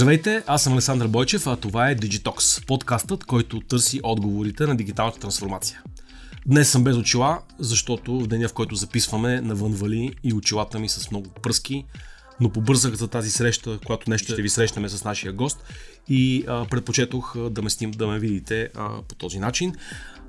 Здравейте, 0.00 0.42
аз 0.46 0.62
съм 0.62 0.72
Александър 0.72 1.08
Бойчев, 1.08 1.46
а 1.46 1.56
това 1.56 1.90
е 1.90 1.96
Digitox, 1.96 2.66
подкастът, 2.66 3.24
който 3.24 3.60
търси 3.60 4.00
отговорите 4.02 4.66
на 4.66 4.76
дигиталната 4.76 5.20
трансформация. 5.20 5.82
Днес 6.46 6.70
съм 6.70 6.84
без 6.84 6.96
очила, 6.96 7.38
защото 7.58 8.20
в 8.20 8.26
деня, 8.26 8.48
в 8.48 8.52
който 8.52 8.74
записваме, 8.74 9.40
навън 9.40 9.72
вали 9.72 10.14
и 10.24 10.32
очилата 10.34 10.78
ми 10.78 10.88
с 10.88 11.10
много 11.10 11.28
пръски, 11.42 11.84
но 12.40 12.50
побързах 12.50 12.94
за 12.94 13.08
тази 13.08 13.30
среща, 13.30 13.78
когато 13.86 14.10
нещо 14.10 14.32
ще 14.32 14.42
ви 14.42 14.48
срещнем 14.48 14.88
с 14.88 15.04
нашия 15.04 15.32
гост 15.32 15.64
и 16.08 16.44
а, 16.48 16.64
предпочетох 16.64 17.36
да 17.50 17.62
ме, 17.62 17.70
сним, 17.70 17.90
да 17.90 18.06
ме 18.06 18.18
видите 18.18 18.68
а, 18.74 19.02
по 19.08 19.14
този 19.14 19.38
начин. 19.38 19.74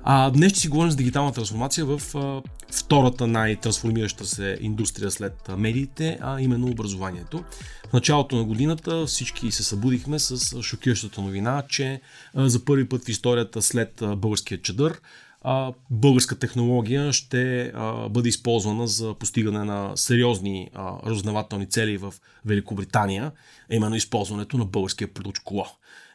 А, 0.04 0.30
днес 0.30 0.52
ще 0.52 0.60
си 0.60 0.68
говорим 0.68 0.90
за 0.90 0.96
дигитална 0.96 1.32
трансформация 1.32 1.84
в 1.84 2.02
а, 2.14 2.42
втората 2.72 3.26
най-трансформираща 3.26 4.26
се 4.26 4.58
индустрия 4.60 5.10
след 5.10 5.48
медиите, 5.58 6.18
а 6.20 6.40
именно 6.40 6.66
образованието. 6.66 7.44
В 7.88 7.92
началото 7.92 8.36
на 8.36 8.44
годината 8.44 9.06
всички 9.06 9.50
се 9.50 9.62
събудихме 9.62 10.18
с 10.18 10.62
шокиращата 10.62 11.20
новина, 11.20 11.62
че 11.68 12.00
а, 12.34 12.48
за 12.48 12.64
първи 12.64 12.88
път 12.88 13.04
в 13.04 13.08
историята 13.08 13.62
след 13.62 14.02
а, 14.02 14.16
българския 14.16 14.62
чадър 14.62 15.00
а, 15.44 15.72
българска 15.90 16.38
технология 16.38 17.12
ще 17.12 17.72
а, 17.74 18.08
бъде 18.08 18.28
използвана 18.28 18.86
за 18.86 19.14
постигане 19.14 19.64
на 19.64 19.92
сериозни 19.96 20.70
а, 20.74 20.92
разузнавателни 21.06 21.66
цели 21.66 21.96
в 21.96 22.14
Великобритания, 22.44 23.32
именно 23.70 23.96
използването 23.96 24.58
на 24.58 24.64
българския 24.64 25.14
продукт 25.14 25.38
коло 25.44 25.66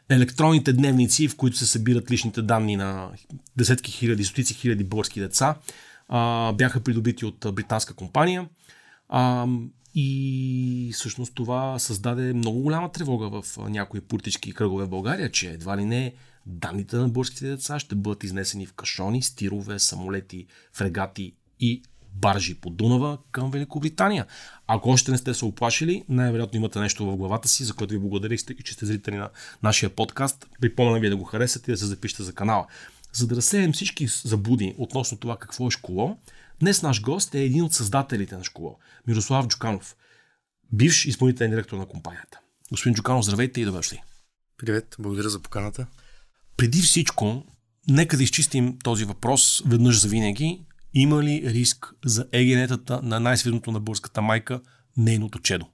електронните 0.08 0.72
дневници, 0.72 1.28
в 1.28 1.36
които 1.36 1.56
се 1.56 1.66
събират 1.66 2.10
личните 2.10 2.42
данни 2.42 2.76
на 2.76 3.10
десетки 3.56 3.92
хиляди, 3.92 4.24
стотици 4.24 4.54
хиляди 4.54 4.84
български 4.84 5.20
деца, 5.20 5.54
а, 6.08 6.52
бяха 6.52 6.80
придобити 6.80 7.24
от 7.24 7.46
британска 7.52 7.94
компания. 7.94 8.48
А, 9.08 9.46
и 9.94 10.90
всъщност 10.94 11.34
това 11.34 11.78
създаде 11.78 12.32
много 12.32 12.60
голяма 12.60 12.92
тревога 12.92 13.42
в 13.42 13.58
някои 13.68 14.00
политически 14.00 14.54
кръгове 14.54 14.84
в 14.84 14.88
България, 14.88 15.30
че 15.30 15.50
едва 15.50 15.76
ли 15.76 15.84
не 15.84 16.12
данните 16.48 16.96
на 16.96 17.08
българските 17.08 17.48
деца 17.48 17.78
ще 17.78 17.94
бъдат 17.94 18.24
изнесени 18.24 18.66
в 18.66 18.72
кашони, 18.72 19.22
стирове, 19.22 19.78
самолети, 19.78 20.46
фрегати 20.72 21.34
и 21.60 21.82
баржи 22.14 22.54
по 22.54 22.70
Дунава 22.70 23.18
към 23.32 23.50
Великобритания. 23.50 24.26
Ако 24.66 24.90
още 24.90 25.10
не 25.10 25.18
сте 25.18 25.34
се 25.34 25.44
оплашили, 25.44 26.04
най-вероятно 26.08 26.56
имате 26.56 26.80
нещо 26.80 27.06
в 27.06 27.16
главата 27.16 27.48
си, 27.48 27.64
за 27.64 27.74
което 27.74 27.92
ви 27.92 27.98
благодаря 27.98 28.34
и 28.34 28.38
че 28.64 28.72
сте 28.72 28.86
зрители 28.86 29.16
на 29.16 29.30
нашия 29.62 29.90
подкаст. 29.90 30.46
Припомням 30.60 31.00
ви 31.00 31.08
да 31.08 31.16
го 31.16 31.24
харесате 31.24 31.70
и 31.70 31.74
да 31.74 31.78
се 31.78 31.86
запишете 31.86 32.22
за 32.22 32.32
канала. 32.32 32.66
За 33.12 33.26
да 33.26 33.36
разсеем 33.36 33.72
всички 33.72 34.06
забуди 34.24 34.74
относно 34.78 35.18
това 35.18 35.36
какво 35.36 35.66
е 35.66 35.70
школо, 35.70 36.18
днес 36.60 36.82
наш 36.82 37.02
гост 37.02 37.34
е 37.34 37.44
един 37.44 37.64
от 37.64 37.74
създателите 37.74 38.36
на 38.36 38.44
школо, 38.44 38.78
Мирослав 39.06 39.48
Джуканов, 39.48 39.96
бивш 40.72 41.04
изпълнителен 41.04 41.50
директор 41.50 41.76
на 41.76 41.86
компанията. 41.86 42.40
Господин 42.70 42.94
Джуканов, 42.94 43.24
здравейте 43.24 43.60
и 43.60 43.64
добре 43.64 43.78
дошли. 43.78 44.02
Привет, 44.58 44.96
благодаря 44.98 45.28
за 45.28 45.42
поканата. 45.42 45.86
Преди 46.58 46.82
всичко, 46.82 47.44
нека 47.88 48.16
да 48.16 48.22
изчистим 48.22 48.78
този 48.84 49.04
въпрос 49.04 49.62
веднъж 49.66 50.00
за 50.00 50.08
винаги 50.08 50.64
има 50.94 51.22
ли 51.22 51.42
риск 51.44 51.94
за 52.04 52.26
егенетата 52.32 53.00
на 53.02 53.20
най-свирното 53.20 53.72
на 53.72 53.80
българската 53.80 54.22
майка, 54.22 54.60
нейното 54.96 55.38
чедо? 55.38 55.66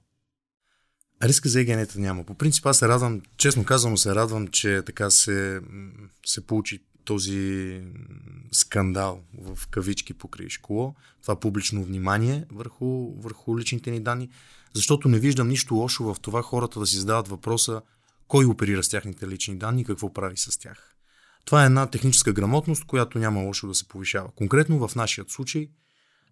Риска 1.23 1.49
за 1.49 1.61
егенета 1.61 1.99
няма. 1.99 2.23
По 2.23 2.33
принцип 2.35 2.65
аз 2.65 2.77
се 2.77 2.87
радвам, 2.87 3.21
честно 3.37 3.65
казвам 3.65 3.97
се 3.97 4.15
радвам, 4.15 4.47
че 4.47 4.81
така 4.85 5.09
се, 5.09 5.61
се 6.25 6.47
получи 6.47 6.79
този 7.05 7.81
скандал 8.51 9.21
в 9.41 9.67
кавички 9.67 10.13
покрай 10.13 10.49
школа, 10.49 10.93
това 11.21 11.39
публично 11.39 11.83
внимание 11.83 12.45
върху, 12.51 13.13
върху 13.21 13.59
личните 13.59 13.91
ни 13.91 13.99
данни, 13.99 14.29
защото 14.73 15.07
не 15.07 15.19
виждам 15.19 15.47
нищо 15.47 15.75
лошо 15.75 16.03
в 16.03 16.19
това 16.21 16.41
хората 16.41 16.79
да 16.79 16.85
си 16.85 16.97
задават 16.97 17.27
въпроса 17.27 17.81
кой 18.27 18.45
оперира 18.45 18.83
с 18.83 18.89
тяхните 18.89 19.27
лични 19.27 19.57
данни 19.57 19.81
и 19.81 19.85
какво 19.85 20.13
прави 20.13 20.37
с 20.37 20.59
тях. 20.59 20.95
Това 21.45 21.63
е 21.63 21.65
една 21.65 21.87
техническа 21.87 22.33
грамотност, 22.33 22.85
която 22.85 23.19
няма 23.19 23.41
лошо 23.41 23.67
да 23.67 23.75
се 23.75 23.87
повишава. 23.87 24.29
Конкретно 24.35 24.87
в 24.87 24.95
нашия 24.95 25.25
случай 25.27 25.69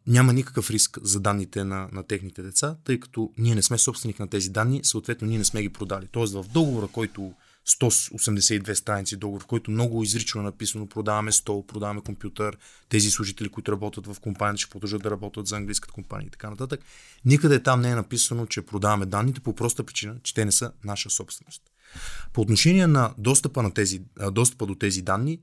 няма 0.08 0.34
никакъв 0.34 0.70
риск 0.70 1.00
за 1.02 1.20
данните 1.20 1.64
на, 1.64 1.90
на 1.92 2.04
техните 2.04 2.42
деца, 2.42 2.76
тъй 2.84 3.00
като 3.00 3.32
ние 3.38 3.56
не 3.56 3.64
сме 3.64 3.78
собственик 3.78 4.20
на 4.20 4.28
тези 4.28 4.50
данни, 4.50 4.80
съответно 4.84 5.28
ние 5.28 5.38
не 5.38 5.46
сме 5.46 5.62
ги 5.62 5.70
продали. 5.70 6.08
Тоест 6.12 6.34
в 6.34 6.46
договора, 6.54 6.88
който 6.88 7.34
182 7.68 8.74
страници 8.74 9.18
договор, 9.18 9.42
в 9.42 9.46
който 9.46 9.72
много 9.72 10.04
изрично 10.04 10.42
е 10.42 10.44
написано 10.44 10.88
продаваме 10.88 11.32
стол, 11.32 11.66
продаваме 11.66 12.02
компютър, 12.02 12.58
тези 12.90 13.12
служители, 13.12 13.50
които 13.50 13.72
работят 13.72 14.08
в 14.08 14.20
компанията, 14.20 14.62
ще 14.62 14.70
продължат 14.70 15.04
да 15.04 15.12
работят 15.12 15.48
за 15.48 15.56
английската 15.56 15.94
компания 15.94 16.28
и 16.28 16.32
така 16.32 16.50
нататък. 16.50 16.82
Никъде 17.26 17.64
там 17.64 17.82
не 17.82 17.90
е 17.90 17.96
написано, 17.96 18.46
че 18.46 18.62
продаваме 18.62 19.06
данните 19.06 19.40
по 19.40 19.56
проста 19.56 19.84
причина, 19.84 20.16
че 20.24 20.34
те 20.34 20.46
не 20.46 20.52
са 20.52 20.72
наша 20.84 21.10
собственост. 21.10 21.73
По 22.34 22.42
отношение 22.42 22.88
на 22.88 23.14
достъпа, 23.18 23.64
на 23.64 23.74
тези, 23.74 24.02
достъпа 24.32 24.66
до 24.66 24.76
тези 24.76 25.02
данни, 25.02 25.40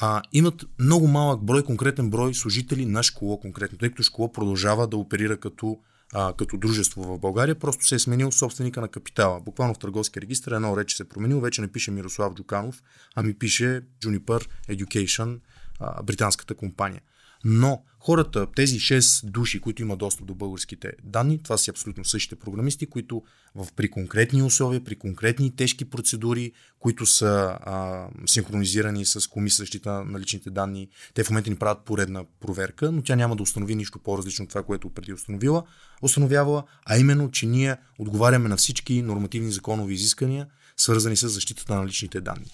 а, 0.00 0.22
имат 0.32 0.64
много 0.78 1.08
малък 1.08 1.42
брой, 1.42 1.64
конкретен 1.64 2.10
брой 2.10 2.34
служители 2.34 2.86
на 2.86 3.02
школа 3.02 3.40
конкретно, 3.40 3.78
тъй 3.78 3.88
като 3.88 4.02
школа 4.02 4.32
продължава 4.32 4.86
да 4.86 4.96
оперира 4.96 5.36
като, 5.36 5.78
а, 6.12 6.32
като 6.32 6.56
дружество 6.56 7.02
в 7.02 7.18
България, 7.18 7.54
просто 7.54 7.86
се 7.86 7.94
е 7.94 7.98
сменил 7.98 8.32
собственика 8.32 8.80
на 8.80 8.88
капитала. 8.88 9.40
Буквално 9.40 9.74
в 9.74 9.78
търговски 9.78 10.20
регистр 10.20 10.50
едно 10.54 10.76
рече 10.76 10.96
се 10.96 11.02
е 11.02 11.08
променил, 11.08 11.40
вече 11.40 11.60
не 11.60 11.72
пише 11.72 11.90
Мирослав 11.90 12.34
Джуканов, 12.34 12.82
ами 13.14 13.34
пише 13.34 13.82
Juniper 14.02 14.48
Education, 14.68 15.38
а, 15.80 16.02
британската 16.02 16.54
компания. 16.54 17.00
Но 17.44 17.82
хората, 18.00 18.46
тези 18.56 18.76
6 18.76 19.26
души, 19.26 19.60
които 19.60 19.82
имат 19.82 19.98
достъп 19.98 20.26
до 20.26 20.34
българските 20.34 20.92
данни, 21.04 21.42
това 21.42 21.56
са 21.56 21.70
абсолютно 21.70 22.04
същите 22.04 22.36
програмисти, 22.36 22.86
които 22.86 23.22
в, 23.54 23.68
при 23.76 23.90
конкретни 23.90 24.42
условия, 24.42 24.84
при 24.84 24.96
конкретни 24.96 25.56
тежки 25.56 25.84
процедури, 25.84 26.52
които 26.78 27.06
са 27.06 27.58
а, 27.60 28.06
синхронизирани 28.26 29.04
с 29.04 29.30
комисия 29.30 29.62
защита 29.62 30.04
на 30.04 30.20
личните 30.20 30.50
данни, 30.50 30.88
те 31.14 31.24
в 31.24 31.30
момента 31.30 31.50
ни 31.50 31.56
правят 31.56 31.84
поредна 31.84 32.24
проверка, 32.40 32.92
но 32.92 33.02
тя 33.02 33.16
няма 33.16 33.36
да 33.36 33.42
установи 33.42 33.74
нищо 33.74 33.98
по-различно 33.98 34.42
от 34.42 34.48
това, 34.48 34.62
което 34.62 34.90
преди 34.90 35.12
установила, 35.12 35.62
установявала, 36.02 36.64
а 36.86 36.98
именно, 36.98 37.30
че 37.30 37.46
ние 37.46 37.76
отговаряме 37.98 38.48
на 38.48 38.56
всички 38.56 39.02
нормативни 39.02 39.52
законови 39.52 39.94
изискания, 39.94 40.46
свързани 40.76 41.16
с 41.16 41.28
защитата 41.28 41.74
на 41.74 41.86
личните 41.86 42.20
данни. 42.20 42.46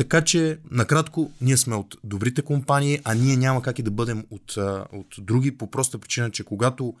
Така 0.00 0.24
че, 0.24 0.58
накратко, 0.70 1.32
ние 1.40 1.56
сме 1.56 1.74
от 1.74 1.96
добрите 2.04 2.42
компании, 2.42 3.00
а 3.04 3.14
ние 3.14 3.36
няма 3.36 3.62
как 3.62 3.78
и 3.78 3.82
да 3.82 3.90
бъдем 3.90 4.24
от, 4.30 4.56
от 4.92 5.06
други, 5.18 5.58
по 5.58 5.70
проста 5.70 5.98
причина, 5.98 6.30
че 6.30 6.44
когато 6.44 6.94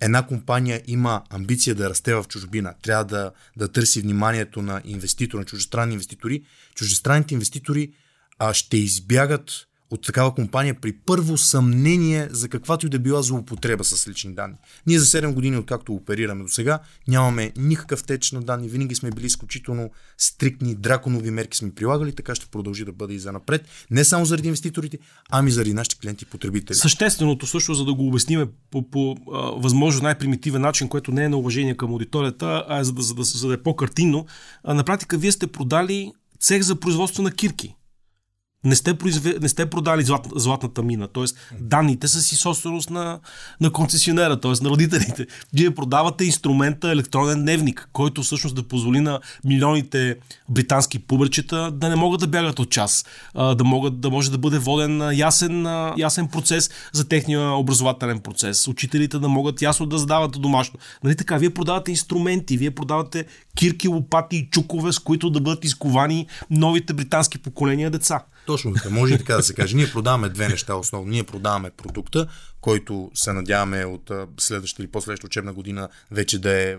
една 0.00 0.26
компания 0.26 0.82
има 0.86 1.22
амбиция 1.30 1.74
да 1.74 1.90
расте 1.90 2.14
в 2.14 2.24
чужбина, 2.28 2.74
трябва 2.82 3.04
да, 3.04 3.32
да 3.56 3.68
търси 3.68 4.00
вниманието 4.00 4.62
на 4.62 4.82
инвеститори, 4.84 5.38
на 5.38 5.44
чуждестранни 5.44 5.92
инвеститори, 5.92 6.44
чуждестранните 6.74 7.34
инвеститори 7.34 7.92
а, 8.38 8.54
ще 8.54 8.76
избягат 8.76 9.50
от 9.94 10.02
такава 10.02 10.34
компания 10.34 10.74
при 10.80 10.92
първо 10.92 11.38
съмнение 11.38 12.28
за 12.30 12.48
каквато 12.48 12.86
и 12.86 12.90
да 12.90 12.98
била 12.98 13.22
злоупотреба 13.22 13.84
с 13.84 14.08
лични 14.08 14.34
данни. 14.34 14.54
Ние 14.86 14.98
за 14.98 15.06
7 15.06 15.32
години, 15.32 15.56
откакто 15.56 15.94
оперираме 15.94 16.42
до 16.42 16.48
сега, 16.48 16.78
нямаме 17.08 17.52
никакъв 17.56 18.04
теч 18.04 18.32
на 18.32 18.42
данни, 18.42 18.68
винаги 18.68 18.94
сме 18.94 19.10
били 19.10 19.26
изключително 19.26 19.90
стриктни, 20.18 20.74
драконови 20.74 21.30
мерки 21.30 21.56
сме 21.56 21.74
прилагали, 21.74 22.12
така 22.12 22.34
ще 22.34 22.46
продължи 22.46 22.84
да 22.84 22.92
бъде 22.92 23.14
и 23.14 23.18
за 23.18 23.32
напред. 23.32 23.68
Не 23.90 24.04
само 24.04 24.24
заради 24.24 24.48
инвеститорите, 24.48 24.98
ами 25.30 25.50
заради 25.50 25.74
нашите 25.74 25.96
клиенти 25.96 26.24
и 26.24 26.30
потребители. 26.30 26.76
Същественото 26.76 27.46
също, 27.46 27.74
за 27.74 27.84
да 27.84 27.94
го 27.94 28.06
обясним 28.06 28.48
по, 28.70 28.90
по 28.90 29.16
а, 29.32 29.38
възможно 29.38 30.02
най-примитивен 30.02 30.62
начин, 30.62 30.88
което 30.88 31.12
не 31.12 31.24
е 31.24 31.28
на 31.28 31.36
уважение 31.36 31.76
към 31.76 31.90
аудиторията, 31.90 32.64
а 32.68 32.78
е 32.78 32.84
за 32.84 32.92
да, 32.92 33.02
за 33.02 33.14
да, 33.14 33.22
за 33.22 33.48
да 33.48 33.54
е 33.54 33.62
по-картинно, 33.62 34.26
а, 34.64 34.74
на 34.74 34.84
практика 34.84 35.18
вие 35.18 35.32
сте 35.32 35.46
продали 35.46 36.12
цех 36.40 36.62
за 36.62 36.80
производство 36.80 37.22
на 37.22 37.30
кирки 37.30 37.74
не 38.64 38.74
сте, 38.74 38.94
произве... 38.94 39.34
не 39.40 39.48
сте 39.48 39.70
продали 39.70 40.04
злат... 40.04 40.26
златната 40.36 40.82
мина. 40.82 41.08
Тоест, 41.08 41.36
данните 41.60 42.08
са 42.08 42.20
си 42.20 42.36
собственост 42.36 42.90
на, 42.90 43.18
на 43.60 43.72
концесионера, 43.72 44.40
т.е. 44.40 44.52
на 44.62 44.70
родителите. 44.70 45.26
Вие 45.52 45.74
продавате 45.74 46.24
инструмента 46.24 46.90
електронен 46.90 47.42
дневник, 47.42 47.88
който 47.92 48.22
всъщност 48.22 48.54
да 48.54 48.62
позволи 48.62 49.00
на 49.00 49.20
милионите 49.44 50.16
британски 50.48 50.98
пубърчета 50.98 51.70
да 51.70 51.88
не 51.88 51.96
могат 51.96 52.20
да 52.20 52.26
бягат 52.26 52.58
от 52.58 52.70
час, 52.70 53.04
да, 53.34 53.64
могат, 53.64 54.00
да 54.00 54.10
може 54.10 54.30
да 54.30 54.38
бъде 54.38 54.58
воден 54.58 55.18
ясен, 55.18 55.66
ясен 55.98 56.28
процес 56.28 56.70
за 56.92 57.08
техния 57.08 57.50
образователен 57.50 58.20
процес. 58.20 58.68
Учителите 58.68 59.18
да 59.18 59.28
могат 59.28 59.62
ясно 59.62 59.86
да 59.86 59.98
задават 59.98 60.40
домашно. 60.40 60.78
Нали 61.04 61.16
така? 61.16 61.36
Вие 61.36 61.50
продавате 61.50 61.90
инструменти, 61.90 62.56
вие 62.56 62.70
продавате 62.70 63.24
кирки, 63.56 63.88
лопати 63.88 64.36
и 64.36 64.50
чукове, 64.50 64.92
с 64.92 64.98
които 64.98 65.30
да 65.30 65.40
бъдат 65.40 65.64
изковани 65.64 66.26
новите 66.50 66.92
британски 66.92 67.38
поколения 67.38 67.90
деца. 67.90 68.24
Точно 68.46 68.74
така, 68.74 68.90
може 68.90 69.14
и 69.14 69.18
така 69.18 69.36
да 69.36 69.42
се 69.42 69.54
каже. 69.54 69.76
Ние 69.76 69.90
продаваме 69.92 70.28
две 70.28 70.48
неща 70.48 70.74
основно. 70.74 71.10
Ние 71.10 71.24
продаваме 71.24 71.70
продукта, 71.70 72.28
който 72.60 73.10
се 73.14 73.32
надяваме 73.32 73.84
от 73.84 74.10
следващата 74.38 74.82
или 74.82 74.90
последващата 74.90 75.26
учебна 75.26 75.52
година 75.52 75.88
вече 76.10 76.38
да 76.38 76.50
е 76.50 76.76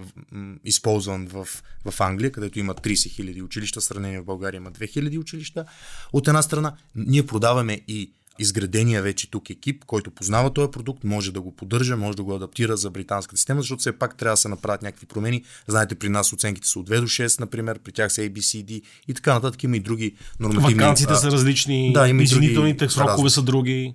използван 0.65 1.27
в, 1.27 1.47
в 1.85 2.01
Англия, 2.01 2.31
където 2.31 2.59
има 2.59 2.75
30 2.75 2.93
000 2.93 3.43
училища, 3.43 3.81
в 3.81 3.83
сравнение 3.83 4.21
в 4.21 4.25
България 4.25 4.57
има 4.57 4.71
2 4.71 4.99
000 4.99 5.19
училища. 5.19 5.65
От 6.13 6.27
една 6.27 6.41
страна, 6.41 6.75
ние 6.95 7.25
продаваме 7.25 7.81
и 7.87 8.11
изградения 8.39 9.01
вече 9.01 9.31
тук 9.31 9.49
екип, 9.49 9.85
който 9.85 10.11
познава 10.11 10.53
този 10.53 10.71
продукт, 10.71 11.03
може 11.03 11.31
да 11.31 11.41
го 11.41 11.55
поддържа, 11.55 11.97
може 11.97 12.17
да 12.17 12.23
го 12.23 12.35
адаптира 12.35 12.77
за 12.77 12.89
британската 12.89 13.37
система, 13.37 13.61
защото 13.61 13.79
все 13.79 13.91
пак 13.91 14.17
трябва 14.17 14.33
да 14.33 14.37
се 14.37 14.47
направят 14.47 14.81
някакви 14.81 15.05
промени. 15.05 15.43
Знаете, 15.67 15.95
при 15.95 16.09
нас 16.09 16.33
оценките 16.33 16.67
са 16.67 16.79
от 16.79 16.89
2 16.89 17.01
до 17.01 17.07
6, 17.07 17.39
например, 17.39 17.79
при 17.79 17.91
тях 17.91 18.13
са 18.13 18.21
ABCD 18.21 18.81
и 19.07 19.13
така 19.13 19.33
нататък. 19.33 19.63
Има 19.63 19.77
и 19.77 19.79
други 19.79 20.15
нормативни... 20.39 20.73
Вакансите 20.73 21.13
а, 21.13 21.15
са 21.15 21.31
различни, 21.31 21.93
да, 21.93 22.07
има 22.07 22.23
извинителните 22.23 22.89
срокове 22.89 23.29
са 23.29 23.41
други. 23.41 23.93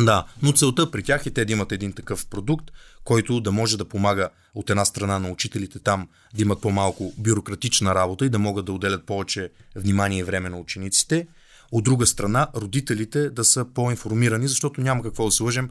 Да, 0.00 0.24
но 0.42 0.52
целта 0.52 0.90
при 0.90 1.02
тях 1.02 1.26
е 1.26 1.30
те 1.30 1.44
да 1.44 1.52
имат 1.52 1.72
един 1.72 1.92
такъв 1.92 2.26
продукт, 2.26 2.70
който 3.04 3.40
да 3.40 3.52
може 3.52 3.78
да 3.78 3.84
помага 3.84 4.28
от 4.54 4.70
една 4.70 4.84
страна 4.84 5.18
на 5.18 5.30
учителите 5.30 5.78
там 5.78 6.08
да 6.34 6.42
имат 6.42 6.60
по-малко 6.60 7.12
бюрократична 7.18 7.94
работа 7.94 8.26
и 8.26 8.28
да 8.28 8.38
могат 8.38 8.66
да 8.66 8.72
отделят 8.72 9.06
повече 9.06 9.50
внимание 9.76 10.18
и 10.18 10.22
време 10.22 10.48
на 10.48 10.58
учениците. 10.58 11.26
От 11.72 11.84
друга 11.84 12.06
страна, 12.06 12.48
родителите 12.56 13.30
да 13.30 13.44
са 13.44 13.64
по-информирани, 13.74 14.48
защото 14.48 14.80
няма 14.80 15.02
какво 15.02 15.24
да 15.24 15.30
се 15.30 15.42
лъжем. 15.42 15.70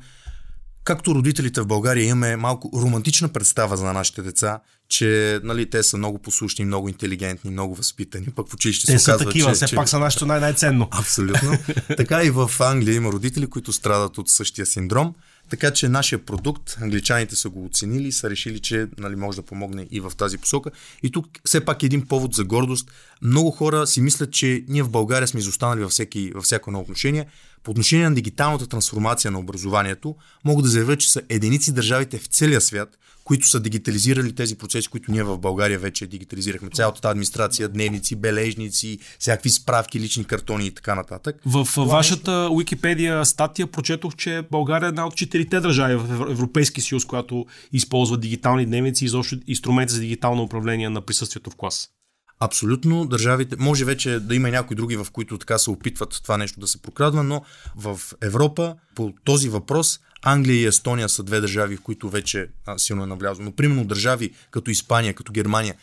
Както 0.83 1.15
родителите 1.15 1.61
в 1.61 1.67
България 1.67 2.05
имаме 2.05 2.35
малко 2.35 2.71
романтична 2.81 3.29
представа 3.29 3.77
за 3.77 3.93
нашите 3.93 4.21
деца, 4.21 4.59
че 4.89 5.39
нали, 5.43 5.69
те 5.69 5.83
са 5.83 5.97
много 5.97 6.19
послушни, 6.19 6.65
много 6.65 6.89
интелигентни, 6.89 7.51
много 7.51 7.75
възпитани, 7.75 8.25
пък 8.25 8.49
в 8.49 8.53
училище 8.53 8.85
те 8.85 8.99
се 8.99 9.11
оказва, 9.11 9.25
такива, 9.25 9.49
че... 9.49 9.55
все 9.55 9.67
че... 9.67 9.75
пак 9.75 9.89
са 9.89 9.99
нашето 9.99 10.25
най-най-ценно. 10.25 10.87
Абсолютно. 10.91 11.57
така 11.97 12.23
и 12.23 12.29
в 12.29 12.51
Англия 12.59 12.95
има 12.95 13.11
родители, 13.11 13.47
които 13.47 13.73
страдат 13.73 14.17
от 14.17 14.29
същия 14.29 14.65
синдром. 14.65 15.15
Така 15.49 15.71
че 15.71 15.89
нашия 15.89 16.25
продукт, 16.25 16.77
англичаните 16.81 17.35
са 17.35 17.49
го 17.49 17.65
оценили 17.65 18.07
и 18.07 18.11
са 18.11 18.29
решили, 18.29 18.59
че 18.59 18.87
нали, 18.97 19.15
може 19.15 19.35
да 19.35 19.41
помогне 19.41 19.87
и 19.91 19.99
в 19.99 20.11
тази 20.17 20.37
посока. 20.37 20.71
И 21.03 21.11
тук 21.11 21.27
все 21.45 21.65
пак 21.65 21.83
един 21.83 22.07
повод 22.07 22.33
за 22.33 22.43
гордост. 22.43 22.91
Много 23.21 23.51
хора 23.51 23.87
си 23.87 24.01
мислят, 24.01 24.31
че 24.31 24.63
ние 24.67 24.83
в 24.83 24.89
България 24.89 25.27
сме 25.27 25.39
изостанали 25.39 25.79
във, 25.79 25.91
всеки, 25.91 26.31
във 26.35 26.43
всяко 26.43 26.69
едно 26.69 26.79
отношение. 26.79 27.25
По 27.67 27.71
отношение 27.71 28.09
на 28.09 28.15
дигиталната 28.15 28.67
трансформация 28.67 29.31
на 29.31 29.39
образованието, 29.39 30.15
мога 30.45 30.61
да 30.61 30.69
заявя, 30.69 30.97
че 30.97 31.11
са 31.11 31.21
единици 31.29 31.73
държавите 31.73 32.17
в 32.17 32.25
целия 32.25 32.61
свят, 32.61 32.97
които 33.23 33.47
са 33.47 33.59
дигитализирали 33.59 34.35
тези 34.35 34.55
процеси, 34.55 34.87
които 34.87 35.11
ние 35.11 35.23
в 35.23 35.37
България 35.37 35.79
вече 35.79 36.07
дигитализирахме. 36.07 36.69
Цялата 36.69 37.01
тази 37.01 37.11
администрация, 37.11 37.69
дневници, 37.69 38.15
бележници, 38.15 38.99
всякакви 39.19 39.49
справки, 39.49 39.99
лични 39.99 40.23
картони 40.23 40.67
и 40.67 40.71
така 40.71 40.95
нататък. 40.95 41.35
В 41.45 41.67
Това 41.73 41.95
вашата 41.95 42.49
Википедия 42.57 43.25
статия 43.25 43.67
прочетох, 43.67 44.15
че 44.15 44.43
България 44.51 44.85
е 44.85 44.89
една 44.89 45.07
от 45.07 45.15
четирите 45.15 45.59
държави 45.59 45.95
в 45.95 46.31
Европейски 46.31 46.81
съюз, 46.81 47.05
която 47.05 47.45
използва 47.73 48.17
дигитални 48.17 48.65
дневници 48.65 49.03
и 49.03 49.05
изобщо 49.05 49.37
инструменти 49.47 49.93
за 49.93 49.99
дигитално 49.99 50.43
управление 50.43 50.89
на 50.89 51.01
присъствието 51.01 51.49
в 51.49 51.55
клас. 51.55 51.89
Абсолютно, 52.39 53.05
държавите, 53.05 53.55
може 53.59 53.85
вече 53.85 54.19
да 54.19 54.35
има 54.35 54.49
някои 54.49 54.75
други, 54.75 54.95
в 54.95 55.07
които 55.11 55.37
така 55.37 55.57
се 55.57 55.69
опитват 55.69 56.19
това 56.23 56.37
нещо 56.37 56.59
да 56.59 56.67
се 56.67 56.81
прокрадва, 56.81 57.23
но 57.23 57.41
в 57.75 57.99
Европа 58.21 58.75
по 58.95 59.13
този 59.23 59.49
въпрос 59.49 59.99
Англия 60.21 60.61
и 60.61 60.65
Естония 60.65 61.09
са 61.09 61.23
две 61.23 61.39
държави, 61.39 61.77
в 61.77 61.81
които 61.81 62.09
вече 62.09 62.49
а, 62.65 62.77
силно 62.77 63.03
е 63.03 63.07
навлязло. 63.07 63.43
Но 63.43 63.51
примерно 63.51 63.85
държави 63.85 64.33
като 64.51 64.71
Испания, 64.71 65.13
като 65.13 65.31
Германия, 65.31 65.75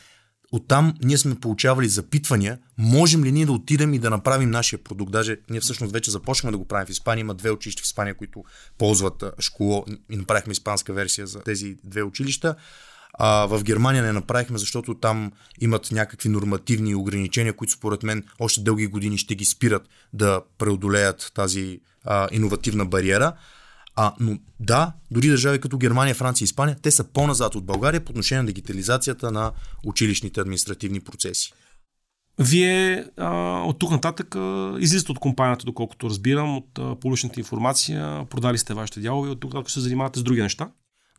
оттам 0.52 0.94
ние 1.02 1.18
сме 1.18 1.34
получавали 1.34 1.88
запитвания, 1.88 2.58
можем 2.78 3.24
ли 3.24 3.32
ние 3.32 3.46
да 3.46 3.52
отидем 3.52 3.94
и 3.94 3.98
да 3.98 4.10
направим 4.10 4.50
нашия 4.50 4.78
продукт. 4.78 5.12
Даже 5.12 5.36
ние 5.50 5.60
всъщност 5.60 5.92
вече 5.92 6.10
започнахме 6.10 6.50
да 6.50 6.58
го 6.58 6.68
правим 6.68 6.86
в 6.86 6.90
Испания. 6.90 7.20
Има 7.20 7.34
две 7.34 7.50
училища 7.50 7.82
в 7.82 7.86
Испания, 7.86 8.14
които 8.14 8.44
ползват 8.78 9.24
школо 9.40 9.84
и 10.10 10.16
направихме 10.16 10.52
испанска 10.52 10.92
версия 10.92 11.26
за 11.26 11.40
тези 11.40 11.76
две 11.84 12.02
училища. 12.02 12.54
А 13.18 13.46
в 13.46 13.62
Германия 13.62 14.02
не 14.02 14.12
направихме, 14.12 14.58
защото 14.58 14.94
там 14.94 15.32
имат 15.60 15.88
някакви 15.92 16.28
нормативни 16.28 16.94
ограничения, 16.94 17.56
които 17.56 17.72
според 17.72 18.02
мен 18.02 18.24
още 18.38 18.60
дълги 18.60 18.86
години 18.86 19.18
ще 19.18 19.34
ги 19.34 19.44
спират 19.44 19.88
да 20.12 20.40
преодолеят 20.58 21.30
тази 21.34 21.80
а, 22.04 22.28
иновативна 22.32 22.86
бариера. 22.86 23.32
А, 23.96 24.14
но 24.20 24.38
да, 24.60 24.92
дори 25.10 25.28
държави 25.28 25.60
като 25.60 25.78
Германия, 25.78 26.14
Франция 26.14 26.44
и 26.44 26.46
Испания, 26.46 26.76
те 26.82 26.90
са 26.90 27.04
по-назад 27.04 27.54
от 27.54 27.64
България 27.64 28.04
по 28.04 28.10
отношение 28.10 28.42
на 28.42 28.46
дигитализацията 28.46 29.30
на 29.30 29.52
училищните 29.84 30.40
административни 30.40 31.00
процеси. 31.00 31.52
Вие 32.38 33.04
а, 33.16 33.30
от 33.66 33.78
тук 33.78 33.90
нататък 33.90 34.36
а, 34.36 34.76
излизате 34.78 35.12
от 35.12 35.18
компанията, 35.18 35.66
доколкото 35.66 36.10
разбирам, 36.10 36.56
от 36.56 36.78
а, 36.78 36.96
публичната 37.00 37.40
информация, 37.40 38.26
продали 38.30 38.58
сте 38.58 38.74
вашите 38.74 39.00
дялове 39.00 39.30
от 39.30 39.40
тук 39.40 39.54
нататък 39.54 39.70
се 39.70 39.80
занимавате 39.80 40.18
с 40.18 40.22
други 40.22 40.42
неща? 40.42 40.70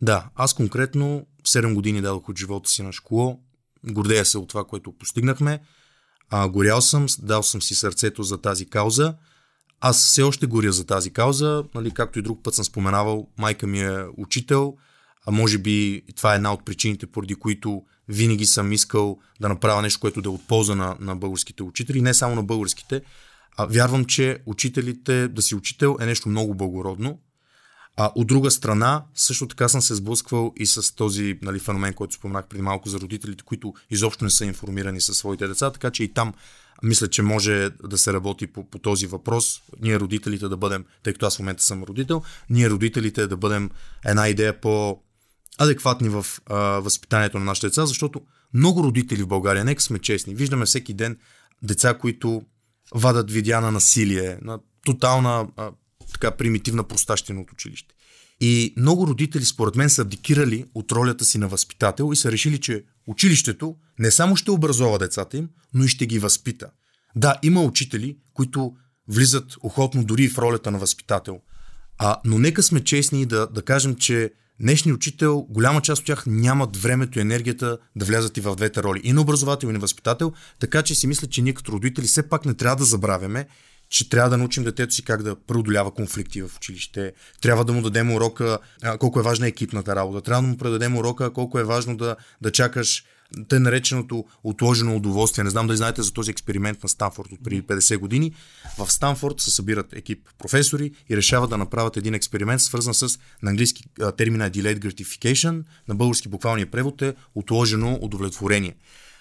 Да, 0.02 0.30
аз 0.36 0.54
конкретно 0.54 1.26
7 1.48 1.74
години 1.74 2.02
дадох 2.02 2.30
от 2.30 2.40
живота 2.40 2.70
си 2.70 2.84
на 2.84 2.94
школа. 2.94 3.38
Гордея 3.84 4.26
се 4.26 4.38
от 4.38 4.50
това, 4.50 4.64
което 4.64 4.92
постигнахме. 4.92 5.60
А, 6.30 6.50
горял 6.50 6.82
съм, 6.82 7.06
дал 7.20 7.44
съм 7.44 7.62
си 7.62 7.76
сърцето 7.76 8.24
за 8.24 8.42
тази 8.42 8.66
кауза. 8.66 9.16
Аз 9.82 9.98
все 9.98 10.22
още 10.22 10.46
горя 10.46 10.72
за 10.72 10.86
тази 10.86 11.14
кауза, 11.14 11.64
нали, 11.76 11.92
както 11.92 12.20
и 12.20 12.22
друг 12.22 12.44
път 12.44 12.56
съм 12.56 12.66
споменавал, 12.66 13.28
майка 13.38 13.68
ми 13.68 13.82
е 13.82 14.06
учител, 14.18 14.76
а 15.26 15.32
може 15.32 15.58
би 15.58 16.02
това 16.16 16.34
е 16.34 16.36
една 16.36 16.54
от 16.54 16.66
причините, 16.66 17.08
поради 17.08 17.36
които 17.36 17.84
винаги 18.08 18.46
съм 18.46 18.72
искал 18.72 19.20
да 19.42 19.50
направя 19.50 19.82
нещо, 19.82 20.00
което 20.00 20.22
да 20.22 20.30
е 20.30 20.32
от 20.32 20.48
полза 20.48 20.76
на, 20.76 20.98
на 21.00 21.16
българските 21.16 21.64
учители, 21.64 22.02
не 22.02 22.14
само 22.14 22.36
на 22.36 22.44
българските. 22.44 23.02
А, 23.58 23.66
вярвам, 23.66 24.06
че 24.06 24.40
учителите, 24.46 25.28
да 25.28 25.42
си 25.42 25.56
учител 25.56 25.98
е 26.02 26.06
нещо 26.06 26.30
много 26.30 26.56
благородно 26.56 27.20
а, 27.98 28.12
от 28.16 28.28
друга 28.28 28.52
страна, 28.52 29.04
също 29.16 29.48
така 29.48 29.70
съм 29.70 29.82
се 29.82 29.96
сблъсквал 29.96 30.54
и 30.58 30.66
с 30.66 30.96
този 30.96 31.40
нали, 31.42 31.60
феномен, 31.60 31.94
който 31.94 32.14
споменах 32.14 32.48
преди 32.48 32.62
малко 32.62 32.90
за 32.90 33.00
родителите, 33.00 33.44
които 33.44 33.74
изобщо 33.90 34.24
не 34.24 34.30
са 34.30 34.46
информирани 34.46 35.02
със 35.02 35.18
своите 35.18 35.48
деца, 35.48 35.72
така 35.72 35.92
че 35.92 36.04
и 36.04 36.14
там 36.14 36.34
мисля, 36.84 37.08
че 37.08 37.22
може 37.22 37.70
да 37.84 37.98
се 37.98 38.14
работи 38.14 38.48
по, 38.48 38.70
по 38.70 38.80
този 38.80 39.08
въпрос. 39.08 39.62
Ние 39.82 40.00
родителите 40.00 40.48
да 40.48 40.58
бъдем, 40.58 40.86
тъй 41.04 41.14
като 41.14 41.26
аз 41.26 41.36
в 41.36 41.40
момента 41.40 41.64
съм 41.64 41.84
родител, 41.84 42.22
ние 42.50 42.70
родителите 42.70 43.28
да 43.28 43.38
бъдем 43.38 43.70
една 44.06 44.28
идея 44.28 44.62
по 44.62 45.00
адекватни 45.58 46.10
в 46.10 46.26
а, 46.46 46.56
възпитанието 46.60 47.40
на 47.40 47.46
нашите 47.46 47.68
деца, 47.68 47.86
защото 47.86 48.22
много 48.54 48.84
родители 48.84 49.24
в 49.24 49.28
България, 49.28 49.66
нека 49.66 49.82
сме 49.82 50.00
честни, 50.00 50.36
виждаме 50.36 50.66
всеки 50.66 50.94
ден 50.94 51.18
деца, 51.64 51.98
които 51.98 52.42
вадат 52.96 53.32
видеа 53.32 53.62
на 53.62 53.72
насилие, 53.72 54.38
на 54.42 54.60
тотална 54.86 55.48
а, 55.58 55.72
така 56.20 56.38
примитивна 56.38 56.84
простащина 56.84 57.42
от 57.42 57.52
училище. 57.52 57.96
И 58.42 58.74
много 58.78 59.08
родители, 59.08 59.46
според 59.46 59.76
мен, 59.76 59.90
са 59.90 60.02
абдикирали 60.02 60.66
от 60.76 60.92
ролята 60.92 61.26
си 61.26 61.38
на 61.38 61.48
възпитател 61.48 62.10
и 62.14 62.16
са 62.16 62.32
решили, 62.32 62.60
че 62.60 62.84
училището 63.08 63.76
не 64.00 64.12
само 64.12 64.36
ще 64.36 64.52
образова 64.52 65.00
децата 65.00 65.38
им, 65.38 65.50
но 65.74 65.84
и 65.84 65.88
ще 65.88 66.06
ги 66.06 66.20
възпита. 66.20 66.70
Да, 67.16 67.36
има 67.44 67.62
учители, 67.62 68.18
които 68.34 68.74
влизат 69.08 69.56
охотно 69.62 70.04
дори 70.04 70.30
в 70.30 70.38
ролята 70.38 70.72
на 70.72 70.78
възпитател. 70.78 71.40
А, 71.98 72.18
но 72.26 72.40
нека 72.40 72.64
сме 72.64 72.84
честни 72.84 73.26
да, 73.26 73.48
да 73.48 73.62
кажем, 73.62 73.96
че 73.96 74.32
днешният 74.60 74.96
учител, 74.96 75.48
голяма 75.50 75.82
част 75.82 76.00
от 76.00 76.06
тях 76.06 76.24
нямат 76.28 76.78
времето 76.78 77.20
и 77.20 77.22
енергията 77.22 77.78
да 77.96 78.06
влязат 78.06 78.38
и 78.38 78.42
в 78.42 78.56
двете 78.56 78.84
роли. 78.84 79.02
И 79.04 79.14
на 79.14 79.22
образовател, 79.22 79.68
и 79.68 79.72
на 79.72 79.80
възпитател. 79.80 80.34
Така 80.60 80.84
че 80.84 80.96
си 80.96 81.08
мисля, 81.08 81.28
че 81.28 81.42
ние 81.42 81.54
като 81.54 81.72
родители 81.72 82.08
все 82.08 82.30
пак 82.30 82.46
не 82.46 82.54
трябва 82.54 82.76
да 82.76 82.86
забравяме, 82.86 83.48
че 83.96 84.10
трябва 84.10 84.30
да 84.30 84.38
научим 84.38 84.64
детето 84.64 84.94
си 84.94 85.04
как 85.04 85.24
да 85.24 85.36
преодолява 85.36 85.92
конфликти 85.92 86.42
в 86.42 86.52
училище. 86.58 87.14
Трябва 87.42 87.66
да 87.66 87.74
му 87.74 87.82
дадем 87.82 88.12
урока 88.12 88.60
а, 88.84 88.98
колко 88.98 89.20
е 89.20 89.24
важна 89.24 89.48
екипната 89.48 89.96
работа. 89.96 90.22
Трябва 90.22 90.42
да 90.42 90.48
му 90.48 90.58
предадем 90.58 90.98
урока 90.98 91.34
колко 91.34 91.60
е 91.60 91.64
важно 91.64 91.98
да, 91.98 92.16
да 92.42 92.52
чакаш 92.52 93.04
тъй 93.48 93.60
нареченото 93.60 94.26
отложено 94.44 94.96
удоволствие. 94.96 95.44
Не 95.44 95.50
знам 95.50 95.68
дали 95.68 95.78
знаете 95.78 96.02
за 96.02 96.14
този 96.14 96.32
експеримент 96.32 96.84
на 96.84 96.90
Станфорд 96.90 97.32
от 97.32 97.44
преди 97.44 97.64
50 97.64 97.98
години. 97.98 98.34
В 98.78 98.92
Станфорд 98.92 99.40
се 99.40 99.52
събират 99.52 99.94
екип 99.94 100.30
професори 100.38 100.92
и 101.10 101.18
решават 101.18 101.50
да 101.50 101.58
направят 101.58 101.98
един 101.98 102.14
експеримент, 102.14 102.62
свързан 102.62 102.94
с 102.94 103.20
на 103.42 103.50
английски 103.50 103.84
термина 104.18 104.52
delayed 104.52 104.80
gratification, 104.80 105.64
на 105.88 105.96
български 105.96 106.30
буквалния 106.30 106.72
превод 106.72 107.02
е 107.02 107.16
отложено 107.36 108.00
удовлетворение. 108.02 108.76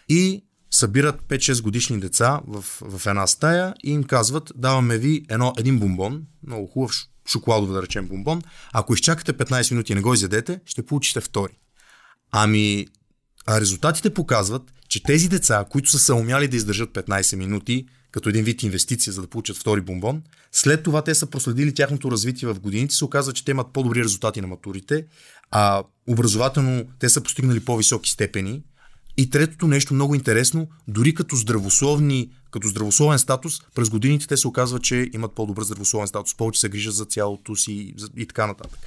И 0.09 0.45
събират 0.75 1.23
5-6 1.23 1.63
годишни 1.63 2.01
деца 2.01 2.41
в, 2.47 2.65
в 2.81 3.07
една 3.07 3.27
стая 3.27 3.75
и 3.85 3.91
им 3.91 4.05
казват, 4.05 4.53
даваме 4.57 4.99
ви 4.99 5.25
едно, 5.29 5.53
един 5.59 5.79
бомбон, 5.79 6.23
много 6.47 6.67
хубав 6.67 6.93
шоколадов, 7.33 7.73
да 7.73 7.83
речем 7.83 8.09
бомбон. 8.09 8.43
Ако 8.73 8.95
изчакате 8.95 9.33
15 9.33 9.71
минути 9.71 9.93
и 9.93 9.95
не 9.95 10.01
го 10.01 10.15
изядете, 10.15 10.61
ще 10.67 10.87
получите 10.87 11.21
втори. 11.21 11.53
Ами, 12.33 12.87
а 13.47 13.61
резултатите 13.61 14.15
показват, 14.15 14.63
че 14.89 15.03
тези 15.03 15.29
деца, 15.29 15.65
които 15.71 15.91
са 15.91 15.99
се 15.99 16.13
умяли 16.13 16.49
да 16.49 16.57
издържат 16.57 16.91
15 16.91 17.37
минути, 17.37 17.87
като 18.11 18.29
един 18.29 18.45
вид 18.45 18.63
инвестиция, 18.63 19.13
за 19.13 19.21
да 19.21 19.29
получат 19.29 19.57
втори 19.57 19.81
бомбон, 19.81 20.23
след 20.53 20.83
това 20.83 21.03
те 21.03 21.15
са 21.15 21.27
проследили 21.27 21.75
тяхното 21.75 22.11
развитие 22.11 22.49
в 22.49 22.61
годините, 22.61 22.95
се 22.95 23.05
оказва, 23.05 23.33
че 23.33 23.45
те 23.45 23.51
имат 23.51 23.73
по-добри 23.73 24.05
резултати 24.05 24.41
на 24.41 24.47
матурите, 24.47 25.07
а 25.51 25.83
образователно 26.09 26.85
те 26.99 27.09
са 27.09 27.21
постигнали 27.21 27.61
по-високи 27.61 28.11
степени, 28.11 28.63
и 29.17 29.31
третото 29.31 29.67
нещо 29.67 29.95
много 29.95 30.15
интересно, 30.15 30.69
дори 30.89 31.15
като 31.15 31.37
здравословни, 31.37 32.31
като 32.51 32.69
здравословен 32.69 33.19
статус, 33.19 33.61
през 33.75 33.91
годините 33.91 34.27
те 34.27 34.37
се 34.37 34.49
оказва, 34.49 34.81
че 34.81 35.11
имат 35.13 35.33
по-добър 35.33 35.65
здравословен 35.65 36.09
статус, 36.09 36.37
повече 36.37 36.61
се 36.61 36.69
грижат 36.69 36.95
за 36.95 37.05
цялото 37.05 37.57
си 37.57 37.95
и 38.17 38.27
така 38.27 38.47
нататък. 38.47 38.81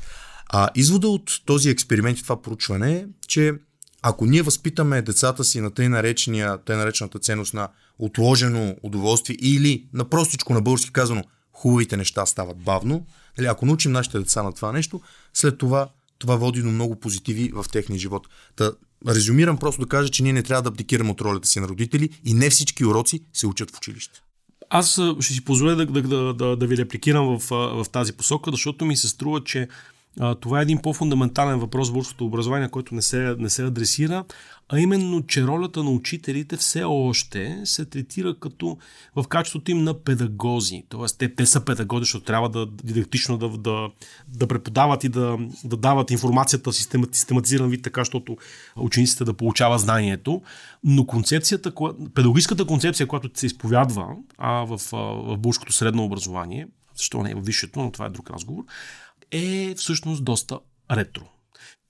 А 0.50 0.70
извода 0.76 1.08
от 1.08 1.32
този 1.46 1.70
експеримент 1.70 2.20
и 2.20 2.24
това 2.24 2.42
проучване 2.42 2.94
е, 2.94 3.06
че 3.28 3.54
ако 4.02 4.26
ние 4.26 4.42
възпитаме 4.42 5.02
децата 5.02 5.44
си 5.44 5.62
на 5.62 5.72
тъй, 5.72 5.90
наречения, 5.90 6.58
тъй 6.58 6.76
наречената 6.76 7.20
ценност 7.20 7.54
на 7.54 7.70
отложено 8.00 8.76
удоволствие 8.84 9.38
или 9.42 9.88
на 9.94 10.10
простичко 10.10 10.54
на 10.54 10.62
български 10.62 10.92
казано 10.92 11.24
хубавите 11.54 11.98
неща 11.98 12.26
стават 12.26 12.58
бавно. 12.58 13.06
Нали, 13.38 13.48
ако 13.48 13.66
научим 13.66 13.92
нашите 13.92 14.20
деца 14.20 14.44
на 14.44 14.54
това 14.54 14.72
нещо, 14.72 15.02
след 15.34 15.58
това 15.58 15.90
това 16.20 16.36
води 16.36 16.62
до 16.62 16.68
много 16.68 16.96
позитиви 16.96 17.52
в 17.54 17.66
техния 17.72 18.00
живот. 18.00 18.28
Та, 18.56 18.72
резюмирам 19.08 19.58
просто 19.58 19.82
да 19.82 19.88
кажа, 19.88 20.10
че 20.10 20.24
ние 20.24 20.34
не 20.34 20.44
трябва 20.44 20.62
да 20.62 20.70
абдикираме 20.70 21.12
от 21.12 21.22
ролята 21.22 21.48
си 21.48 21.60
на 21.60 21.68
родители 21.68 22.10
и 22.26 22.34
не 22.34 22.50
всички 22.50 22.86
уроци 22.86 23.24
се 23.34 23.48
учат 23.48 23.72
в 23.72 23.78
училище. 23.78 24.22
Аз 24.70 25.02
ще 25.20 25.34
си 25.34 25.44
позволя 25.44 25.76
да, 25.76 25.86
да, 25.86 26.34
да, 26.34 26.56
да 26.56 26.68
ви 26.68 26.78
репликирам 26.78 27.40
в, 27.40 27.50
в 27.50 27.86
тази 27.92 28.14
посока, 28.14 28.52
защото 28.52 28.86
ми 28.86 28.98
се 28.98 29.08
струва, 29.08 29.44
че 29.44 29.68
това 30.40 30.60
е 30.60 30.62
един 30.62 30.78
по-фундаментален 30.78 31.60
въпрос 31.60 31.90
в 31.90 31.92
българското 31.92 32.26
образование, 32.26 32.70
който 32.70 32.96
не 32.96 33.02
се, 33.02 33.36
не 33.40 33.50
се 33.50 33.64
адресира, 33.64 34.24
а 34.70 34.80
именно, 34.80 35.22
че 35.28 35.48
ролята 35.48 35.84
на 35.84 35.90
учителите 35.90 36.58
все 36.58 36.84
още 36.84 37.62
се 37.64 37.86
третира 37.86 38.40
като 38.40 38.78
в 39.16 39.28
качеството 39.28 39.72
им 39.72 39.84
на 39.84 39.94
педагози. 39.94 40.84
Тоест, 40.90 41.18
те, 41.18 41.36
те 41.36 41.46
са 41.46 41.66
педагози, 41.66 42.02
защото 42.02 42.26
трябва 42.26 42.50
да 42.50 42.66
дидактично 42.66 43.38
да, 43.38 43.50
да, 43.50 43.90
да 44.28 44.48
преподават 44.48 45.04
и 45.04 45.10
да, 45.10 45.38
да 45.64 45.78
дават 45.78 46.12
информацията 46.12 46.72
в 46.72 46.76
систематизиран 47.12 47.70
вид, 47.70 47.84
така, 47.84 48.02
защото 48.02 48.38
учениците 48.76 49.24
да 49.24 49.34
получават 49.34 49.82
знанието. 49.82 50.42
Но 50.84 51.06
концепцията, 51.06 51.72
педагогическата 52.14 52.66
концепция, 52.66 53.08
която 53.08 53.30
се 53.34 53.46
изповядва 53.46 54.08
а, 54.38 54.52
в, 54.52 54.82
в 54.92 55.38
българското 55.38 55.74
средно 55.74 56.04
образование, 56.04 56.68
защо 56.96 57.24
не 57.24 57.32
е 57.32 57.36
в 57.36 57.42
висшето, 57.42 57.80
но 57.80 57.92
това 57.92 58.06
е 58.06 58.10
друг 58.10 58.30
разговор, 58.30 58.64
е 59.32 59.76
всъщност 59.78 60.24
доста 60.24 60.60
ретро. 60.92 61.24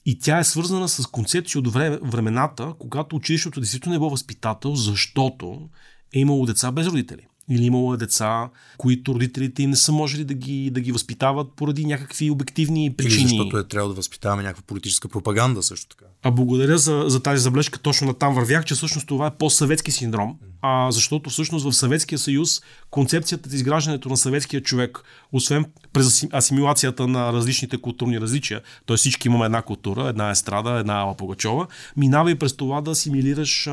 И 0.06 0.20
тя 0.20 0.39
е 0.39 0.44
свързана 0.44 0.89
с 0.89 1.06
концепция 1.08 1.60
от 1.60 1.74
времената, 2.12 2.74
когато 2.79 3.15
училището 3.15 3.60
действително 3.60 3.96
е 3.96 4.00
било 4.00 4.10
възпитател, 4.10 4.75
защото 4.75 5.70
е 6.13 6.20
имало 6.20 6.46
деца 6.46 6.72
без 6.72 6.88
родители. 6.88 7.27
Или 7.50 7.65
имало 7.65 7.94
е 7.94 7.98
деца, 7.98 8.50
които 8.77 9.13
родителите 9.13 9.63
им 9.63 9.70
не 9.70 9.75
са 9.75 9.91
можели 9.91 10.24
да 10.24 10.34
ги, 10.34 10.70
да 10.72 10.79
ги 10.79 10.91
възпитават 10.91 11.48
поради 11.56 11.86
някакви 11.86 12.29
обективни 12.29 12.94
причини. 12.96 13.22
Или 13.22 13.29
защото 13.29 13.58
е 13.58 13.67
трябвало 13.67 13.94
да 13.94 13.96
възпитаваме 13.96 14.44
някаква 14.44 14.63
политическа 14.67 15.10
пропаганда 15.10 15.63
също 15.63 15.96
така. 15.96 16.06
А 16.24 16.32
благодаря 16.32 16.77
за, 16.77 17.03
за 17.08 17.24
тази 17.24 17.41
заблежка. 17.41 17.79
Точно 17.79 18.08
на 18.08 18.13
там 18.13 18.34
вървях, 18.34 18.65
че 18.65 18.75
всъщност 18.75 19.08
това 19.08 19.27
е 19.27 19.38
по-съветски 19.38 19.91
синдром, 19.91 20.38
а, 20.62 20.91
защото 20.91 21.29
всъщност 21.29 21.65
в 21.65 21.74
Съветския 21.74 22.20
съюз 22.20 22.62
концепцията 22.91 23.50
за 23.50 23.56
изграждането 23.56 24.10
на 24.10 24.17
съветския 24.17 24.62
човек, 24.62 25.00
освен 25.32 25.65
през 25.94 26.25
асимилацията 26.34 27.08
на 27.08 27.34
различните 27.34 27.77
културни 27.77 28.22
различия, 28.22 28.62
т.е. 28.86 28.98
всички 28.98 29.27
имаме 29.27 29.46
една 29.46 29.62
култура, 29.62 30.08
една 30.08 30.32
естрада, 30.32 30.70
една 30.70 30.94
Ала 30.94 31.17
Пугачова, 31.17 31.67
минава 31.98 32.32
и 32.32 32.36
през 32.36 32.58
това 32.58 32.82
да 32.82 32.91
асимилираш, 32.91 33.63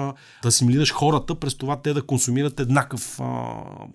да 0.43 0.49
асимилираш 0.49 0.93
хората, 0.93 1.35
през 1.35 1.55
това 1.55 1.83
те 1.83 1.93
да 1.93 2.03
консумират 2.03 2.61
еднакъв 2.61 3.21
а, 3.21 3.25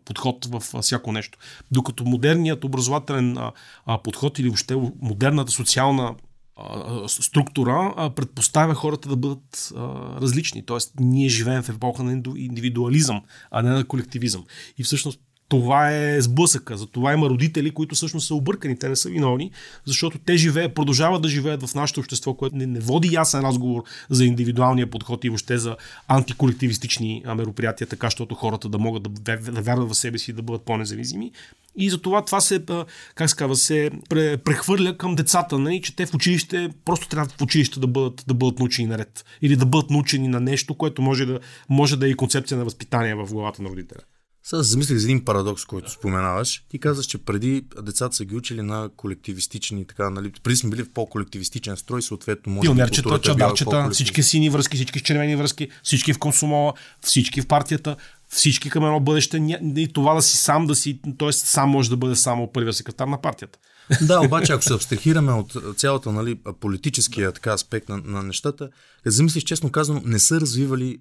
подход 0.05 0.45
в 0.45 0.81
всяко 0.81 1.11
нещо. 1.11 1.37
Докато 1.71 2.05
модерният 2.05 2.63
образователен 2.63 3.37
а, 3.85 3.97
подход 3.97 4.39
или 4.39 4.47
въобще 4.47 4.75
модерната 5.01 5.51
социална 5.51 6.15
структура 7.07 8.11
предпоставя 8.15 8.75
хората 8.75 9.09
да 9.09 9.15
бъдат 9.15 9.73
различни. 10.21 10.65
Тоест, 10.65 10.93
ние 10.99 11.29
живеем 11.29 11.63
в 11.63 11.69
епоха 11.69 12.03
на 12.03 12.11
индивидуализъм, 12.37 13.21
а 13.51 13.61
не 13.61 13.69
на 13.69 13.85
колективизъм. 13.85 14.45
И 14.77 14.83
всъщност 14.83 15.19
това 15.49 15.91
е 15.91 16.21
сблъсъка. 16.21 16.77
За 16.77 16.87
това 16.87 17.13
има 17.13 17.29
родители, 17.29 17.71
които 17.71 17.95
всъщност 17.95 18.27
са 18.27 18.35
объркани. 18.35 18.79
Те 18.79 18.89
не 18.89 18.95
са 18.95 19.09
виновни, 19.09 19.51
защото 19.85 20.19
те 20.25 20.37
живеят, 20.37 20.75
продължават 20.75 21.21
да 21.21 21.27
живеят 21.27 21.67
в 21.67 21.75
нашето 21.75 21.99
общество, 21.99 22.33
което 22.33 22.55
не, 22.55 22.65
не 22.65 22.79
води 22.79 23.09
ясен 23.13 23.41
разговор 23.41 23.83
за 24.09 24.25
индивидуалния 24.25 24.89
подход 24.89 25.25
и 25.25 25.29
въобще 25.29 25.57
за 25.57 25.77
антиколективистични 26.07 27.23
мероприятия, 27.35 27.87
така, 27.87 28.07
защото 28.07 28.35
хората 28.35 28.69
да 28.69 28.77
могат 28.77 29.03
да, 29.03 29.37
да 29.37 29.61
вярват 29.61 29.89
в 29.89 29.95
себе 29.95 30.17
си 30.17 30.31
и 30.31 30.33
да 30.33 30.41
бъдат 30.41 30.61
по-независими. 30.61 31.31
И 31.75 31.89
затова 31.89 32.25
това 32.25 32.41
се, 32.41 32.63
как 33.15 33.29
се 33.29 33.35
казва, 33.35 33.89
прехвърля 34.43 34.97
към 34.97 35.15
децата, 35.15 35.59
нали, 35.59 35.81
че 35.81 35.95
те 35.95 36.05
в 36.05 36.13
училище 36.13 36.69
просто 36.85 37.07
трябва 37.07 37.29
в 37.37 37.41
училище 37.41 37.79
да 37.79 37.87
бъдат, 37.87 38.23
да 38.27 38.33
бъдат 38.33 38.59
научени 38.59 38.87
наред. 38.87 39.25
Или 39.41 39.55
да 39.55 39.65
бъдат 39.65 39.89
научени 39.89 40.27
на 40.27 40.39
нещо, 40.39 40.75
което 40.75 41.01
може 41.01 41.25
да, 41.25 41.39
може 41.69 41.97
да 41.97 42.07
е 42.07 42.09
и 42.09 42.15
концепция 42.15 42.57
на 42.57 42.63
възпитание 42.63 43.15
в 43.15 43.25
главата 43.25 43.61
на 43.61 43.69
родителя. 43.69 43.99
Сега 44.43 44.63
замислих 44.63 44.97
за 44.97 45.05
един 45.05 45.25
парадокс, 45.25 45.65
който 45.65 45.91
споменаваш. 45.91 46.63
Ти 46.69 46.79
казваш, 46.79 47.05
че 47.05 47.17
преди 47.17 47.65
децата 47.81 48.15
са 48.15 48.25
ги 48.25 48.35
учили 48.35 48.61
на 48.61 48.89
колективистични, 48.97 49.85
така, 49.85 50.09
нали? 50.09 50.31
Преди 50.43 50.55
сме 50.55 50.69
били 50.69 50.83
в 50.83 50.89
по-колективистичен 50.93 51.77
строй, 51.77 52.01
съответно 52.01 52.53
може 52.53 52.65
Пионерчета, 52.65 53.21
чадарчета, 53.21 53.89
всички 53.91 54.23
сини 54.23 54.49
връзки, 54.49 54.75
всички 54.75 55.01
червени 55.01 55.35
връзки, 55.35 55.69
всички 55.83 56.13
в 56.13 56.19
консумола, 56.19 56.73
всички 57.01 57.41
в 57.41 57.47
партията, 57.47 57.95
всички 58.29 58.69
към 58.69 58.85
едно 58.85 58.99
бъдеще 58.99 59.37
и 59.77 59.93
това 59.93 60.13
да 60.13 60.21
си 60.21 60.37
сам, 60.37 60.67
да 60.67 60.75
си, 60.75 60.99
т.е. 61.19 61.31
сам 61.31 61.69
може 61.69 61.89
да 61.89 61.97
бъде 61.97 62.15
само 62.15 62.51
първия 62.51 62.73
секретар 62.73 63.07
на 63.07 63.21
партията. 63.21 63.59
Да, 64.01 64.21
обаче 64.21 64.53
ако 64.53 64.63
се 64.63 64.73
абстрахираме 64.73 65.31
от 65.31 65.53
цялата 65.77 66.11
нали, 66.11 66.39
политическия 66.59 67.31
така, 67.31 67.51
аспект 67.51 67.89
на, 67.89 67.97
на 68.05 68.23
нещата, 68.23 68.69
замислиш 69.05 69.43
честно 69.43 69.71
казано, 69.71 70.01
не 70.05 70.19
са 70.19 70.41
развивали 70.41 70.97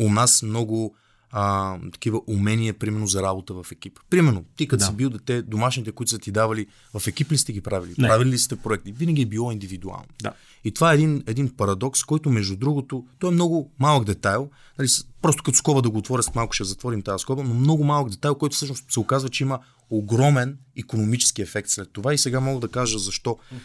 у 0.00 0.10
нас 0.10 0.42
много 0.42 0.96
а, 1.30 1.78
такива 1.92 2.20
умения, 2.26 2.74
примерно 2.74 3.06
за 3.06 3.22
работа 3.22 3.54
в 3.54 3.66
екип. 3.72 3.98
Примерно, 4.10 4.44
ти 4.56 4.68
като 4.68 4.78
да. 4.78 4.86
си 4.86 4.92
бил 4.92 5.10
дете, 5.10 5.42
домашните, 5.42 5.92
които 5.92 6.10
са 6.10 6.18
ти 6.18 6.32
давали, 6.32 6.66
в 6.98 7.06
екип 7.06 7.32
ли 7.32 7.38
сте 7.38 7.52
ги 7.52 7.60
правили? 7.60 7.94
Не. 7.98 8.08
Правили 8.08 8.30
ли 8.30 8.38
сте 8.38 8.56
проекти? 8.56 8.92
Винаги 8.92 9.22
е 9.22 9.26
било 9.26 9.52
индивидуално. 9.52 10.06
Да. 10.22 10.32
И 10.64 10.74
това 10.74 10.92
е 10.92 10.94
един, 10.94 11.22
един 11.26 11.48
парадокс, 11.56 12.04
който 12.04 12.30
между 12.30 12.56
другото, 12.56 13.04
той 13.18 13.30
е 13.30 13.34
много 13.34 13.72
малък 13.78 14.04
детайл. 14.04 14.50
Нали, 14.78 14.88
просто 15.22 15.42
като 15.42 15.58
скоба 15.58 15.82
да 15.82 15.90
го 15.90 15.98
отворя, 15.98 16.22
с 16.22 16.34
малко 16.34 16.52
ще 16.52 16.64
затворим 16.64 17.02
тази 17.02 17.22
скоба, 17.22 17.42
но 17.42 17.54
много 17.54 17.84
малък 17.84 18.10
детайл, 18.10 18.34
който 18.34 18.56
всъщност 18.56 18.92
се 18.92 19.00
оказва, 19.00 19.28
че 19.28 19.44
има 19.44 19.58
огромен 19.90 20.58
економически 20.76 21.42
ефект 21.42 21.68
след 21.68 21.92
това. 21.92 22.14
И 22.14 22.18
сега 22.18 22.40
мога 22.40 22.60
да 22.60 22.68
кажа 22.68 22.98
защо. 22.98 23.30
Mm-hmm. 23.30 23.58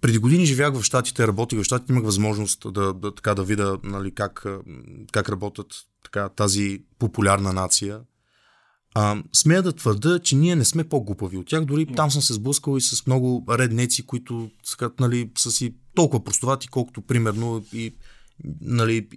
Преди 0.00 0.18
години 0.18 0.46
живях 0.46 0.74
в 0.74 0.82
Штатите, 0.82 1.26
работих 1.26 1.60
в 1.60 1.64
Штатите, 1.64 1.92
имах 1.92 2.04
възможност 2.04 2.72
да, 2.72 2.94
да, 2.94 3.14
така, 3.14 3.34
да 3.34 3.44
видя 3.44 3.78
нали, 3.82 4.14
как, 4.14 4.46
как 5.12 5.28
работят 5.28 5.66
така, 6.06 6.28
тази 6.28 6.82
популярна 6.98 7.52
нация. 7.52 8.00
А, 8.94 9.22
смея 9.32 9.62
да 9.62 9.72
твърда, 9.72 10.18
че 10.18 10.36
ние 10.36 10.56
не 10.56 10.64
сме 10.64 10.84
по-глупави 10.84 11.36
от 11.36 11.46
тях. 11.46 11.64
Дори 11.64 11.86
там 11.86 12.10
съм 12.10 12.22
се 12.22 12.34
сблъскал 12.34 12.76
и 12.76 12.80
с 12.80 13.06
много 13.06 13.44
реднеци, 13.50 14.06
които 14.06 14.50
нали, 15.00 15.30
са 15.38 15.50
си 15.50 15.74
толкова 15.94 16.24
простовати, 16.24 16.68
колкото 16.68 17.02
примерно 17.02 17.64
и 17.72 17.94
нали, 18.60 19.08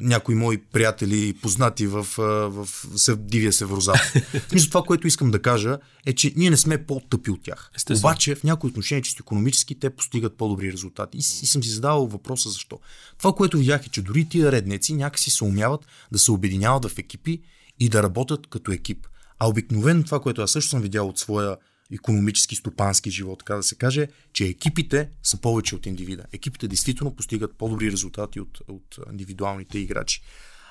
някои 0.00 0.34
мои 0.34 0.58
приятели 0.58 1.28
и 1.28 1.32
познати 1.32 1.86
в, 1.86 2.06
в, 2.16 2.66
в 3.08 3.16
дивия 3.16 3.52
северозапад. 3.52 4.14
Мисля, 4.52 4.68
това, 4.68 4.82
което 4.82 5.06
искам 5.06 5.30
да 5.30 5.42
кажа 5.42 5.78
е, 6.06 6.12
че 6.12 6.32
ние 6.36 6.50
не 6.50 6.56
сме 6.56 6.86
по-тъпи 6.86 7.30
от 7.30 7.42
тях. 7.42 7.70
Естествено. 7.76 8.10
Обаче 8.10 8.34
в 8.34 8.44
някои 8.44 8.70
отношения, 8.70 9.02
чисто 9.02 9.22
економически, 9.22 9.78
те 9.78 9.90
постигат 9.90 10.36
по-добри 10.36 10.72
резултати. 10.72 11.16
И, 11.16 11.20
и 11.20 11.46
съм 11.46 11.62
си 11.62 11.70
задавал 11.70 12.06
въпроса 12.06 12.50
защо. 12.50 12.78
Това, 13.18 13.32
което 13.32 13.58
видях 13.58 13.86
е, 13.86 13.90
че 13.90 14.02
дори 14.02 14.28
тия 14.28 14.52
реднеци 14.52 14.94
някакси 14.94 15.30
се 15.30 15.44
умяват 15.44 15.86
да 16.12 16.18
се 16.18 16.32
обединяват 16.32 16.84
в 16.84 16.98
екипи 16.98 17.40
и 17.80 17.88
да 17.88 18.02
работят 18.02 18.46
като 18.46 18.72
екип. 18.72 19.06
А 19.38 19.48
обикновено 19.48 20.04
това, 20.04 20.20
което 20.20 20.42
аз 20.42 20.50
също 20.50 20.70
съм 20.70 20.80
видял 20.80 21.08
от 21.08 21.18
своя 21.18 21.56
економически, 21.92 22.56
стопански 22.56 23.10
живот, 23.10 23.38
така 23.38 23.54
да 23.54 23.62
се 23.62 23.74
каже, 23.74 24.08
че 24.32 24.44
екипите 24.44 25.10
са 25.22 25.36
повече 25.36 25.74
от 25.74 25.86
индивида. 25.86 26.24
Екипите 26.32 26.68
действително 26.68 27.16
постигат 27.16 27.54
по-добри 27.58 27.92
резултати 27.92 28.40
от, 28.40 28.58
от 28.68 28.98
индивидуалните 29.10 29.78
играчи. 29.78 30.22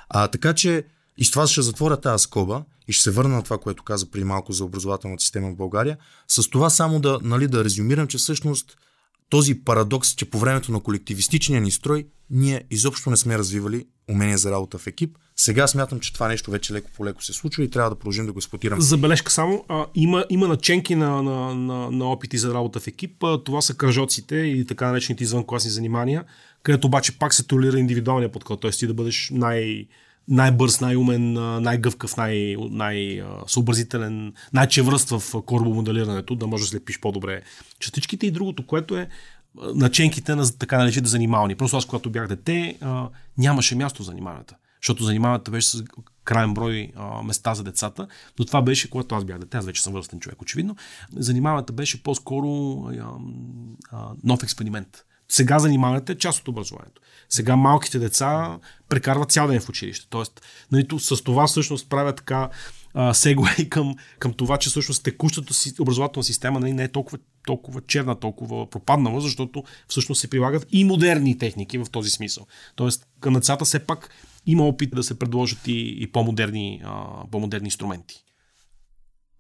А, 0.10 0.28
така 0.28 0.54
че 0.54 0.86
и 1.18 1.26
с 1.26 1.32
това 1.32 1.48
ще 1.48 1.62
затворя 1.62 2.02
тази 2.02 2.24
скоба 2.24 2.64
и 2.88 2.94
ще 2.94 3.04
се 3.04 3.12
върна 3.12 3.36
на 3.36 3.44
това, 3.44 3.58
което 3.58 3.84
каза 3.84 4.12
преди 4.12 4.26
малко 4.26 4.54
за 4.54 4.66
образователната 4.66 5.24
система 5.24 5.52
в 5.52 5.56
България. 5.56 5.98
С 6.28 6.50
това 6.50 6.70
само 6.70 7.00
да, 7.00 7.20
нали, 7.24 7.48
да 7.48 7.64
резюмирам, 7.64 8.08
че 8.08 8.18
всъщност 8.18 8.78
този 9.30 9.56
парадокс, 9.56 10.16
че 10.16 10.30
по 10.30 10.40
времето 10.40 10.72
на 10.72 10.80
колективистичния 10.80 11.62
ни 11.62 11.72
строй, 11.72 12.08
ние 12.30 12.64
изобщо 12.70 13.10
не 13.10 13.18
сме 13.18 13.38
развивали 13.38 13.86
умения 14.10 14.38
за 14.38 14.52
работа 14.52 14.78
в 14.78 14.88
екип. 14.88 15.18
Сега 15.36 15.68
смятам, 15.68 16.00
че 16.00 16.14
това 16.14 16.28
нещо 16.28 16.52
вече 16.52 16.74
леко 16.74 16.90
по 16.98 17.06
леко 17.06 17.24
се 17.24 17.34
случва 17.34 17.64
и 17.64 17.70
трябва 17.70 17.90
да 17.90 17.96
продължим 17.96 18.26
да 18.26 18.34
го 18.34 18.40
експлуатираме. 18.40 18.82
Забележка 18.82 19.32
само, 19.32 19.66
а, 19.68 19.86
има, 19.96 20.26
има 20.30 20.48
наченки 20.48 20.96
на, 20.96 21.24
на, 21.24 21.56
на, 21.56 21.92
на 21.92 22.06
опити 22.06 22.38
за 22.38 22.54
работа 22.54 22.80
в 22.80 22.88
екип. 22.88 23.24
А, 23.24 23.44
това 23.44 23.62
са 23.62 23.74
кръжоците 23.74 24.36
и 24.36 24.66
така 24.66 24.88
наречените 24.88 25.24
извънкласни 25.24 25.72
занимания, 25.72 26.24
където 26.64 26.88
обаче 26.88 27.20
пак 27.20 27.34
се 27.34 27.48
толера 27.48 27.80
индивидуалния 27.80 28.32
подход, 28.32 28.62
т.е. 28.62 28.72
ти 28.72 28.88
да 28.88 28.94
бъдеш 28.94 29.30
най- 29.34 29.86
най-бърз, 30.28 30.82
най-умен, 30.82 31.34
най-гъвкав, 31.64 32.18
най- 32.18 32.56
най-съобразителен, 32.60 34.34
най-чевръст 34.54 35.10
в 35.10 35.42
корбомоделирането, 35.42 36.36
да 36.36 36.48
можеш 36.48 36.68
да 36.68 36.72
слепиш 36.72 37.00
по-добре 37.00 37.42
частичките 37.80 38.28
и 38.28 38.32
другото, 38.32 38.66
което 38.66 38.98
е 38.98 39.10
наченките 39.56 40.36
на 40.36 40.58
така 40.58 40.78
наречените 40.78 41.10
занимални. 41.10 41.56
Просто 41.56 41.78
аз, 41.78 41.86
когато 41.86 42.10
бях 42.10 42.28
дете, 42.28 42.78
нямаше 43.38 43.76
място 43.76 44.04
за 44.04 44.08
заниманията. 44.08 44.56
Защото 44.82 45.04
заниманията 45.04 45.52
беше 45.52 45.68
с 45.68 45.84
крайен 46.24 46.54
брой 46.54 46.92
а, 46.96 47.24
места 47.24 47.54
за 47.54 47.64
децата, 47.64 48.08
но 48.40 48.46
това 48.46 48.62
беше, 48.62 48.90
когато 48.90 49.16
аз 49.16 49.26
бях 49.26 49.40
дете, 49.40 49.58
аз 49.58 49.66
вече 49.66 49.84
съм 49.84 49.94
възрастен 49.94 50.20
човек, 50.20 50.42
очевидно. 50.42 50.76
Занимаването 51.16 51.74
беше 51.74 52.04
по-скоро 52.04 52.50
а, 52.84 53.12
а, 53.92 54.08
нов 54.24 54.44
експеримент. 54.44 55.06
Сега 55.30 55.60
занимаването 55.60 56.12
е 56.12 56.18
част 56.18 56.40
от 56.40 56.48
образованието. 56.48 57.02
Сега 57.30 57.56
малките 57.56 58.00
деца 58.00 58.60
прекарват 58.90 59.32
цял 59.32 59.48
ден 59.48 59.62
в 59.62 59.70
училище. 59.70 60.08
Тоест, 60.10 60.42
нали, 60.72 60.88
с 61.00 61.24
това 61.24 61.48
всъщност 61.48 61.90
правят 61.90 62.16
така 62.16 62.50
сегуей 63.14 63.56
към, 63.70 63.96
към 64.20 64.34
това, 64.34 64.58
че 64.58 64.70
всъщност 64.70 65.04
текущата 65.04 65.54
си 65.54 65.74
образователна 65.80 66.24
система 66.24 66.60
нали, 66.60 66.74
не 66.74 66.84
е 66.84 66.88
толкова, 66.88 67.18
толкова 67.46 67.82
черна, 67.82 68.20
толкова 68.20 68.70
пропаднала, 68.70 69.22
защото 69.22 69.64
всъщност 69.88 70.22
се 70.22 70.30
прилагат 70.30 70.68
и 70.72 70.84
модерни 70.84 71.38
техники 71.38 71.78
в 71.78 71.86
този 71.92 72.10
смисъл. 72.10 72.46
Тоест, 72.76 73.08
към 73.20 73.34
децата 73.34 73.66
все 73.66 73.80
пак 73.80 74.10
има 74.46 74.64
опит 74.64 74.96
да 74.96 75.04
се 75.04 75.20
предложат 75.20 75.68
и, 75.68 75.98
и 76.00 76.12
по-модерни, 76.12 76.82
а, 76.86 77.06
по-модерни 77.32 77.68
инструменти. 77.68 78.24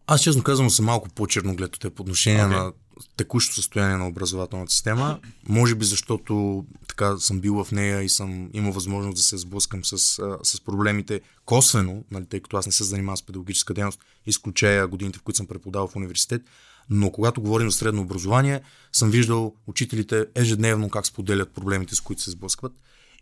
Аз 0.08 0.22
честно 0.22 0.44
казвам 0.44 0.70
съм 0.70 0.86
малко 0.86 1.10
по-черноглед 1.10 1.84
от 1.84 1.96
по 1.96 2.02
отношение 2.04 2.44
okay. 2.44 2.48
на 2.48 2.72
текущото 3.18 3.56
състояние 3.56 3.98
на 3.98 4.08
образователната 4.08 4.72
система. 4.72 5.20
Може 5.50 5.76
би 5.76 5.86
защото 5.86 6.66
така 6.88 7.18
съм 7.18 7.40
бил 7.40 7.64
в 7.64 7.72
нея 7.72 8.02
и 8.02 8.10
съм 8.10 8.50
имал 8.54 8.72
възможност 8.72 9.16
да 9.16 9.22
се 9.22 9.38
сблъскам 9.38 9.86
с, 9.86 9.98
с 10.44 10.62
проблемите 10.62 11.22
косвено, 11.46 12.04
нали, 12.12 12.26
тъй 12.26 12.40
като 12.40 12.58
аз 12.58 12.66
не 12.66 12.72
се 12.72 12.84
занимавам 12.84 13.18
с 13.18 13.24
педагогическа 13.24 13.74
дейност, 13.74 14.00
изключая 14.26 14.88
годините, 14.88 15.20
в 15.20 15.22
които 15.22 15.38
съм 15.38 15.48
преподавал 15.48 15.88
в 15.88 15.96
университет. 15.96 16.42
Но 16.90 17.12
когато 17.12 17.42
говорим 17.42 17.72
за 17.72 17.78
средно 17.78 18.02
образование, 18.02 18.62
съм 18.92 19.12
виждал 19.12 19.56
учителите 19.68 20.26
ежедневно 20.36 20.90
как 20.90 21.08
споделят 21.08 21.54
проблемите, 21.54 21.96
с 21.96 22.02
които 22.02 22.22
се 22.22 22.32
сблъскват. 22.32 22.74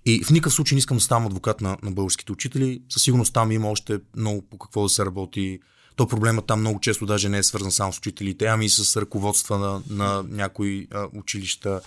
И 0.05 0.24
в 0.24 0.29
никакъв 0.29 0.53
случай 0.53 0.75
не 0.75 0.79
искам 0.79 0.98
да 0.98 1.03
ставам 1.03 1.25
адвокат 1.25 1.62
на, 1.62 1.77
на 1.84 1.91
българските 1.91 2.31
учители. 2.31 2.81
Със 2.89 3.03
сигурност 3.03 3.34
там 3.34 3.51
има 3.51 3.69
още 3.69 4.00
много 4.15 4.41
по 4.41 4.57
какво 4.57 4.84
да 4.84 4.89
се 4.89 5.05
работи 5.05 5.60
то 5.98 6.08
проблема 6.08 6.42
там 6.42 6.60
много 6.60 6.80
често 6.80 7.06
даже 7.06 7.30
не 7.30 7.38
е 7.38 7.44
свързан 7.44 7.72
само 7.72 7.94
с 7.94 7.98
учителите, 7.98 8.46
ами 8.46 8.66
и 8.66 8.70
с 8.70 9.01
ръководства 9.01 9.58
на, 9.58 9.82
на 9.89 10.24
някои 10.30 10.88
а, 10.92 11.08
училища. 11.13 11.82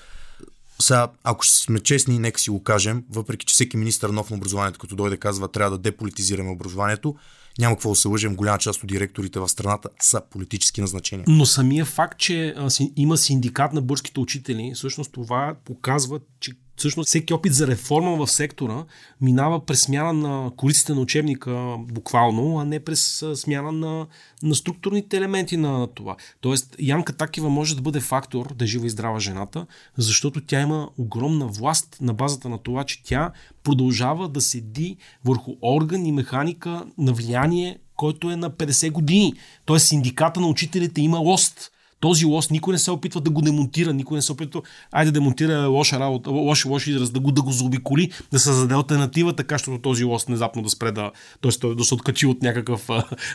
Сега, 0.81 1.09
ако 1.25 1.47
сме 1.47 1.81
честни, 1.81 2.19
нека 2.19 2.41
си 2.41 2.51
го 2.51 2.63
кажем, 2.63 3.05
въпреки 3.11 3.47
че 3.47 3.53
всеки 3.53 3.77
министър 3.77 4.11
нов 4.11 4.31
на 4.31 4.37
образованието, 4.37 4.79
като 4.79 4.97
дойде 4.97 5.17
казва, 5.17 5.49
трябва 5.49 5.71
да 5.71 5.79
деполитизираме 5.79 6.51
образованието, 6.51 7.15
няма 7.59 7.77
какво 7.77 7.91
да 7.91 7.97
се 7.97 8.09
лъжем, 8.09 8.37
голяма 8.37 8.59
част 8.59 8.83
от 8.83 8.89
директорите 8.89 9.41
в 9.41 9.49
страната 9.49 9.89
са 10.01 10.23
политически 10.31 10.81
назначения. 10.81 11.25
Но 11.29 11.47
самия 11.47 11.85
факт, 11.85 12.19
че 12.19 12.55
а, 12.57 12.71
си, 12.71 12.93
има 12.97 13.17
синдикат 13.17 13.73
на 13.73 13.83
бърските 13.83 14.21
учители, 14.21 14.73
всъщност 14.75 15.13
това 15.13 15.55
показва, 15.65 16.21
че 16.41 16.53
всъщност 16.81 17.09
всеки 17.09 17.35
опит 17.35 17.55
за 17.55 17.67
реформа 17.67 18.17
в 18.17 18.31
сектора 18.31 18.85
минава 19.21 19.67
през 19.67 19.81
смяна 19.81 20.13
на 20.13 20.51
кориците 20.57 20.95
на 20.95 21.01
учебника 21.01 21.77
буквално, 21.79 22.59
а 22.59 22.65
не 22.65 22.81
през 22.81 23.25
смяна 23.35 23.73
на, 23.73 24.07
на 24.43 24.55
структурните 24.55 25.17
елементи 25.17 25.57
на 25.57 25.87
това. 25.87 26.17
Тоест, 26.41 26.77
Янка 26.79 27.13
Такива 27.13 27.49
може 27.49 27.77
да 27.77 27.83
бъде 27.83 28.01
фактор 28.01 28.55
да 28.55 28.65
е 28.65 28.69
жива 28.69 28.87
и 28.87 28.91
здрава 28.91 29.21
жената, 29.21 29.67
защото 29.97 30.41
тя 30.41 30.61
има 30.61 30.89
огромна 30.99 31.47
власт 31.47 31.97
на 32.01 32.15
базата 32.15 32.49
на 32.49 32.59
това, 32.59 32.85
че 32.85 33.03
тя 33.03 33.33
продължава 33.63 34.29
да 34.29 34.41
седи 34.41 34.97
върху 35.25 35.53
орган 35.63 36.07
и 36.07 36.13
механика 36.13 36.85
на 36.99 37.13
влияние, 37.13 37.79
който 37.97 38.31
е 38.31 38.37
на 38.37 38.51
50 38.51 38.91
години. 38.91 39.35
Тоест, 39.65 39.87
синдиката 39.87 40.41
на 40.41 40.47
учителите 40.47 41.01
има 41.01 41.19
лост 41.19 41.71
този 42.01 42.25
лост 42.25 42.51
никой 42.51 42.73
не 42.73 42.79
се 42.79 42.91
опитва 42.91 43.21
да 43.21 43.31
го 43.31 43.43
демонтира, 43.43 43.93
никой 43.93 44.17
не 44.17 44.23
се 44.23 44.33
опитва, 44.33 44.63
айде 44.93 45.11
да 45.11 45.21
демонтира 45.21 45.67
лоша 45.67 46.01
работа, 46.01 46.31
лош, 46.31 46.65
лош 46.65 46.87
израз, 46.87 47.11
да 47.11 47.21
го, 47.21 47.33
да 47.33 47.43
го 47.43 47.53
заобиколи, 47.53 48.11
да 48.33 48.39
създаде 48.39 48.75
альтернатива, 48.75 49.37
така, 49.37 49.55
защото 49.55 49.79
този 49.79 50.05
лост 50.05 50.27
внезапно 50.27 50.63
да 50.63 50.71
спре 50.71 50.93
да, 50.93 51.11
т.е. 51.41 51.75
да 51.75 51.85
се 51.85 51.95
откачи 51.95 52.27
от 52.27 52.43
някакъв 52.43 52.89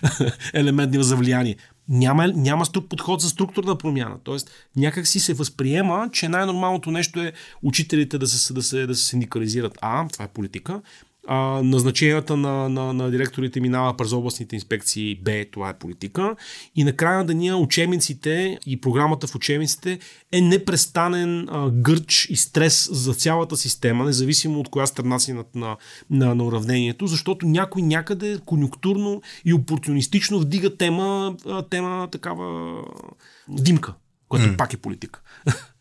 елемент 0.54 1.04
за 1.04 1.16
влияние. 1.16 1.56
Няма, 1.90 2.28
няма 2.28 2.66
подход 2.90 3.22
за 3.22 3.30
структурна 3.30 3.78
промяна. 3.78 4.16
Тоест, 4.24 4.52
някак 4.76 5.08
си 5.08 5.20
се 5.20 5.34
възприема, 5.34 6.10
че 6.12 6.30
най-нормалното 6.30 6.92
нещо 6.92 7.20
е 7.20 7.34
учителите 7.64 8.18
да 8.18 8.28
се, 8.28 8.54
да 8.54 8.64
се, 8.64 8.88
да 8.88 8.96
се 8.96 9.06
синдикализират. 9.06 9.78
А, 9.82 10.08
това 10.08 10.26
е 10.26 10.28
политика 10.28 10.82
а, 11.28 11.62
назначенията 11.64 12.38
на, 12.38 12.70
на, 12.70 12.94
на 12.94 13.12
директорите 13.12 13.60
минава 13.60 13.98
през 13.98 14.12
областните 14.12 14.56
инспекции 14.56 15.16
Б, 15.16 15.46
това 15.52 15.70
е 15.70 15.78
политика. 15.78 16.36
И 16.76 16.84
накрая 16.84 17.18
на 17.18 17.26
деня 17.26 17.58
учебниците 17.58 18.60
и 18.66 18.82
програмата 18.82 19.28
в 19.28 19.36
учебниците 19.36 20.00
е 20.32 20.42
непрестанен 20.42 21.48
а, 21.52 21.70
гърч 21.72 22.28
и 22.30 22.36
стрес 22.36 22.90
за 22.92 23.14
цялата 23.14 23.58
система, 23.58 24.06
независимо 24.06 24.60
от 24.60 24.70
коя 24.70 24.86
страна 24.86 25.20
си 25.20 25.34
на, 25.34 25.44
на, 25.56 25.78
на, 26.10 26.36
на 26.36 26.44
уравнението, 26.44 27.08
защото 27.08 27.46
някой 27.46 27.82
някъде 27.82 28.40
конюнктурно 28.46 29.22
и 29.46 29.54
опортунистично 29.54 30.40
вдига 30.40 30.78
тема, 30.78 31.36
тема 31.70 32.08
такава 32.12 32.76
димка, 33.50 33.94
която 34.30 34.48
mm. 34.48 34.58
пак 34.58 34.74
е 34.74 34.78
политика. 34.78 35.22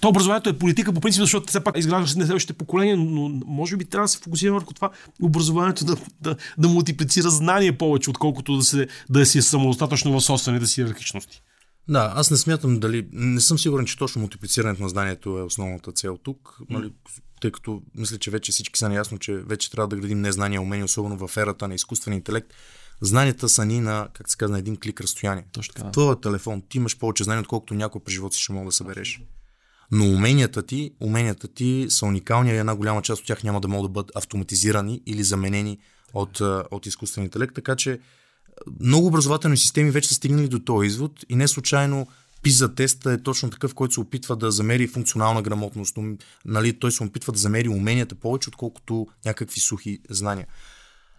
То 0.00 0.08
образованието 0.08 0.50
е 0.50 0.58
политика 0.58 0.92
по 0.92 1.00
принцип, 1.00 1.20
защото 1.20 1.46
все 1.48 1.60
пак 1.60 1.78
изграждаш 1.78 2.14
на 2.14 2.24
следващите 2.24 2.52
поколения, 2.52 2.96
но 2.96 3.28
може 3.46 3.76
би 3.76 3.84
трябва 3.84 4.04
да 4.04 4.08
се 4.08 4.18
фокусира 4.18 4.52
върху 4.52 4.74
това 4.74 4.90
образованието 5.22 5.84
да, 5.84 5.96
да, 6.20 6.36
да 6.58 6.68
мултиплицира 6.68 7.30
знание 7.30 7.78
повече, 7.78 8.10
отколкото 8.10 8.56
да, 8.56 8.62
се, 8.62 8.88
да 9.10 9.26
си 9.26 9.38
е 9.38 9.42
самодостатъчно 9.42 10.12
в 10.12 10.24
собствените 10.24 10.66
си 10.66 10.80
иерархичности. 10.80 11.42
Да, 11.88 12.12
аз 12.16 12.30
не 12.30 12.36
смятам 12.36 12.80
дали. 12.80 13.08
Не 13.12 13.40
съм 13.40 13.58
сигурен, 13.58 13.86
че 13.86 13.98
точно 13.98 14.20
мултиплицирането 14.20 14.82
на 14.82 14.88
знанието 14.88 15.38
е 15.38 15.42
основната 15.42 15.92
цел 15.92 16.18
тук. 16.22 16.58
Нали, 16.70 16.92
тъй 17.40 17.50
като 17.50 17.82
мисля, 17.94 18.18
че 18.18 18.30
вече 18.30 18.52
всички 18.52 18.78
са 18.78 18.88
наясно, 18.88 19.18
че 19.18 19.34
вече 19.34 19.70
трябва 19.70 19.88
да 19.88 19.96
градим 19.96 20.20
незнания 20.20 20.62
умения, 20.62 20.84
особено 20.84 21.28
в 21.28 21.36
ерата 21.36 21.68
на 21.68 21.74
изкуствен 21.74 22.14
интелект. 22.14 22.48
Знанията 23.00 23.48
са 23.48 23.64
ни 23.64 23.80
на, 23.80 24.08
как 24.12 24.30
се 24.30 24.36
казва, 24.36 24.52
на 24.52 24.58
един 24.58 24.76
клик 24.76 25.00
разстояние. 25.00 25.44
Точно 25.52 25.74
така. 25.74 25.90
Твоят 25.90 26.20
телефон, 26.20 26.62
ти 26.68 26.78
имаш 26.78 26.98
повече 26.98 27.24
знания, 27.24 27.40
отколкото 27.40 27.74
някой 27.74 28.00
през 28.00 28.14
живота 28.14 28.36
си 28.36 28.42
ще 28.42 28.52
мога 28.52 28.66
да 28.66 28.72
събереш. 28.72 29.20
Но 29.92 30.04
уменията 30.04 30.62
ти, 30.62 30.90
уменията 31.00 31.48
ти 31.48 31.86
са 31.88 32.06
уникални 32.06 32.50
и 32.50 32.56
една 32.56 32.74
голяма 32.74 33.02
част 33.02 33.20
от 33.20 33.26
тях 33.26 33.44
няма 33.44 33.60
да 33.60 33.68
могат 33.68 33.90
да 33.90 33.92
бъдат 33.92 34.16
автоматизирани 34.16 35.02
или 35.06 35.22
заменени 35.24 35.78
от, 36.14 36.40
от 36.70 36.86
изкуствен 36.86 37.24
интелект. 37.24 37.54
Така 37.54 37.76
че 37.76 37.98
много 38.80 39.06
образователни 39.06 39.56
системи 39.56 39.90
вече 39.90 40.08
са 40.08 40.14
стигнали 40.14 40.48
до 40.48 40.58
този 40.58 40.86
извод 40.86 41.12
и 41.28 41.36
не 41.36 41.48
случайно 41.48 42.06
PISA 42.44 42.76
теста 42.76 43.12
е 43.12 43.22
точно 43.22 43.50
такъв, 43.50 43.74
който 43.74 43.94
се 43.94 44.00
опитва 44.00 44.36
да 44.36 44.50
замери 44.50 44.86
функционална 44.86 45.42
грамотност. 45.42 45.96
Нали, 46.44 46.78
той 46.78 46.92
се 46.92 47.02
опитва 47.02 47.32
да 47.32 47.38
замери 47.38 47.68
уменията 47.68 48.14
повече, 48.14 48.48
отколкото 48.48 49.06
някакви 49.24 49.60
сухи 49.60 49.98
знания. 50.10 50.46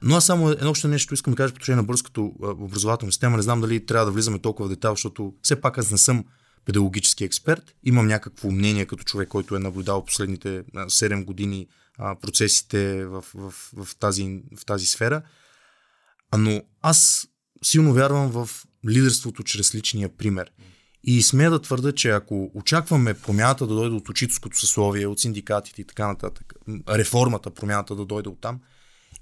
Но 0.01 0.15
аз 0.15 0.25
само 0.25 0.49
едно 0.49 0.71
още 0.71 0.88
нещо 0.88 1.13
искам 1.13 1.34
да 1.34 1.38
кажа 1.38 1.54
по 1.54 1.58
отношение 1.58 1.75
на 1.75 1.84
бързкото 1.84 2.34
образователна 2.41 3.12
система. 3.12 3.38
Не 3.38 3.43
знам 3.43 3.62
дали 3.62 3.86
трябва 3.86 4.06
да 4.06 4.12
влизаме 4.12 4.39
толкова 4.39 4.69
в 4.69 4.69
детал, 4.69 4.93
защото 4.93 5.34
все 5.41 5.62
пак 5.62 5.78
аз 5.78 5.91
не 5.91 5.97
съм 5.97 6.25
педагогически 6.65 7.23
експерт. 7.23 7.75
Имам 7.84 8.08
някакво 8.08 8.51
мнение 8.51 8.86
като 8.86 9.04
човек, 9.04 9.30
който 9.30 9.56
е 9.56 9.60
наблюдал 9.60 10.06
последните 10.06 10.63
7 10.63 11.25
години 11.25 11.67
процесите 12.21 13.06
в, 13.06 13.25
в, 13.34 13.54
в, 13.75 13.95
тази, 13.95 14.43
в 14.58 14.65
тази 14.65 14.86
сфера. 14.86 15.21
Но 16.38 16.62
аз 16.82 17.28
силно 17.63 17.93
вярвам 17.93 18.32
в 18.32 18.49
лидерството 18.89 19.43
чрез 19.43 19.75
личния 19.75 20.17
пример. 20.17 20.51
И 21.04 21.21
смея 21.21 21.51
да 21.51 21.62
твърда, 21.62 21.91
че 21.91 22.10
ако 22.10 22.51
очакваме 22.54 23.13
промяната 23.13 23.67
да 23.67 23.75
дойде 23.75 23.95
от 23.95 24.10
учителското 24.10 24.60
съсловие, 24.60 25.08
от 25.08 25.19
синдикатите 25.19 25.82
и 25.82 25.86
така 25.86 26.08
нататък, 26.08 26.54
реформата, 26.89 27.51
промяната 27.51 27.95
да 27.95 28.06
дойде 28.06 28.30
от 28.30 28.41
там, 28.41 28.60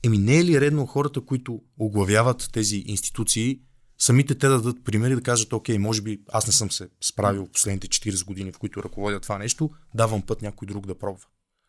еми 0.03 0.17
не 0.17 0.39
е 0.39 0.43
ли 0.43 0.61
редно 0.61 0.85
хората, 0.85 1.21
които 1.21 1.61
оглавяват 1.79 2.49
тези 2.53 2.83
институции, 2.85 3.59
самите 4.03 4.35
те 4.35 4.47
да 4.47 4.53
дадат 4.53 4.83
примери, 4.83 5.15
да 5.15 5.21
кажат, 5.21 5.53
окей, 5.53 5.77
може 5.77 6.01
би 6.01 6.19
аз 6.31 6.47
не 6.47 6.53
съм 6.53 6.71
се 6.71 6.89
справил 7.01 7.47
последните 7.53 7.87
40 7.87 8.25
години, 8.25 8.51
в 8.51 8.59
които 8.59 8.83
ръководя 8.83 9.19
това 9.19 9.37
нещо, 9.37 9.69
давам 9.95 10.21
път 10.21 10.41
някой 10.41 10.65
друг 10.65 10.87
да 10.87 10.99
пробва. 10.99 11.25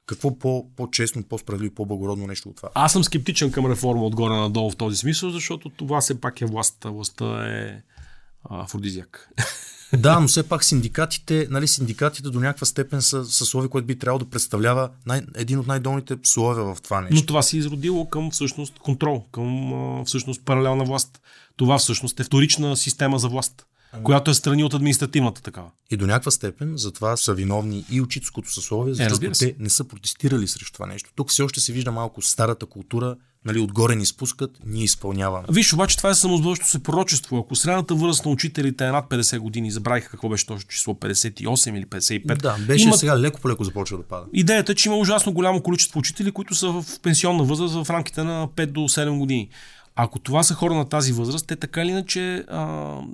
Какво 0.06 0.38
по, 0.38 0.70
по-честно, 0.76 1.22
по-справедливо, 1.22 1.74
по-благородно 1.74 2.26
нещо 2.26 2.48
от 2.48 2.56
това? 2.56 2.68
Аз 2.74 2.92
съм 2.92 3.04
скептичен 3.04 3.52
към 3.52 3.70
реформа 3.70 4.06
отгоре 4.06 4.34
надолу 4.34 4.70
в 4.70 4.76
този 4.76 4.96
смисъл, 4.96 5.30
защото 5.30 5.70
това 5.70 6.00
все 6.00 6.20
пак 6.20 6.40
е 6.40 6.46
властта. 6.46 6.90
Властта 6.90 7.46
е 7.46 7.82
афродизиак. 8.50 9.28
Да, 9.98 10.20
но 10.20 10.28
все 10.28 10.48
пак 10.48 10.64
синдикатите, 10.64 11.46
нали, 11.50 11.68
синдикатите 11.68 12.30
до 12.30 12.40
някаква 12.40 12.66
степен 12.66 13.02
са 13.02 13.24
съсловие, 13.24 13.70
което 13.70 13.86
би 13.86 13.98
трябвало 13.98 14.18
да 14.18 14.30
представлява 14.30 14.90
най- 15.06 15.22
един 15.34 15.58
от 15.58 15.66
най-долните 15.66 16.16
слове 16.22 16.62
в 16.62 16.76
това 16.82 17.00
нещо. 17.00 17.14
Но 17.14 17.26
това 17.26 17.42
се 17.42 17.56
е 17.56 17.58
изродило 17.58 18.08
към 18.08 18.30
всъщност 18.30 18.78
контрол, 18.78 19.24
към 19.32 19.72
всъщност 20.06 20.44
паралелна 20.44 20.84
власт. 20.84 21.20
Това 21.56 21.78
всъщност 21.78 22.20
е 22.20 22.24
вторична 22.24 22.76
система 22.76 23.18
за 23.18 23.28
власт 23.28 23.66
която 24.02 24.30
е 24.30 24.34
страни 24.34 24.64
от 24.64 24.74
административната 24.74 25.42
такава. 25.42 25.70
И 25.90 25.96
до 25.96 26.06
някаква 26.06 26.30
степен 26.30 26.72
затова 26.76 27.16
са 27.16 27.34
виновни 27.34 27.84
и 27.90 28.00
учителското 28.00 28.52
съсловие, 28.52 28.90
е, 28.90 28.94
защото 28.94 29.26
е, 29.26 29.30
те 29.30 29.54
не 29.58 29.70
са 29.70 29.84
протестирали 29.84 30.48
срещу 30.48 30.72
това 30.72 30.86
нещо. 30.86 31.10
Тук 31.14 31.30
все 31.30 31.42
още 31.42 31.60
се 31.60 31.72
вижда 31.72 31.92
малко 31.92 32.22
старата 32.22 32.66
култура, 32.66 33.16
нали, 33.44 33.58
отгоре 33.58 33.94
ни 33.94 34.06
спускат, 34.06 34.50
ние 34.66 34.84
изпълняваме. 34.84 35.46
Виж, 35.50 35.72
обаче 35.72 35.96
това 35.96 36.10
е 36.10 36.14
самозвършващо 36.14 36.70
се 36.70 36.82
пророчество. 36.82 37.38
Ако 37.38 37.56
средната 37.56 37.94
възраст 37.94 38.24
на 38.24 38.30
учителите 38.30 38.86
е 38.86 38.90
над 38.90 39.10
50 39.10 39.38
години, 39.38 39.70
забравиха 39.70 40.10
какво 40.10 40.28
беше 40.28 40.46
точно 40.46 40.68
число, 40.68 40.94
58 40.94 41.78
или 41.78 41.86
55. 41.86 42.42
Да, 42.42 42.56
беше 42.58 42.84
имат... 42.84 42.98
сега 42.98 43.18
леко 43.18 43.40
по 43.40 43.48
леко 43.48 43.64
започва 43.64 43.96
да 43.96 44.02
пада. 44.02 44.26
Идеята 44.32 44.72
е, 44.72 44.74
че 44.74 44.88
има 44.88 44.98
ужасно 44.98 45.32
голямо 45.32 45.62
количество 45.62 45.98
учители, 45.98 46.30
които 46.30 46.54
са 46.54 46.68
в 46.68 46.84
пенсионна 47.02 47.44
възраст 47.44 47.74
в 47.74 47.90
рамките 47.90 48.22
на 48.22 48.48
5 48.48 48.66
до 48.66 48.80
7 48.80 49.18
години. 49.18 49.48
Ако 49.96 50.18
това 50.18 50.42
са 50.42 50.54
хора 50.54 50.74
на 50.74 50.88
тази 50.88 51.12
възраст, 51.12 51.46
те 51.46 51.56
така 51.56 51.82
или 51.82 51.90
иначе 51.90 52.44
а, 52.48 52.66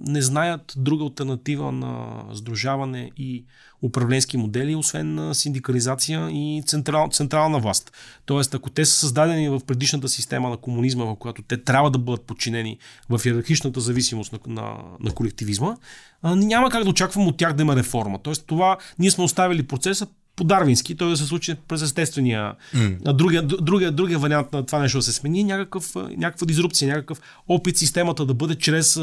не 0.07 0.23
знаят 0.23 0.75
друга 0.77 1.05
альтернатива 1.05 1.73
на 1.73 2.23
сдружаване 2.35 3.11
и 3.16 3.45
управленски 3.83 4.37
модели, 4.37 4.75
освен 4.75 5.14
на 5.14 5.35
синдикализация 5.35 6.31
и 6.31 6.62
централ, 6.66 7.09
централна 7.12 7.59
власт. 7.59 7.93
Тоест, 8.27 8.55
ако 8.55 8.71
те 8.71 8.85
са 8.85 8.93
създадени 8.93 9.49
в 9.49 9.61
предишната 9.66 10.09
система 10.09 10.51
на 10.51 10.57
комунизма, 10.57 11.05
в 11.05 11.16
която 11.16 11.43
те 11.43 11.64
трябва 11.64 11.90
да 11.90 11.99
бъдат 11.99 12.23
подчинени 12.27 12.79
в 13.09 13.21
иерархичната 13.27 13.81
зависимост 13.81 14.33
на, 14.33 14.38
на, 14.47 14.75
на 15.01 15.12
колективизма, 15.12 15.77
а, 16.23 16.37
няма 16.37 16.71
как 16.71 16.85
да 16.85 16.90
очаквам 16.90 17.27
от 17.27 17.37
тях 17.37 17.53
да 17.53 17.62
има 17.62 17.77
реформа. 17.77 18.19
Тоест, 18.23 18.47
това 18.47 18.79
ние 18.99 19.11
сме 19.11 19.25
оставили 19.25 19.66
процеса 19.66 20.07
по-дарвински, 20.37 20.97
той 20.97 21.11
да 21.11 21.16
се 21.16 21.25
случи 21.25 21.55
през 21.69 21.83
естествения. 21.83 22.55
Mm. 22.75 23.12
Другия, 23.12 23.43
другия, 23.43 23.93
другия 23.93 24.19
вариант 24.19 24.53
на 24.53 24.66
това 24.66 24.79
нещо 24.79 24.99
да 24.99 25.03
се 25.03 25.12
смени, 25.12 25.45
някакъв, 25.45 25.95
някаква 25.95 26.47
дизрупция, 26.47 26.88
някакъв 26.88 27.21
опит 27.49 27.77
системата 27.77 28.27
да 28.27 28.35
бъде 28.35 28.55
чрез 28.55 29.01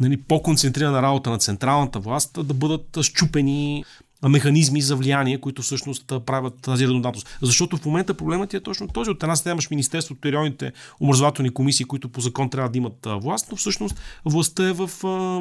нали, 0.00 0.16
по-концентрирана 0.16 1.02
работа 1.02 1.30
на 1.30 1.38
централната 1.38 1.98
власт, 1.98 2.38
да 2.44 2.54
бъдат 2.54 2.98
щупени 3.02 3.84
механизми 4.28 4.82
за 4.82 4.96
влияние, 4.96 5.40
които 5.40 5.62
всъщност 5.62 6.12
правят 6.26 6.54
тази 6.62 6.84
редундантност. 6.84 7.38
Защото 7.42 7.76
в 7.76 7.84
момента 7.84 8.14
проблемът 8.14 8.54
е 8.54 8.60
точно 8.60 8.88
този. 8.88 9.10
От 9.10 9.22
една 9.22 9.36
страна 9.36 9.52
имаш 9.52 9.70
Министерството 9.70 10.28
и 10.28 10.32
районните 10.32 10.72
образователни 11.00 11.50
комисии, 11.50 11.86
които 11.86 12.08
по 12.08 12.20
закон 12.20 12.50
трябва 12.50 12.70
да 12.70 12.78
имат 12.78 13.06
власт, 13.06 13.46
но 13.50 13.56
всъщност 13.56 14.00
властта 14.24 14.68
е 14.68 14.72
в, 14.72 14.90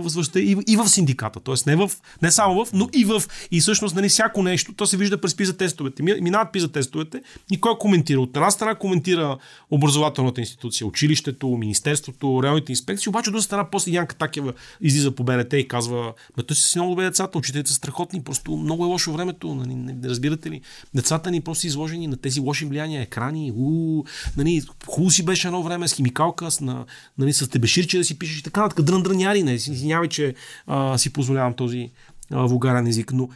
властта 0.01 0.39
и, 0.39 0.57
и 0.67 0.77
в 0.77 0.89
синдиката. 0.89 1.39
Тоест 1.39 1.65
не, 1.65 1.75
в, 1.75 1.91
не 2.21 2.31
само 2.31 2.65
в, 2.65 2.73
но 2.73 2.89
и 2.93 3.05
в. 3.05 3.23
И 3.51 3.59
всъщност 3.59 3.95
нали, 3.95 4.09
всяко 4.09 4.43
нещо, 4.43 4.73
то 4.73 4.85
се 4.85 4.97
вижда 4.97 5.21
през 5.21 5.35
пиза 5.35 5.57
тестовете. 5.57 6.03
Минават 6.03 6.53
пиза 6.53 6.71
тестовете 6.71 7.21
и 7.51 7.61
кой 7.61 7.77
коментира? 7.77 8.19
От 8.19 8.35
една 8.35 8.51
страна 8.51 8.75
коментира 8.75 9.37
образователната 9.71 10.41
институция, 10.41 10.87
училището, 10.87 11.47
министерството, 11.47 12.43
районните 12.43 12.71
инспекции, 12.71 13.09
обаче 13.09 13.29
от 13.29 13.33
друга 13.33 13.43
страна 13.43 13.69
после 13.71 13.91
Янка 13.91 14.15
Такева 14.15 14.53
излиза 14.81 15.11
по 15.11 15.23
БНТ 15.23 15.53
и 15.53 15.67
казва, 15.67 16.13
бе, 16.37 16.55
си 16.55 16.77
много 16.77 16.91
добре 16.91 17.03
децата, 17.03 17.37
учителите 17.37 17.69
са 17.69 17.75
страхотни, 17.75 18.23
просто 18.23 18.57
много 18.57 18.74
е 18.83 18.87
лошо 18.87 19.13
времето, 19.13 19.55
нали, 19.55 19.75
не, 19.75 20.09
разбирате 20.09 20.51
ли? 20.51 20.61
Децата 20.95 21.31
ни 21.31 21.41
просто 21.41 21.67
изложени 21.67 22.07
на 22.07 22.17
тези 22.17 22.39
лоши 22.39 22.65
влияния, 22.65 23.01
екрани, 23.01 23.51
у, 23.55 24.03
нали, 24.37 24.63
хубаво 24.87 25.11
си 25.11 25.25
беше 25.25 25.47
едно 25.47 25.63
време 25.63 25.87
с 25.87 25.93
химикалка, 25.93 26.51
с, 26.51 26.61
на, 26.61 26.85
нали, 27.17 27.33
с 27.33 27.49
тебеширче 27.49 27.97
да 27.97 28.03
си 28.03 28.19
пишеш 28.19 28.39
и 28.39 28.43
така, 28.43 28.61
нататък, 28.61 28.85
дрън 28.85 29.03
дръняри, 29.03 29.43
не, 29.43 29.53
извинявай, 29.53 30.09
че 30.09 30.35
а, 30.67 30.97
си 30.97 31.13
позволявам 31.13 31.53
този 31.53 31.91
а, 32.31 32.45
вулгарен 32.45 32.87
език, 32.87 33.13
но 33.13 33.29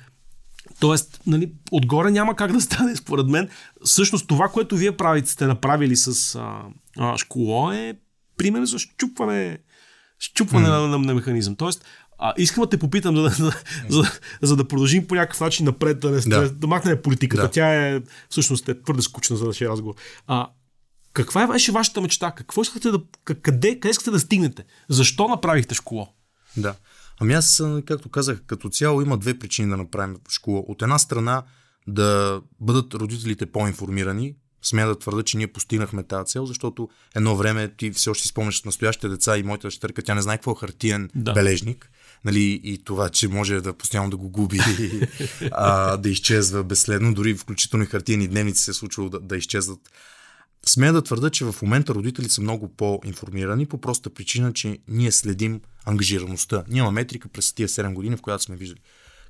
Тоест, 0.80 1.21
нали, 1.28 1.52
отгоре 1.71 2.12
няма 2.12 2.36
как 2.36 2.52
да 2.52 2.62
стане, 2.62 2.95
според 2.95 3.28
мен. 3.28 3.49
Всъщност 3.84 4.28
това, 4.28 4.47
което 4.47 4.75
вие 4.75 4.97
правите, 4.97 5.30
сте 5.30 5.45
направили 5.45 5.95
с 5.95 6.36
а, 6.36 6.62
а, 6.97 7.17
школо 7.17 7.71
е 7.71 7.95
пример 8.38 8.65
за 8.65 8.80
щупване, 8.80 9.58
щупване 10.19 10.67
mm. 10.67 10.69
на, 10.69 10.88
на, 10.88 10.97
на 10.97 11.13
механизъм. 11.13 11.55
Тоест, 11.55 11.86
а, 12.17 12.34
искам 12.38 12.63
да 12.63 12.69
те 12.69 12.79
попитам, 12.79 13.15
за 13.15 13.21
да, 13.21 13.29
за, 13.29 13.51
за, 13.89 14.03
за 14.41 14.55
да 14.55 14.67
продължим 14.67 15.08
по 15.08 15.15
някакъв 15.15 15.41
начин 15.41 15.65
напред, 15.65 15.99
да, 15.99 16.12
не, 16.12 16.19
да. 16.19 16.49
да 16.49 16.67
махнем 16.67 17.01
политиката. 17.03 17.43
Да. 17.43 17.51
Тя 17.51 17.88
е 17.88 18.01
всъщност 18.29 18.69
е 18.69 18.82
твърде 18.84 19.01
скучна 19.01 19.38
за 19.38 19.45
нашия 19.45 19.69
разговор. 19.69 19.95
А, 20.27 20.47
каква 21.13 21.43
е 21.43 21.47
беше 21.47 21.71
вашата 21.71 22.01
мечта? 22.01 22.32
Какво 22.32 22.62
искате 22.62 22.91
да, 22.91 22.99
къде, 23.23 23.79
къде 23.79 23.89
искате 23.89 24.12
да 24.12 24.19
стигнете? 24.19 24.65
Защо 24.89 25.27
направихте 25.27 25.75
школа? 25.75 26.08
Да. 26.58 26.75
Ами 27.19 27.34
аз, 27.34 27.63
както 27.86 28.10
казах, 28.10 28.41
като 28.47 28.69
цяло 28.69 29.01
има 29.01 29.17
две 29.17 29.39
причини 29.39 29.69
да 29.69 29.77
направим 29.77 30.17
школа. 30.29 30.63
От 30.67 30.82
една 30.82 30.99
страна 30.99 31.43
да 31.88 32.41
бъдат 32.60 32.93
родителите 32.93 33.45
по-информирани, 33.45 34.36
Смея 34.61 34.87
да 34.87 34.99
твърда, 34.99 35.23
че 35.23 35.37
ние 35.37 35.47
постигнахме 35.47 36.03
тази 36.03 36.31
цел, 36.31 36.45
защото 36.45 36.89
едно 37.15 37.35
време 37.35 37.67
ти 37.77 37.91
все 37.91 38.09
още 38.09 38.21
си 38.21 38.27
спомняш 38.27 38.63
настоящите 38.63 39.09
деца 39.09 39.37
и 39.37 39.43
моята 39.43 39.67
дъщерка, 39.67 40.01
тя 40.01 40.15
не 40.15 40.21
знае 40.21 40.37
какво 40.37 40.51
е 40.51 40.55
хартиен 40.59 41.09
да. 41.15 41.33
бележник 41.33 41.91
нали, 42.25 42.61
и 42.63 42.83
това, 42.83 43.09
че 43.09 43.27
може 43.27 43.61
да 43.61 43.73
постоянно 43.73 44.09
да 44.09 44.17
го 44.17 44.29
губи, 44.29 44.59
а, 45.51 45.97
да 45.97 46.09
изчезва 46.09 46.63
безследно, 46.63 47.13
дори 47.13 47.35
включително 47.35 47.83
и 47.83 47.87
хартиени 47.87 48.27
дневници 48.27 48.63
се 48.63 48.71
е 48.71 48.73
случвало 48.73 49.09
да, 49.09 49.19
да 49.19 49.37
изчезват. 49.37 49.79
Смея 50.65 50.93
да 50.93 51.01
твърда, 51.01 51.29
че 51.29 51.45
в 51.45 51.55
момента 51.61 51.93
родители 51.93 52.29
са 52.29 52.41
много 52.41 52.67
по-информирани 52.67 53.65
по 53.65 53.81
проста 53.81 54.09
причина, 54.09 54.53
че 54.53 54.77
ние 54.87 55.11
следим 55.11 55.61
ангажираността. 55.85 56.63
Няма 56.67 56.91
метрика 56.91 57.29
през 57.29 57.53
тия 57.53 57.67
7 57.67 57.93
години, 57.93 58.17
в 58.17 58.21
която 58.21 58.43
сме 58.43 58.55
виждали 58.55 58.79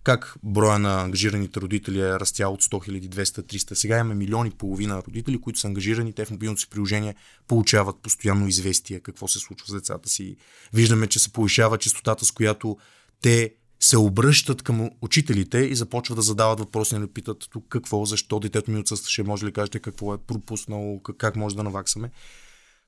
как 0.09 0.35
броя 0.43 0.79
на 0.79 1.01
ангажираните 1.01 1.61
родители 1.61 1.99
е 1.99 2.19
растял 2.19 2.53
от 2.53 2.63
100 2.63 2.89
000, 2.89 3.09
200, 3.09 3.23
300. 3.23 3.73
Сега 3.73 3.99
имаме 3.99 4.15
милиони 4.15 4.49
и 4.49 4.57
половина 4.57 5.03
родители, 5.07 5.41
които 5.41 5.59
са 5.59 5.67
ангажирани, 5.67 6.13
те 6.13 6.25
в 6.25 6.31
мобилното 6.31 6.61
си 6.61 6.69
приложение 6.69 7.15
получават 7.47 7.95
постоянно 8.01 8.47
известия 8.47 8.99
какво 8.99 9.27
се 9.27 9.39
случва 9.39 9.67
с 9.67 9.71
децата 9.71 10.09
си. 10.09 10.35
Виждаме, 10.73 11.07
че 11.07 11.19
се 11.19 11.29
повишава 11.29 11.77
частотата, 11.77 12.25
с 12.25 12.31
която 12.31 12.77
те 13.21 13.53
се 13.79 13.97
обръщат 13.97 14.61
към 14.61 14.89
учителите 15.01 15.57
и 15.57 15.75
започват 15.75 16.15
да 16.15 16.21
задават 16.21 16.59
въпроси, 16.59 16.95
нали 16.95 17.07
питат 17.07 17.47
тук 17.51 17.65
какво, 17.69 18.05
защо 18.05 18.39
детето 18.39 18.71
ми 18.71 18.79
отсъстваше, 18.79 19.23
може 19.23 19.45
ли 19.45 19.51
кажете 19.51 19.79
какво 19.79 20.13
е 20.13 20.17
пропуснало, 20.17 21.01
как 21.17 21.35
може 21.35 21.55
да 21.55 21.63
наваксаме. 21.63 22.11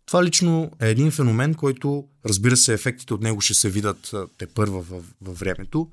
Това 0.06 0.24
лично 0.24 0.72
е 0.82 0.90
един 0.90 1.12
феномен, 1.12 1.54
който, 1.54 2.08
разбира 2.26 2.58
се, 2.58 2.74
ефектите 2.74 3.14
от 3.14 3.22
него 3.22 3.42
ще 3.42 3.54
се 3.54 3.70
видят 3.70 4.12
те 4.38 4.48
първа 4.48 4.82
във 5.22 5.40
времето, 5.40 5.90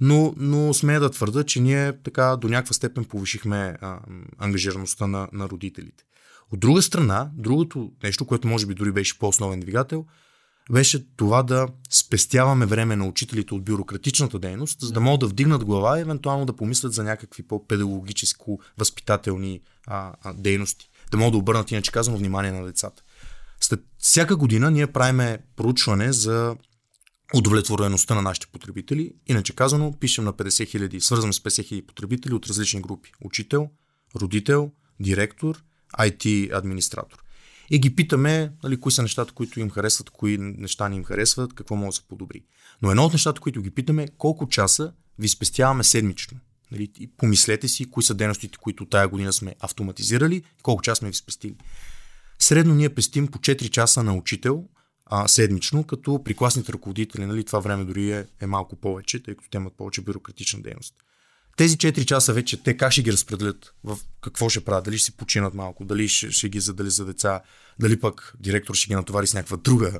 но, 0.00 0.34
но 0.36 0.74
смея 0.74 1.00
да 1.00 1.10
твърда, 1.10 1.44
че 1.44 1.60
ние 1.60 2.02
така 2.02 2.36
до 2.36 2.48
някаква 2.48 2.74
степен 2.74 3.04
повишихме 3.04 3.76
а, 3.80 3.98
ангажираността 4.38 5.06
на, 5.06 5.28
на 5.32 5.48
родителите. 5.48 6.04
От 6.52 6.60
друга 6.60 6.82
страна, 6.82 7.30
другото 7.34 7.92
нещо, 8.02 8.24
което 8.24 8.48
може 8.48 8.66
би 8.66 8.74
дори 8.74 8.92
беше 8.92 9.18
по-основен 9.18 9.60
двигател, 9.60 10.06
беше 10.72 11.06
това 11.16 11.42
да 11.42 11.68
спестяваме 11.90 12.66
време 12.66 12.96
на 12.96 13.06
учителите 13.06 13.54
от 13.54 13.64
бюрократичната 13.64 14.38
дейност, 14.38 14.80
за 14.80 14.92
да 14.92 15.00
могат 15.00 15.20
да 15.20 15.26
вдигнат 15.26 15.64
глава 15.64 15.98
и 15.98 16.00
евентуално 16.00 16.46
да 16.46 16.56
помислят 16.56 16.92
за 16.92 17.04
някакви 17.04 17.42
по-педагогическо-възпитателни 17.42 19.60
а, 19.86 20.12
а, 20.22 20.34
дейности. 20.34 20.90
Да 21.10 21.16
могат 21.16 21.32
да 21.32 21.38
обърнат, 21.38 21.70
иначе 21.70 21.92
казано, 21.92 22.16
внимание 22.16 22.52
на 22.52 22.66
децата. 22.66 23.02
След 23.60 23.80
всяка 23.98 24.36
година 24.36 24.70
ние 24.70 24.86
правиме 24.86 25.38
проучване 25.56 26.12
за 26.12 26.56
удовлетвореността 27.34 28.14
на 28.14 28.22
нашите 28.22 28.46
потребители. 28.46 29.12
Иначе 29.26 29.54
казано, 29.54 29.94
пишем 30.00 30.24
на 30.24 30.32
50 30.32 30.68
хиляди, 30.68 31.00
свързваме 31.00 31.32
с 31.32 31.40
50 31.40 31.64
хиляди 31.64 31.86
потребители 31.86 32.34
от 32.34 32.46
различни 32.46 32.82
групи. 32.82 33.12
Учител, 33.24 33.70
родител, 34.16 34.70
директор, 35.00 35.62
IT 35.98 36.56
администратор. 36.58 37.24
И 37.70 37.78
ги 37.78 37.96
питаме 37.96 38.52
нали, 38.62 38.80
кои 38.80 38.92
са 38.92 39.02
нещата, 39.02 39.32
които 39.32 39.60
им 39.60 39.70
харесват, 39.70 40.10
кои 40.10 40.38
неща 40.38 40.88
не 40.88 40.96
им 40.96 41.04
харесват, 41.04 41.54
какво 41.54 41.76
може 41.76 41.88
да 41.88 41.92
се 41.92 42.08
подобри. 42.08 42.44
Но 42.82 42.90
едно 42.90 43.04
от 43.04 43.12
нещата, 43.12 43.40
които 43.40 43.62
ги 43.62 43.70
питаме, 43.70 44.08
колко 44.18 44.48
часа 44.48 44.92
ви 45.18 45.28
спестяваме 45.28 45.84
седмично. 45.84 46.38
Нали, 46.72 46.88
помислете 47.16 47.68
си 47.68 47.90
кои 47.90 48.02
са 48.02 48.14
дейностите, 48.14 48.58
които 48.58 48.86
тая 48.86 49.08
година 49.08 49.32
сме 49.32 49.54
автоматизирали, 49.60 50.42
колко 50.62 50.82
часа 50.82 50.98
сме 50.98 51.08
ви 51.08 51.14
спестили. 51.14 51.56
Средно 52.38 52.74
ние 52.74 52.94
пестим 52.94 53.28
по 53.28 53.38
4 53.38 53.70
часа 53.70 54.02
на 54.02 54.14
учител, 54.14 54.64
а, 55.06 55.28
седмично, 55.28 55.84
като 55.84 56.24
при 56.24 56.34
класните 56.34 56.72
ръководители 56.72 57.26
нали, 57.26 57.44
това 57.44 57.58
време 57.58 57.84
дори 57.84 58.12
е, 58.12 58.26
е 58.40 58.46
малко 58.46 58.76
повече, 58.76 59.22
тъй 59.22 59.34
като 59.34 59.50
те 59.50 59.56
имат 59.56 59.76
повече 59.76 60.00
бюрократична 60.00 60.62
дейност. 60.62 60.94
Тези 61.56 61.76
4 61.76 62.04
часа 62.04 62.32
вече 62.32 62.62
те 62.62 62.76
как 62.76 62.92
ще 62.92 63.02
ги 63.02 63.12
разпределят, 63.12 63.74
в 63.84 63.98
какво 64.20 64.48
ще 64.48 64.64
правят, 64.64 64.84
дали 64.84 64.98
ще 64.98 65.04
си 65.04 65.16
починат 65.16 65.54
малко, 65.54 65.84
дали 65.84 66.08
ще, 66.08 66.30
ще 66.30 66.48
ги 66.48 66.60
задали 66.60 66.90
за 66.90 67.04
деца, 67.04 67.40
дали 67.80 68.00
пък 68.00 68.34
директор 68.40 68.74
ще 68.74 68.88
ги 68.88 68.94
натовари 68.94 69.26
с 69.26 69.34
някаква 69.34 69.56
друга 69.56 69.92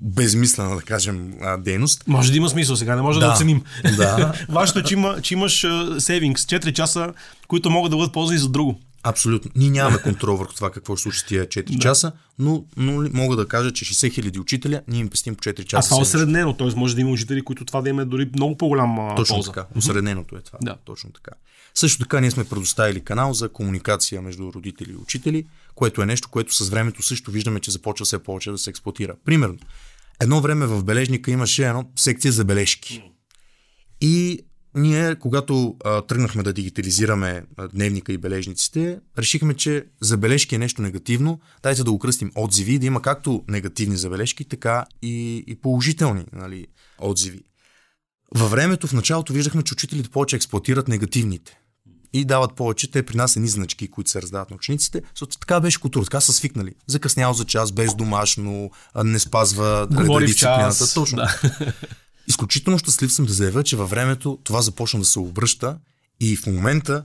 безмислена, 0.00 0.76
да 0.76 0.82
кажем, 0.82 1.34
дейност. 1.58 2.04
Може 2.06 2.30
да 2.30 2.36
има 2.36 2.48
смисъл 2.48 2.76
сега, 2.76 2.96
не 2.96 3.02
може 3.02 3.20
да, 3.20 3.26
да 3.26 3.32
оценим. 3.32 3.62
Да. 3.96 4.32
Важното 4.48 4.78
е, 4.78 4.82
че, 4.82 4.94
има, 4.94 5.22
че 5.22 5.34
имаш 5.34 5.66
сейвингс, 5.98 6.44
4 6.44 6.72
часа, 6.72 7.12
които 7.48 7.70
могат 7.70 7.90
да 7.90 7.96
бъдат 7.96 8.12
ползвани 8.12 8.38
за 8.38 8.48
друго. 8.48 8.80
Абсолютно. 9.08 9.50
Ние 9.56 9.70
нямаме 9.70 10.02
контрол 10.02 10.36
върху 10.36 10.54
това 10.54 10.70
какво 10.70 10.96
ще 10.96 11.02
случи 11.02 11.26
тия 11.26 11.46
4 11.46 11.72
да. 11.72 11.78
часа, 11.78 12.12
но, 12.38 12.64
но 12.76 13.08
мога 13.12 13.36
да 13.36 13.48
кажа, 13.48 13.72
че 13.72 13.84
60 13.84 14.12
хиляди 14.12 14.38
учителя 14.38 14.82
ние 14.88 15.00
им 15.00 15.08
пестим 15.08 15.34
по 15.34 15.42
4 15.42 15.64
часа. 15.64 15.86
А 15.86 15.88
това 15.88 16.00
е 16.00 16.02
осреднено, 16.02 16.52
т.е. 16.56 16.66
може 16.76 16.94
да 16.94 17.00
има 17.00 17.10
учители, 17.10 17.42
които 17.42 17.64
това 17.64 17.82
да 17.82 17.88
има 17.88 18.06
дори 18.06 18.30
много 18.34 18.56
по-голям 18.56 18.96
Точно 19.16 19.36
полза. 19.36 19.52
така. 19.52 19.66
Осредненото 19.76 20.36
е 20.36 20.40
това. 20.40 20.58
Да. 20.62 20.76
Точно 20.84 21.10
така. 21.10 21.30
Също 21.74 21.98
така 21.98 22.20
ние 22.20 22.30
сме 22.30 22.44
предоставили 22.44 23.00
канал 23.00 23.34
за 23.34 23.48
комуникация 23.48 24.22
между 24.22 24.52
родители 24.52 24.92
и 24.92 24.96
учители, 24.96 25.46
което 25.74 26.02
е 26.02 26.06
нещо, 26.06 26.28
което 26.28 26.54
с 26.54 26.68
времето 26.68 27.02
също 27.02 27.30
виждаме, 27.30 27.60
че 27.60 27.70
започва 27.70 28.06
все 28.06 28.18
повече 28.18 28.50
да 28.50 28.58
се 28.58 28.70
експлуатира. 28.70 29.14
Примерно, 29.24 29.58
едно 30.20 30.40
време 30.40 30.66
в 30.66 30.84
бележника 30.84 31.30
имаше 31.30 31.66
едно 31.66 31.84
секция 31.96 32.32
за 32.32 32.44
бележки. 32.44 33.02
И 34.00 34.40
ние, 34.76 35.14
когато 35.14 35.76
а, 35.84 36.02
тръгнахме 36.02 36.42
да 36.42 36.52
дигитализираме 36.52 37.44
а, 37.56 37.68
дневника 37.68 38.12
и 38.12 38.18
бележниците, 38.18 38.98
решихме, 39.18 39.54
че 39.54 39.84
забележки 40.00 40.54
е 40.54 40.58
нещо 40.58 40.82
негативно. 40.82 41.40
Дайте 41.62 41.84
да 41.84 41.90
го 41.90 41.98
кръстим 41.98 42.32
отзиви, 42.34 42.78
да 42.78 42.86
има 42.86 43.02
както 43.02 43.44
негативни 43.48 43.96
забележки, 43.96 44.44
така 44.44 44.84
и, 45.02 45.44
и 45.46 45.54
положителни 45.60 46.24
нали, 46.32 46.66
отзиви. 46.98 47.40
Във 48.34 48.50
времето, 48.50 48.86
в 48.86 48.92
началото, 48.92 49.32
виждахме, 49.32 49.62
че 49.62 49.74
учителите 49.74 50.10
повече 50.10 50.36
експлуатират 50.36 50.88
негативните. 50.88 51.58
и 52.12 52.24
дават 52.24 52.54
повече. 52.54 52.90
Те 52.90 53.02
при 53.02 53.16
нас 53.16 53.36
едни 53.36 53.48
значки, 53.48 53.90
които 53.90 54.10
се 54.10 54.22
раздават 54.22 54.50
на 54.50 54.56
учениците. 54.56 55.02
Защото 55.14 55.38
така 55.38 55.60
беше 55.60 55.80
култура, 55.80 56.04
така 56.04 56.20
са 56.20 56.32
свикнали. 56.32 56.74
Закъснял 56.86 57.32
за 57.32 57.44
час, 57.44 57.72
без 57.72 57.94
домашно, 57.94 58.70
не 59.04 59.18
спазва 59.18 59.86
в 59.90 60.34
час. 60.34 60.94
Точно. 60.94 61.16
Да. 61.16 61.40
Изключително 62.28 62.78
щастлив 62.78 63.12
съм 63.12 63.26
да 63.26 63.32
заявя, 63.32 63.62
че 63.62 63.76
във 63.76 63.90
времето 63.90 64.38
това 64.44 64.62
започна 64.62 64.98
да 64.98 65.06
се 65.06 65.18
обръща 65.18 65.78
и 66.20 66.36
в 66.36 66.46
момента 66.46 67.04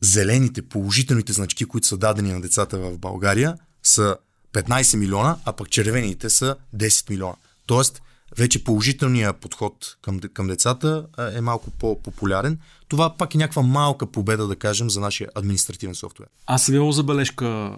зелените, 0.00 0.62
положителните 0.62 1.32
значки, 1.32 1.64
които 1.64 1.86
са 1.86 1.96
дадени 1.96 2.32
на 2.32 2.40
децата 2.40 2.78
в 2.78 2.98
България, 2.98 3.56
са 3.82 4.16
15 4.52 4.96
милиона, 4.96 5.36
а 5.44 5.52
пък 5.52 5.70
червените 5.70 6.30
са 6.30 6.56
10 6.76 7.10
милиона. 7.10 7.34
Тоест, 7.66 8.02
вече 8.36 8.64
положителният 8.64 9.36
подход 9.36 9.96
към, 10.02 10.20
към 10.20 10.46
децата 10.46 11.06
е 11.34 11.40
малко 11.40 11.70
по-популярен. 11.70 12.58
Това 12.88 13.16
пак 13.16 13.34
е 13.34 13.38
някаква 13.38 13.62
малка 13.62 14.06
победа, 14.06 14.46
да 14.46 14.56
кажем, 14.56 14.90
за 14.90 15.00
нашия 15.00 15.28
административен 15.34 15.94
софтуер. 15.94 16.28
Аз 16.46 16.64
съм 16.64 16.74
имал 16.74 16.92
забележка, 16.92 17.76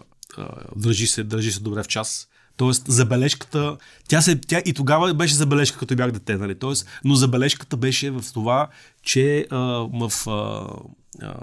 държи 0.77 1.07
се, 1.07 1.25
държи 1.25 1.53
се 1.53 1.61
добре 1.61 1.83
в 1.83 1.89
час. 1.89 2.29
Тоест, 2.57 2.83
забележката, 2.87 3.77
тя, 4.09 4.21
се, 4.21 4.40
тя 4.40 4.62
и 4.64 4.73
тогава 4.73 5.14
беше 5.14 5.35
забележка, 5.35 5.79
като 5.79 5.97
бях 5.97 6.11
дете, 6.11 6.37
нали? 6.37 6.59
Тоест, 6.59 6.87
но 7.05 7.14
забележката 7.14 7.77
беше 7.77 8.11
в 8.11 8.25
това, 8.35 8.69
че 9.03 9.47
а, 9.51 9.57
в 9.93 10.12
а, 10.27 10.67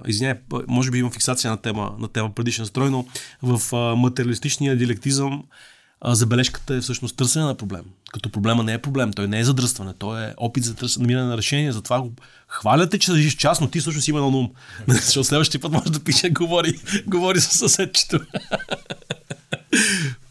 извиняй, 0.07 0.33
може 0.67 0.91
би 0.91 0.97
имам 0.97 1.11
фиксация 1.11 1.51
на 1.51 1.57
тема, 1.57 1.95
на 1.99 2.07
тема 2.07 2.31
предишен 2.35 2.65
строй, 2.65 2.89
но 2.89 3.05
в 3.41 3.75
а, 3.75 3.95
материалистичния 3.95 4.77
диалектизъм 4.77 5.43
а, 6.01 6.15
забележката 6.15 6.75
е 6.75 6.81
всъщност 6.81 7.15
търсене 7.15 7.45
на 7.45 7.55
проблем. 7.55 7.83
Като 8.13 8.29
проблема 8.29 8.63
не 8.63 8.73
е 8.73 8.81
проблем, 8.81 9.13
той 9.13 9.27
не 9.27 9.39
е 9.39 9.43
задръстване, 9.43 9.93
той 9.99 10.23
е 10.23 10.33
опит 10.37 10.63
за 10.63 10.75
търсене, 10.75 11.03
намиране 11.03 11.27
на 11.27 11.37
решение. 11.37 11.71
Затова 11.71 12.01
го 12.01 12.11
хваляте, 12.47 12.99
че 12.99 13.11
държиш 13.11 13.35
час, 13.35 13.61
но 13.61 13.67
ти 13.67 13.81
също 13.81 14.01
си 14.01 14.09
има 14.09 14.19
на 14.19 14.27
ум. 14.27 14.51
Защото 14.87 15.23
следващия 15.23 15.61
път 15.61 15.71
може 15.71 15.91
да 15.91 15.99
пише, 15.99 16.29
говори, 16.29 16.79
говори 17.07 17.41
с 17.41 17.57
съседчето. 17.57 18.19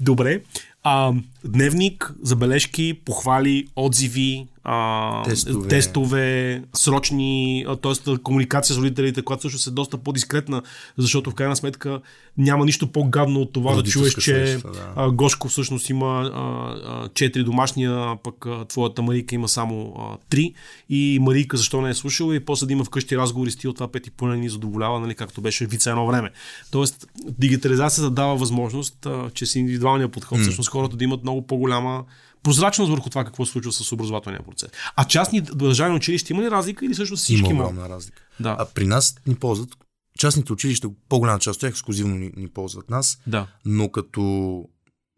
Добре. 0.00 0.42
А, 0.82 1.14
дневник, 1.42 2.12
забележки, 2.22 2.94
похвали, 2.94 3.68
отзиви, 3.74 4.48
а, 4.64 5.22
тестове. 5.24 5.68
тестове, 5.68 6.62
срочни, 6.74 7.66
т.е. 7.82 8.18
комуникация 8.18 8.74
с 8.74 8.78
родителите, 8.78 9.22
която 9.22 9.50
също 9.50 9.70
е 9.70 9.72
доста 9.72 9.98
по-дискретна, 9.98 10.62
защото 10.98 11.30
в 11.30 11.34
крайна 11.34 11.56
сметка 11.56 12.00
няма 12.38 12.64
нищо 12.64 12.92
по-гадно 12.92 13.40
от 13.40 13.52
това 13.52 13.74
да 13.74 13.82
чуеш, 13.82 14.14
че 14.14 14.46
среща, 14.46 14.70
да. 14.70 14.92
а, 14.96 15.10
Гошко 15.10 15.48
всъщност 15.48 15.90
има 15.90 17.10
четири 17.14 17.44
домашния, 17.44 18.16
пък 18.22 18.46
а, 18.46 18.64
твоята 18.64 19.02
Марика 19.02 19.34
има 19.34 19.48
само 19.48 19.94
три 20.30 20.54
и 20.88 21.18
Марика 21.22 21.56
защо 21.56 21.80
не 21.80 21.90
е 21.90 21.94
слушала 21.94 22.36
и 22.36 22.40
после 22.40 22.66
да 22.66 22.72
има 22.72 22.84
вкъщи 22.84 23.16
разговори 23.16 23.50
с 23.50 23.56
ти 23.56 23.68
от 23.68 23.76
това 23.76 23.88
пети 23.88 24.10
поне 24.10 24.36
ни 24.36 24.48
задоволява, 24.48 25.00
нали, 25.00 25.14
както 25.14 25.40
беше 25.40 25.66
вица 25.66 25.90
едно 25.90 26.06
време. 26.06 26.30
Тоест, 26.70 27.06
дигитализацията 27.38 28.10
дава 28.10 28.36
възможност, 28.36 29.06
а, 29.06 29.30
че 29.34 29.46
с 29.46 29.54
индивидуалния 29.54 30.08
подход, 30.08 30.38
mm. 30.38 30.42
всъщност 30.42 30.70
хората 30.70 30.96
да 30.96 31.04
имат 31.04 31.22
много 31.22 31.46
по-голяма 31.46 32.04
прозрачност 32.42 32.90
върху 32.90 33.10
това 33.10 33.24
какво 33.24 33.46
се 33.46 33.52
случва 33.52 33.72
с 33.72 33.92
образователния 33.92 34.42
процес. 34.42 34.70
А 34.96 35.04
частни 35.04 35.40
държавни 35.40 35.96
училища 35.96 36.32
има 36.32 36.42
ли 36.42 36.50
разлика 36.50 36.86
или 36.86 36.94
също 36.94 37.16
всички 37.16 37.50
има? 37.50 37.68
Има 37.70 37.88
разлика. 37.88 38.22
Да. 38.40 38.56
А 38.58 38.66
при 38.74 38.86
нас 38.86 39.16
ни 39.26 39.34
ползват 39.34 39.76
частните 40.18 40.52
училища, 40.52 40.88
по-голяма 41.08 41.38
част 41.38 41.56
от 41.56 41.60
тях 41.60 41.70
ексклюзивно 41.70 42.14
ни, 42.14 42.32
ни 42.36 42.48
ползват 42.48 42.90
нас, 42.90 43.18
да. 43.26 43.46
но 43.64 43.88
като 43.88 44.64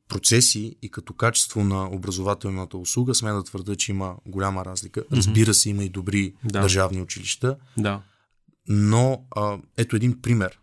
процеси 0.08 0.76
и 0.82 0.90
като 0.90 1.12
качество 1.12 1.64
на 1.64 1.88
образователната 1.92 2.78
услуга, 2.78 3.14
сме 3.14 3.30
да 3.30 3.44
твърда, 3.44 3.76
че 3.76 3.92
има 3.92 4.14
голяма 4.26 4.64
разлика. 4.64 5.04
Разбира 5.12 5.54
се, 5.54 5.70
има 5.70 5.85
и 5.85 5.88
добри 5.88 6.35
да. 6.44 6.61
държавни 6.61 7.02
училища, 7.02 7.56
да. 7.76 8.02
но 8.68 9.24
а, 9.37 9.58
ето 9.76 9.96
един 9.96 10.22
пример. 10.22 10.58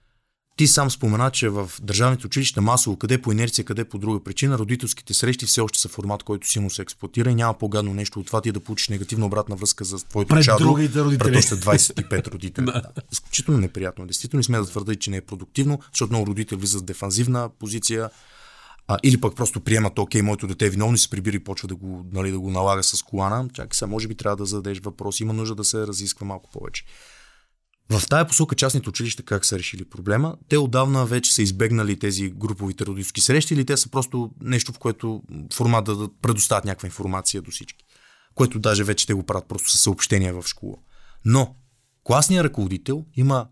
Ти 0.59 0.67
сам 0.67 0.91
спомена, 0.91 1.31
че 1.31 1.49
в 1.49 1.71
държавните 1.81 2.27
училища 2.27 2.61
масово, 2.61 2.97
къде 2.97 3.21
по 3.21 3.31
инерция, 3.31 3.65
къде 3.65 3.85
по 3.85 3.97
друга 3.97 4.23
причина, 4.23 4.57
родителските 4.57 5.13
срещи 5.13 5.45
все 5.45 5.61
още 5.61 5.79
са 5.79 5.89
формат, 5.89 6.23
който 6.23 6.47
силно 6.47 6.69
се 6.69 6.81
експлуатира 6.81 7.31
и 7.31 7.35
няма 7.35 7.53
по-гадно 7.53 7.93
нещо 7.93 8.19
от 8.19 8.27
това 8.27 8.41
ти 8.41 8.51
да 8.51 8.59
получиш 8.59 8.89
негативна 8.89 9.25
обратна 9.25 9.55
връзка 9.55 9.83
за 9.83 9.97
твоето 9.97 10.35
пред 10.35 10.43
чадо. 10.43 10.63
Другите 10.63 10.99
родители. 10.99 11.31
Пред 11.31 11.37
още 11.37 11.55
25 11.55 12.27
родители. 12.33 12.65
да. 12.65 12.81
Изключително 13.11 13.59
неприятно. 13.59 14.05
Действително 14.05 14.43
сме 14.43 14.57
да 14.57 14.65
твърда, 14.65 14.95
че 14.95 15.11
не 15.11 15.17
е 15.17 15.21
продуктивно, 15.21 15.79
защото 15.93 16.13
много 16.13 16.27
родители 16.27 16.59
влизат 16.59 16.81
в 16.81 16.85
дефанзивна 16.85 17.49
позиция, 17.59 18.09
а, 18.87 18.97
или 19.03 19.21
пък 19.21 19.35
просто 19.35 19.59
приемат, 19.59 19.99
окей, 19.99 20.21
моето 20.21 20.47
дете 20.47 20.65
е 20.65 20.69
виновно 20.69 20.95
и 20.95 20.97
се 20.97 21.09
прибира 21.09 21.35
и 21.35 21.43
почва 21.43 21.67
да 21.67 21.75
го, 21.75 22.05
нали, 22.11 22.31
да 22.31 22.39
го 22.39 22.51
налага 22.51 22.83
с 22.83 23.03
колана. 23.03 23.49
Чакай 23.53 23.69
сега, 23.73 23.89
може 23.89 24.07
би 24.07 24.15
трябва 24.15 24.35
да 24.35 24.45
зададеш 24.45 24.79
въпрос. 24.79 25.19
Има 25.19 25.33
нужда 25.33 25.55
да 25.55 25.63
се 25.63 25.87
разисква 25.87 26.27
малко 26.27 26.49
повече. 26.51 26.83
В 27.91 28.07
тая 28.09 28.27
посока 28.27 28.55
частните 28.55 28.89
училища 28.89 29.23
как 29.23 29.45
са 29.45 29.59
решили 29.59 29.85
проблема? 29.85 30.37
Те 30.49 30.57
отдавна 30.57 31.05
вече 31.05 31.33
са 31.33 31.41
избегнали 31.41 31.99
тези 31.99 32.29
груповите 32.29 32.85
родителски 32.85 33.21
срещи 33.21 33.53
или 33.53 33.65
те 33.65 33.77
са 33.77 33.89
просто 33.89 34.31
нещо, 34.41 34.73
в 34.73 34.79
което 34.79 35.23
формат 35.53 35.85
да 35.85 36.09
предоставят 36.21 36.65
някаква 36.65 36.87
информация 36.87 37.41
до 37.41 37.51
всички. 37.51 37.85
Което 38.35 38.59
даже 38.59 38.83
вече 38.83 39.07
те 39.07 39.13
го 39.13 39.23
правят 39.23 39.47
просто 39.47 39.69
със 39.69 39.81
съобщения 39.81 40.33
в 40.33 40.47
школа. 40.47 40.75
Но 41.25 41.55
класният 42.03 42.45
ръководител 42.45 43.05
има 43.15 43.47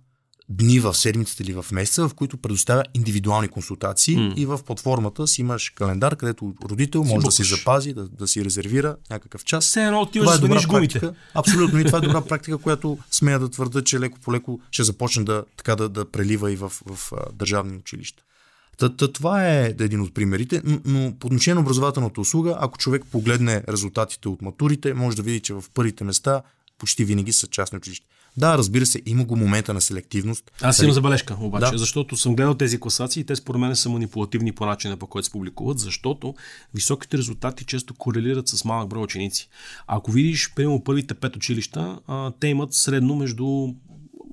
дни 0.49 0.79
в 0.79 0.93
седмицата 0.93 1.43
или 1.43 1.53
в 1.53 1.65
месеца, 1.71 2.09
в 2.09 2.13
които 2.13 2.37
предоставя 2.37 2.83
индивидуални 2.93 3.47
консултации 3.47 4.17
mm. 4.17 4.35
и 4.35 4.45
в 4.45 4.59
платформата 4.65 5.27
си 5.27 5.41
имаш 5.41 5.69
календар, 5.69 6.15
където 6.15 6.53
родител 6.69 7.03
си 7.03 7.09
може 7.09 7.21
букаш. 7.21 7.37
да 7.37 7.43
си 7.43 7.55
запази, 7.55 7.93
да, 7.93 8.07
да 8.07 8.27
си 8.27 8.45
резервира 8.45 8.95
някакъв 9.09 9.45
час. 9.45 9.65
Все 9.65 9.85
едно 9.85 10.01
отиваш 10.01 10.31
да 10.31 10.39
добра 10.39 10.61
практика. 10.69 11.13
Абсолютно. 11.33 11.79
И 11.79 11.85
това 11.85 11.97
е 11.97 12.01
добра 12.01 12.21
практика, 12.21 12.57
която 12.57 12.97
смея 13.11 13.39
да 13.39 13.49
твърда, 13.49 13.83
че 13.83 13.99
леко 13.99 14.19
по 14.19 14.33
леко 14.33 14.59
ще 14.71 14.83
започне 14.83 15.23
да, 15.23 15.43
така 15.57 15.75
да, 15.75 15.89
да 15.89 16.11
прелива 16.11 16.51
и 16.51 16.55
в, 16.55 16.69
в, 16.69 16.95
в 16.95 17.11
държавни 17.33 17.77
училища. 17.77 18.23
Та, 18.77 18.89
та, 18.89 19.11
това 19.11 19.47
е 19.47 19.75
един 19.79 20.01
от 20.01 20.13
примерите, 20.13 20.61
но, 20.65 20.79
но 20.85 21.13
по 21.19 21.27
отношение 21.27 21.55
на 21.55 21.61
образователната 21.61 22.21
услуга, 22.21 22.57
ако 22.59 22.77
човек 22.77 23.03
погледне 23.11 23.63
резултатите 23.69 24.29
от 24.29 24.41
матурите, 24.41 24.93
може 24.93 25.17
да 25.17 25.23
види, 25.23 25.39
че 25.39 25.53
в 25.53 25.63
първите 25.73 26.03
места 26.03 26.41
почти 26.77 27.05
винаги 27.05 27.33
са 27.33 27.47
частни 27.47 27.77
училища. 27.77 28.05
Да, 28.37 28.57
разбира 28.57 28.85
се, 28.85 29.01
има 29.05 29.25
го 29.25 29.35
момента 29.35 29.73
на 29.73 29.81
селективност. 29.81 30.51
Аз 30.61 30.79
имам 30.79 30.93
забележка, 30.93 31.37
обаче, 31.39 31.71
да. 31.71 31.77
защото 31.77 32.17
съм 32.17 32.35
гледал 32.35 32.53
тези 32.53 32.79
класации 32.79 33.21
и 33.21 33.23
те 33.23 33.35
според 33.35 33.61
мен 33.61 33.75
са 33.75 33.89
манипулативни 33.89 34.51
по 34.51 34.65
начина, 34.65 34.97
по 34.97 35.07
който 35.07 35.25
се 35.25 35.31
публикуват, 35.31 35.79
защото 35.79 36.35
високите 36.73 37.17
резултати 37.17 37.65
често 37.65 37.93
корелират 37.93 38.47
с 38.47 38.65
малък 38.65 38.89
брой 38.89 39.03
ученици. 39.03 39.49
Ако 39.87 40.11
видиш, 40.11 40.53
примерно, 40.55 40.83
първите 40.83 41.13
пет 41.13 41.35
училища, 41.35 41.99
те 42.39 42.47
имат 42.47 42.73
средно 42.73 43.15
между 43.15 43.67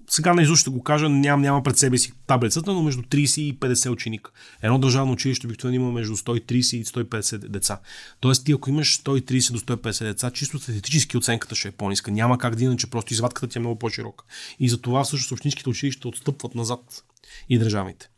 сега 0.08 0.34
наизуст 0.34 0.60
ще 0.60 0.70
го 0.70 0.82
кажа, 0.82 1.08
нямам, 1.08 1.40
няма 1.40 1.62
пред 1.62 1.78
себе 1.78 1.98
си 1.98 2.12
таблицата, 2.26 2.72
но 2.72 2.82
между 2.82 3.02
30 3.02 3.40
и 3.40 3.58
50 3.58 3.90
ученика. 3.90 4.30
Едно 4.62 4.78
държавно 4.78 5.12
училище 5.12 5.46
обикновено 5.46 5.82
има 5.82 5.92
между 5.92 6.16
130 6.16 6.76
и 6.76 6.84
150 6.84 7.38
деца. 7.38 7.80
Тоест 8.20 8.44
ти 8.44 8.52
ако 8.52 8.70
имаш 8.70 9.02
130 9.02 9.52
до 9.52 9.58
150 9.58 10.04
деца, 10.04 10.30
чисто 10.30 10.58
статистически 10.58 11.16
оценката 11.16 11.54
ще 11.54 11.68
е 11.68 11.72
по-ниска. 11.72 12.10
Няма 12.10 12.38
как 12.38 12.56
да 12.56 12.64
иначе, 12.64 12.90
просто 12.90 13.12
извадката 13.12 13.48
ти 13.48 13.58
е 13.58 13.60
много 13.60 13.78
по-широка. 13.78 14.24
И 14.60 14.68
затова 14.68 15.04
всъщност 15.04 15.32
общинските 15.32 15.68
училища 15.68 16.08
отстъпват 16.08 16.54
назад 16.54 17.04
и 17.48 17.58
държавните 17.58 18.08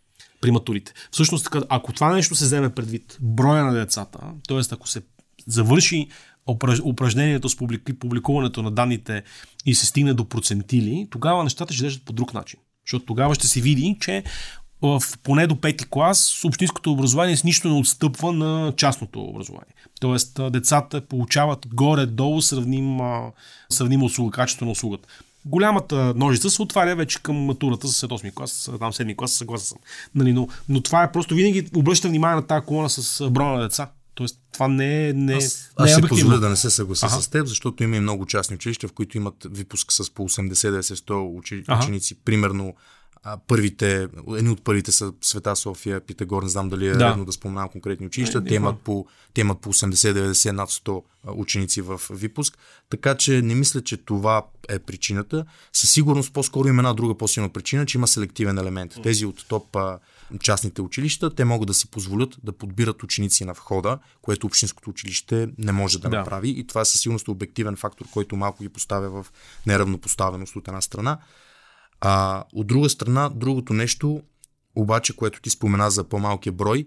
при 0.40 0.50
матурите. 0.50 0.92
Всъщност, 1.10 1.48
ако 1.68 1.92
това 1.92 2.12
нещо 2.12 2.34
се 2.34 2.44
вземе 2.44 2.70
предвид, 2.70 3.18
броя 3.20 3.64
на 3.64 3.72
децата, 3.72 4.18
т.е. 4.48 4.60
ако 4.70 4.88
се 4.88 5.02
завърши 5.46 6.08
упражнението 6.84 7.48
с 7.48 7.56
публикуването 8.00 8.62
на 8.62 8.70
данните 8.70 9.22
и 9.66 9.74
се 9.74 9.86
стигне 9.86 10.14
до 10.14 10.24
процентили, 10.24 11.08
тогава 11.10 11.44
нещата 11.44 11.74
ще 11.74 11.82
държат 11.82 12.02
по 12.02 12.12
друг 12.12 12.34
начин. 12.34 12.60
Защото 12.86 13.04
тогава 13.04 13.34
ще 13.34 13.48
се 13.48 13.60
види, 13.60 13.96
че 14.00 14.24
в 14.82 15.02
поне 15.22 15.46
до 15.46 15.60
пети 15.60 15.84
клас 15.90 16.44
общинското 16.44 16.92
образование 16.92 17.36
с 17.36 17.44
нищо 17.44 17.68
не 17.68 17.74
отстъпва 17.74 18.32
на 18.32 18.72
частното 18.76 19.22
образование. 19.22 19.74
Тоест 20.00 20.40
децата 20.50 21.00
получават 21.00 21.66
горе-долу 21.74 22.42
сравним, 22.42 22.98
сравнима 23.68 24.04
услуга, 24.04 24.30
качество 24.30 24.66
на 24.66 24.72
услугата. 24.72 25.08
Голямата 25.44 26.14
ножица 26.16 26.50
се 26.50 26.62
отваря 26.62 26.96
вече 26.96 27.22
към 27.22 27.36
матурата 27.36 27.86
за 27.86 28.08
8 28.08 28.34
клас, 28.34 28.70
там 28.78 28.92
7 28.92 29.16
клас, 29.16 29.32
съгласен 29.32 29.66
съм. 29.66 29.78
Нали, 30.14 30.32
но, 30.32 30.48
но 30.68 30.80
това 30.80 31.02
е 31.02 31.12
просто 31.12 31.34
винаги 31.34 31.68
обръща 31.76 32.08
внимание 32.08 32.36
на 32.36 32.46
тази 32.46 32.66
колона 32.66 32.90
с 32.90 33.30
броя 33.30 33.56
на 33.56 33.62
деца. 33.62 33.90
Тоест, 34.16 34.40
това 34.52 34.68
не 34.68 35.08
е. 35.08 35.12
Не, 35.12 35.34
аз 35.34 35.72
аз 35.76 35.90
ще 35.90 36.08
позволя 36.08 36.38
да 36.38 36.48
не 36.48 36.56
се 36.56 36.70
съглася 36.70 37.06
ага. 37.06 37.22
с 37.22 37.28
теб, 37.28 37.46
защото 37.46 37.82
има 37.82 37.96
и 37.96 38.00
много 38.00 38.26
частни 38.26 38.56
училища, 38.56 38.88
в 38.88 38.92
които 38.92 39.16
имат 39.16 39.46
випуск 39.50 39.92
с 39.92 40.10
по 40.10 40.28
80-90-100 40.28 41.38
учи, 41.38 41.64
ученици. 41.80 42.14
Примерно, 42.24 42.74
а, 43.22 43.38
първите, 43.46 44.08
едни 44.36 44.50
от 44.50 44.64
първите 44.64 44.92
са 44.92 45.12
Света 45.20 45.56
София, 45.56 46.00
Питагор, 46.00 46.42
не 46.42 46.48
знам 46.48 46.68
дали 46.68 46.86
е 46.86 46.92
да. 46.92 47.10
редно 47.10 47.24
да 47.24 47.32
споменавам 47.32 47.68
конкретни 47.68 48.06
училища. 48.06 48.44
Те 48.44 48.54
имат, 48.54 48.78
по, 48.78 49.06
те 49.34 49.40
имат 49.40 49.60
по 49.60 49.72
80-90 49.72 50.50
над 50.50 50.70
100 50.70 51.02
ученици 51.26 51.80
в 51.80 52.00
випуск. 52.10 52.58
Така 52.90 53.14
че 53.14 53.42
не 53.42 53.54
мисля, 53.54 53.80
че 53.80 53.96
това 53.96 54.46
е 54.68 54.78
причината. 54.78 55.44
Със 55.72 55.90
сигурност 55.90 56.32
по-скоро 56.32 56.68
има 56.68 56.80
една 56.80 56.92
друга 56.92 57.18
по-силна 57.18 57.48
причина, 57.48 57.86
че 57.86 57.98
има 57.98 58.08
селективен 58.08 58.58
елемент. 58.58 58.94
Тези 59.02 59.26
от 59.26 59.48
топ 59.48 59.76
частните 60.40 60.82
училища, 60.82 61.34
те 61.34 61.44
могат 61.44 61.66
да 61.66 61.74
си 61.74 61.90
позволят 61.90 62.36
да 62.42 62.52
подбират 62.52 63.02
ученици 63.02 63.44
на 63.44 63.52
входа, 63.52 63.98
което 64.22 64.46
общинското 64.46 64.90
училище 64.90 65.48
не 65.58 65.72
може 65.72 65.98
да, 65.98 66.08
да. 66.08 66.18
направи. 66.18 66.50
И 66.50 66.66
това 66.66 66.80
е 66.80 66.84
със 66.84 67.00
сигурност 67.00 67.28
обективен 67.28 67.76
фактор, 67.76 68.06
който 68.12 68.36
малко 68.36 68.62
ги 68.62 68.68
поставя 68.68 69.22
в 69.22 69.32
неравнопоставеност 69.66 70.56
от 70.56 70.68
една 70.68 70.80
страна. 70.80 71.18
А 72.00 72.44
от 72.52 72.66
друга 72.66 72.88
страна, 72.90 73.30
другото 73.34 73.72
нещо, 73.72 74.22
обаче, 74.74 75.16
което 75.16 75.40
ти 75.40 75.50
спомена 75.50 75.90
за 75.90 76.04
по-малкия 76.04 76.52
брой, 76.52 76.86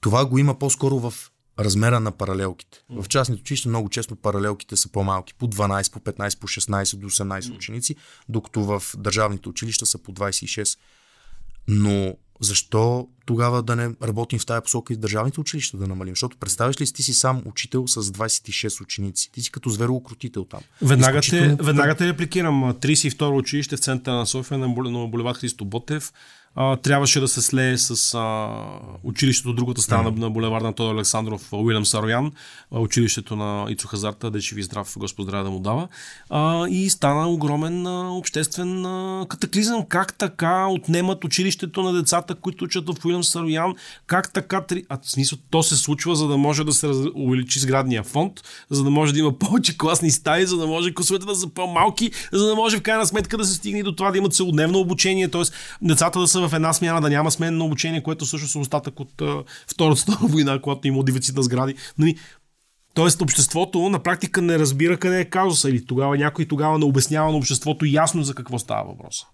това 0.00 0.26
го 0.26 0.38
има 0.38 0.58
по-скоро 0.58 0.98
в 0.98 1.14
размера 1.58 2.00
на 2.00 2.12
паралелките. 2.12 2.78
Mm. 2.90 3.02
В 3.02 3.08
частните 3.08 3.40
училища 3.40 3.68
много 3.68 3.88
често 3.88 4.16
паралелките 4.16 4.76
са 4.76 4.88
по-малки, 4.88 5.34
по 5.34 5.46
12, 5.46 5.92
по 5.92 6.00
15, 6.00 6.38
по 6.38 6.48
16 6.48 6.96
до 6.96 7.10
18 7.10 7.40
mm. 7.40 7.56
ученици, 7.56 7.96
докато 8.28 8.64
в 8.64 8.82
държавните 8.96 9.48
училища 9.48 9.86
са 9.86 9.98
по 9.98 10.12
26. 10.12 10.78
Но 11.68 12.16
защо 12.42 13.08
тогава 13.26 13.62
да 13.62 13.76
не 13.76 13.90
работим 14.02 14.38
в 14.38 14.46
тази 14.46 14.62
посока 14.62 14.92
и 14.92 14.96
държавните 14.96 15.40
училища 15.40 15.76
да 15.76 15.86
намалим? 15.86 16.12
Защото 16.12 16.36
представяш 16.36 16.80
ли 16.80 16.86
си 16.86 16.94
ти 16.94 17.02
си 17.02 17.14
сам 17.14 17.42
учител 17.46 17.86
с 17.86 18.02
26 18.02 18.82
ученици? 18.82 19.30
Ти 19.32 19.42
си 19.42 19.50
като 19.50 19.70
звероукротител 19.70 20.44
там. 20.44 20.60
Веднага, 20.82 21.20
те, 21.20 21.56
веднага 21.60 21.94
те 21.94 22.08
репликирам. 22.08 22.74
32 22.74 23.38
училище 23.38 23.76
в 23.76 23.80
центъра 23.80 24.14
на 24.14 24.26
София 24.26 24.58
на 24.58 24.68
булевард 25.08 25.38
Христо 25.38 25.64
Ботев 25.64 26.12
а, 26.54 26.76
трябваше 26.76 27.20
да 27.20 27.28
се 27.28 27.42
слее 27.42 27.78
с 27.78 28.14
а, 28.14 28.48
училището 29.02 29.52
другата 29.52 29.82
страна 29.82 30.12
mm. 30.12 30.18
на 30.18 30.30
булеварда 30.30 30.72
Тодор 30.72 30.94
Александров, 30.94 31.52
Уилям 31.52 31.86
Сароян, 31.86 32.32
училището 32.70 33.36
на 33.36 33.66
Ицо 33.70 33.88
Хазарта, 33.88 34.30
да 34.30 34.38
ви 34.52 34.62
здрав, 34.62 34.94
Господ 34.96 35.26
здраве 35.26 35.44
да 35.44 35.50
му 35.50 35.60
дава. 35.60 35.88
А, 36.30 36.68
и 36.68 36.90
стана 36.90 37.28
огромен 37.28 37.86
а, 37.86 38.10
обществен 38.10 38.86
а, 38.86 39.26
катаклизъм. 39.28 39.86
Как 39.88 40.14
така 40.18 40.66
отнемат 40.66 41.24
училището 41.24 41.82
на 41.82 41.92
децата, 41.92 42.34
които 42.34 42.64
учат 42.64 42.88
в 42.88 43.04
Уилям 43.04 43.24
Сароян? 43.24 43.74
Как 44.06 44.32
така? 44.32 44.64
А, 44.88 44.98
в 45.02 45.10
смисъл, 45.10 45.38
то 45.50 45.62
се 45.62 45.76
случва, 45.76 46.16
за 46.16 46.28
да 46.28 46.36
може 46.36 46.64
да 46.64 46.72
се 46.72 46.88
раз... 46.88 46.96
увеличи 47.14 47.58
сградния 47.58 48.02
фонд, 48.02 48.32
за 48.70 48.84
да 48.84 48.90
може 48.90 49.12
да 49.12 49.18
има 49.18 49.38
повече 49.38 49.78
класни 49.78 50.10
стаи, 50.10 50.46
за 50.46 50.56
да 50.56 50.66
може 50.66 50.94
класовете 50.94 51.26
да 51.26 51.34
са 51.34 51.48
по-малки, 51.48 52.10
за 52.32 52.46
да 52.46 52.54
може 52.54 52.76
в 52.76 52.82
крайна 52.82 53.06
сметка 53.06 53.38
да 53.38 53.44
се 53.44 53.54
стигне 53.54 53.82
до 53.82 53.92
това 53.92 54.10
да 54.10 54.18
имат 54.18 54.34
целодневно 54.34 54.78
обучение, 54.78 55.28
т.е. 55.28 55.42
децата 55.82 56.20
да 56.20 56.28
са 56.28 56.41
в 56.48 56.54
една 56.54 56.72
смяна, 56.72 57.00
да 57.00 57.10
няма 57.10 57.30
сменно 57.30 57.64
обучение, 57.64 58.02
което 58.02 58.26
също 58.26 58.58
е 58.58 58.62
остатък 58.62 59.00
от 59.00 59.12
uh, 59.12 59.44
Втората 59.66 60.00
световна 60.00 60.28
война, 60.28 60.60
когато 60.62 60.88
има 60.88 61.04
дефицит 61.04 61.36
на 61.36 61.42
сгради. 61.42 61.74
Нали, 61.98 62.16
Тоест 62.94 63.22
обществото 63.22 63.88
на 63.88 64.02
практика 64.02 64.42
не 64.42 64.58
разбира 64.58 64.96
къде 64.96 65.20
е 65.20 65.24
казуса 65.24 65.70
или 65.70 65.86
тогава 65.86 66.16
някой 66.16 66.44
тогава 66.44 66.78
не 66.78 66.84
обяснява 66.84 67.30
на 67.30 67.36
обществото 67.36 67.84
ясно 67.84 68.22
за 68.22 68.34
какво 68.34 68.58
става 68.58 68.84
въпрос. 68.84 69.24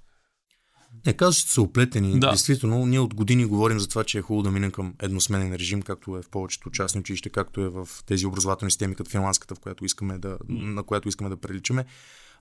Не, 1.06 1.12
казусите 1.12 1.52
са 1.52 1.62
оплетени. 1.62 2.20
Да. 2.20 2.28
Действително, 2.28 2.86
ние 2.86 3.00
от 3.00 3.14
години 3.14 3.44
говорим 3.44 3.80
за 3.80 3.88
това, 3.88 4.04
че 4.04 4.18
е 4.18 4.22
хубаво 4.22 4.42
да 4.42 4.50
минем 4.50 4.70
към 4.70 4.94
едносменен 5.02 5.54
режим, 5.54 5.82
както 5.82 6.16
е 6.16 6.22
в 6.22 6.28
повечето 6.30 6.70
частни 6.70 7.00
училища, 7.00 7.30
както 7.30 7.60
е 7.60 7.68
в 7.68 7.88
тези 8.06 8.26
образователни 8.26 8.70
системи, 8.70 8.94
като 8.94 9.10
финландската, 9.10 9.54
в 9.54 9.60
която 9.60 9.84
искаме 9.84 10.18
да, 10.18 10.38
на 10.48 10.82
която 10.82 11.08
искаме 11.08 11.30
да 11.30 11.36
приличаме. 11.36 11.84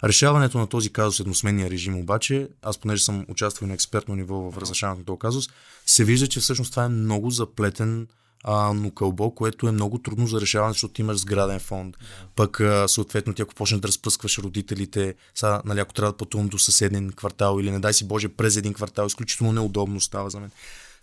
Решаването 0.04 0.58
на 0.58 0.68
този 0.68 0.90
казус 0.90 1.20
едносменния 1.20 1.70
режим 1.70 2.00
обаче, 2.00 2.50
аз 2.62 2.78
понеже 2.78 3.04
съм 3.04 3.26
участвал 3.30 3.68
на 3.68 3.74
експертно 3.74 4.16
ниво 4.16 4.52
в 4.52 4.58
разрешаването 4.58 5.00
на 5.00 5.06
този 5.06 5.20
казус, 5.20 5.50
се 5.86 6.04
вижда, 6.04 6.28
че 6.28 6.40
всъщност 6.40 6.72
това 6.72 6.84
е 6.84 6.90
много 6.90 7.30
заплетен 7.30 8.08
а, 8.44 8.74
но 8.74 8.92
кълбо, 8.92 9.36
което 9.36 9.68
е 9.68 9.72
много 9.72 9.98
трудно 9.98 10.28
за 10.28 10.42
решаване, 10.42 10.74
защото 10.74 11.02
имаш 11.02 11.18
сграден 11.18 11.60
фонд. 11.60 11.98
Пък, 12.36 12.60
а, 12.60 12.88
съответно, 12.88 13.34
ти 13.34 13.42
ако 13.42 13.56
почнеш 13.56 13.82
да 13.82 13.88
разпръскваш 13.88 14.38
родителите, 14.38 15.16
сега, 15.36 15.62
нали, 15.66 15.80
ако 15.80 15.94
трябва 15.94 16.12
да 16.12 16.18
пътувам 16.18 16.48
до 16.48 16.58
съседен 16.58 17.12
квартал 17.12 17.60
или 17.60 17.72
не 17.72 17.80
дай 17.80 17.94
си 17.94 18.08
Боже 18.08 18.28
през 18.28 18.56
един 18.56 18.74
квартал, 18.74 19.08
изключително 19.08 19.54
неудобно 19.54 20.02
става 20.02 20.30
за 20.30 20.40
мен. 20.40 20.52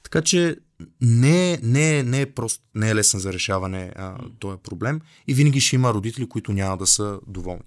Така 0.02 0.22
че 0.22 0.56
не, 1.00 1.58
не, 1.62 2.02
не 2.02 2.20
е 2.20 2.26
просто, 2.26 2.64
не 2.74 2.90
е 2.90 2.94
лесен 2.94 3.20
за 3.20 3.32
решаване 3.32 3.92
а, 3.96 4.16
този 4.38 4.58
проблем 4.58 5.00
и 5.26 5.34
винаги 5.34 5.60
ще 5.60 5.76
има 5.76 5.94
родители, 5.94 6.28
които 6.28 6.52
няма 6.52 6.76
да 6.76 6.86
са 6.86 7.20
доволни. 7.26 7.62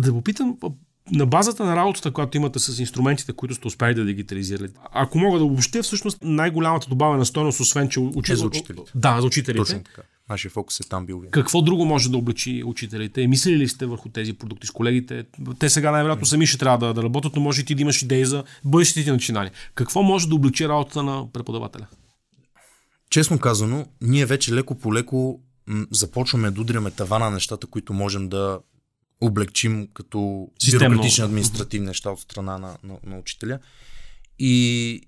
Да 0.00 0.12
попитам, 0.12 0.56
на 1.12 1.26
базата 1.26 1.64
на 1.64 1.76
работата, 1.76 2.10
която 2.10 2.36
имате 2.36 2.58
с 2.58 2.78
инструментите, 2.78 3.32
които 3.32 3.54
сте 3.54 3.66
успели 3.66 3.94
да 3.94 4.04
дигитализирате, 4.04 4.74
ако 4.92 5.18
мога 5.18 5.38
да 5.38 5.44
обобщя, 5.44 5.82
всъщност 5.82 6.18
най-голямата 6.22 6.88
добавена 6.88 7.26
стойност, 7.26 7.60
освен 7.60 7.88
че 7.88 8.00
учи... 8.00 8.32
е 8.32 8.36
за 8.36 8.46
учителите. 8.46 8.92
Да, 8.94 9.20
за 9.20 9.26
учителите. 9.26 9.58
Точно 9.58 9.82
така. 9.82 10.02
Нашия 10.28 10.50
фокус 10.50 10.80
е 10.80 10.88
там 10.88 11.06
бил. 11.06 11.22
Какво 11.30 11.62
друго 11.62 11.84
може 11.84 12.10
да 12.10 12.16
облечи 12.16 12.62
учителите? 12.66 13.26
Мислили 13.26 13.58
ли 13.58 13.68
сте 13.68 13.86
върху 13.86 14.08
тези 14.08 14.32
продукти 14.32 14.66
с 14.66 14.70
колегите? 14.70 15.24
Те 15.58 15.70
сега 15.70 15.90
най-вероятно 15.90 16.26
сами 16.26 16.46
ще 16.46 16.58
трябва 16.58 16.86
да, 16.86 16.94
да 16.94 17.02
работят, 17.02 17.36
но 17.36 17.42
може 17.42 17.60
и 17.60 17.64
ти 17.64 17.74
да 17.74 17.82
имаш 17.82 18.02
идеи 18.02 18.24
за 18.24 18.44
бъдещите 18.64 19.04
ти 19.04 19.10
начинания. 19.10 19.52
Какво 19.74 20.02
може 20.02 20.28
да 20.28 20.34
облечи 20.34 20.68
работата 20.68 21.02
на 21.02 21.32
преподавателя? 21.32 21.86
Честно 23.10 23.38
казано, 23.38 23.86
ние 24.00 24.26
вече 24.26 24.54
леко 24.54 24.74
по 24.74 24.94
леко 24.94 25.40
започваме 25.90 26.50
да 26.50 26.60
удряме 26.60 26.90
тавана 26.90 27.24
на 27.24 27.30
нещата, 27.30 27.66
които 27.66 27.92
можем 27.92 28.28
да 28.28 28.58
облегчим 29.20 29.88
като 29.94 30.48
Системно. 30.58 30.88
бюрократични 30.88 31.24
административни 31.24 31.86
неща 31.86 32.10
от 32.10 32.20
страна 32.20 32.58
на, 32.58 32.78
на, 32.82 32.98
на 33.04 33.18
учителя. 33.18 33.58
И 34.38 35.02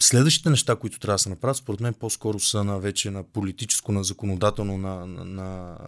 следващите 0.00 0.50
неща, 0.50 0.76
които 0.76 0.98
трябва 1.00 1.14
да 1.14 1.18
се 1.18 1.28
направят, 1.28 1.56
според 1.56 1.80
мен 1.80 1.94
по-скоро 1.94 2.40
са 2.40 2.64
на 2.64 2.78
вече 2.78 3.10
на 3.10 3.24
политическо, 3.24 3.92
на 3.92 4.04
законодателно, 4.04 4.78
на, 4.78 5.06
на, 5.06 5.24
на 5.24 5.78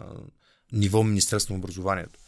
ниво 0.73 1.05
Министерство 1.05 1.55
на 1.55 1.59
образованието. 1.59 2.19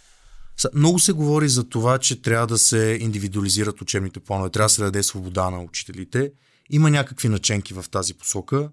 Много 0.75 0.99
се 0.99 1.13
говори 1.13 1.49
за 1.49 1.69
това, 1.69 1.99
че 1.99 2.23
трябва 2.23 2.47
да 2.47 2.59
се 2.59 2.99
индивидуализират 3.01 3.81
учебните 3.81 4.21
планове, 4.21 4.51
трябва 4.51 4.67
да 4.67 4.75
се 4.75 4.83
даде 4.83 5.03
свобода 5.03 5.51
на 5.51 5.63
учителите. 5.63 6.33
Има 6.71 6.91
някакви 6.91 7.29
наченки 7.29 7.75
в 7.75 7.85
тази 7.91 8.15
посока 8.15 8.71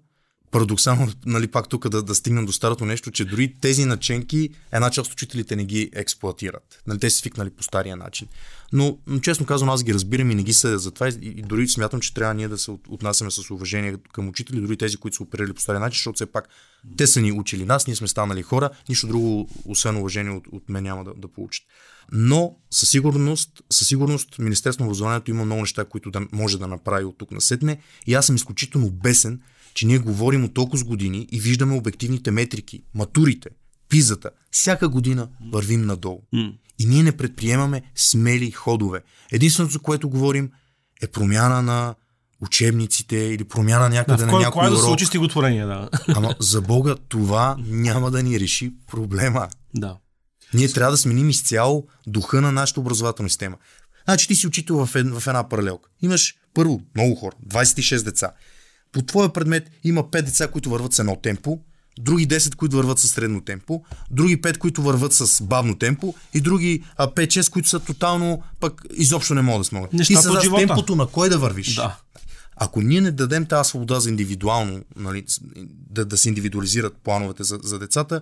парадоксално, 0.50 1.12
нали, 1.26 1.46
пак 1.46 1.68
тук 1.68 1.88
да, 1.88 2.02
да 2.02 2.14
стигнем 2.14 2.46
до 2.46 2.52
старото 2.52 2.84
нещо, 2.84 3.10
че 3.10 3.24
дори 3.24 3.54
тези 3.60 3.84
наченки 3.84 4.50
една 4.72 4.90
част 4.90 5.06
от 5.06 5.12
учителите 5.12 5.56
не 5.56 5.64
ги 5.64 5.90
експлуатират. 5.92 6.82
Нали, 6.86 6.98
те 6.98 7.10
си 7.10 7.18
свикнали 7.18 7.50
по 7.50 7.62
стария 7.62 7.96
начин. 7.96 8.28
Но, 8.72 8.98
но 9.06 9.20
честно 9.20 9.46
казвам, 9.46 9.70
аз 9.70 9.84
ги 9.84 9.94
разбирам 9.94 10.30
и 10.30 10.34
не 10.34 10.42
ги 10.42 10.54
съдя 10.54 10.78
за 10.78 10.90
това 10.90 11.08
и, 11.08 11.42
дори 11.42 11.68
смятам, 11.68 12.00
че 12.00 12.14
трябва 12.14 12.34
ние 12.34 12.48
да 12.48 12.58
се 12.58 12.70
отнасяме 12.88 13.30
с 13.30 13.50
уважение 13.50 13.96
към 14.12 14.28
учители, 14.28 14.60
дори 14.60 14.76
тези, 14.76 14.96
които 14.96 15.16
са 15.16 15.22
оперирали 15.22 15.52
по 15.52 15.60
стария 15.60 15.80
начин, 15.80 15.96
защото 15.96 16.14
все 16.14 16.26
пак 16.26 16.48
те 16.96 17.06
са 17.06 17.20
ни 17.20 17.32
учили 17.32 17.64
нас, 17.64 17.86
ние 17.86 17.96
сме 17.96 18.08
станали 18.08 18.42
хора, 18.42 18.70
нищо 18.88 19.06
друго, 19.06 19.48
освен 19.64 19.96
уважение 19.96 20.32
от, 20.32 20.44
от 20.52 20.68
мен 20.68 20.82
няма 20.82 21.04
да, 21.04 21.14
да 21.16 21.28
получат. 21.28 21.66
Но 22.12 22.56
със 22.70 22.88
сигурност, 22.88 23.62
със 23.70 23.88
сигурност 23.88 24.38
Министерството 24.38 24.84
на 24.84 24.88
образованието 24.88 25.30
има 25.30 25.44
много 25.44 25.60
неща, 25.60 25.84
които 25.84 26.10
да, 26.10 26.20
може 26.32 26.58
да 26.58 26.66
направи 26.66 27.04
от 27.04 27.18
тук 27.18 27.30
на 27.30 27.40
сетне. 27.40 27.80
И 28.06 28.14
аз 28.14 28.26
съм 28.26 28.36
изключително 28.36 28.90
бесен, 28.90 29.40
че 29.74 29.86
ние 29.86 29.98
говорим 29.98 30.44
от 30.44 30.54
толкова 30.54 30.84
години 30.84 31.28
и 31.32 31.40
виждаме 31.40 31.74
обективните 31.74 32.30
метрики, 32.30 32.82
матурите, 32.94 33.48
пизата. 33.88 34.30
Всяка 34.50 34.88
година 34.88 35.28
вървим 35.52 35.86
надолу. 35.86 36.20
Mm. 36.34 36.52
И 36.78 36.86
ние 36.86 37.02
не 37.02 37.16
предприемаме 37.16 37.82
смели 37.94 38.50
ходове. 38.50 39.00
Единственото, 39.32 39.72
за 39.72 39.78
което 39.78 40.08
говорим, 40.08 40.50
е 41.02 41.06
промяна 41.06 41.62
на 41.62 41.94
учебниците 42.40 43.16
или 43.16 43.44
промяна 43.44 43.88
някъде 43.88 44.24
да, 44.24 44.32
на 44.32 44.38
някой 44.38 44.66
урок. 44.66 44.76
Да, 44.76 44.82
случи 44.82 45.06
стиготворение, 45.06 45.64
да. 45.64 45.88
Ама 46.08 46.34
за 46.38 46.60
Бога 46.60 46.96
това 47.08 47.56
няма 47.66 48.10
да 48.10 48.22
ни 48.22 48.40
реши 48.40 48.72
проблема. 48.86 49.48
Да. 49.74 49.96
Ние 50.54 50.68
трябва 50.68 50.90
да 50.90 50.98
сменим 50.98 51.30
изцяло 51.30 51.86
духа 52.06 52.40
на 52.40 52.52
нашата 52.52 52.80
образователна 52.80 53.30
система. 53.30 53.56
Значи 54.04 54.28
ти 54.28 54.34
си 54.34 54.46
учител 54.46 54.86
в, 54.86 54.96
една 55.26 55.48
паралелка. 55.48 55.90
Имаш 56.02 56.34
първо 56.54 56.80
много 56.94 57.14
хора, 57.14 57.36
26 57.48 58.02
деца. 58.02 58.32
По 58.92 59.02
твоя 59.02 59.32
предмет 59.32 59.70
има 59.84 60.04
5 60.04 60.22
деца, 60.22 60.48
които 60.48 60.70
върват 60.70 60.92
с 60.92 60.98
едно 60.98 61.16
темпо, 61.16 61.58
други 62.00 62.28
10, 62.28 62.54
които 62.54 62.76
върват 62.76 62.98
с 62.98 63.08
средно 63.08 63.40
темпо, 63.40 63.82
други 64.10 64.42
5, 64.42 64.58
които 64.58 64.82
върват 64.82 65.12
с 65.12 65.42
бавно 65.42 65.78
темпо 65.78 66.14
и 66.34 66.40
други 66.40 66.84
5-6, 66.98 67.50
които 67.50 67.68
са 67.68 67.80
тотално 67.80 68.42
пък 68.60 68.82
изобщо 68.94 69.34
не 69.34 69.42
могат 69.42 69.60
да 69.60 69.64
смогат. 69.64 69.90
Ти 69.90 70.14
с 70.14 70.50
темпото 70.56 70.96
на 70.96 71.06
кой 71.06 71.28
да 71.28 71.38
вървиш. 71.38 71.74
Да. 71.74 71.98
Ако 72.56 72.80
ние 72.80 73.00
не 73.00 73.10
дадем 73.10 73.46
тази 73.46 73.68
свобода 73.68 74.00
за 74.00 74.08
индивидуално, 74.08 74.84
нали, 74.96 75.24
да, 75.90 76.04
да 76.04 76.18
се 76.18 76.28
индивидуализират 76.28 76.96
плановете 77.04 77.44
за, 77.44 77.58
за 77.62 77.78
децата, 77.78 78.20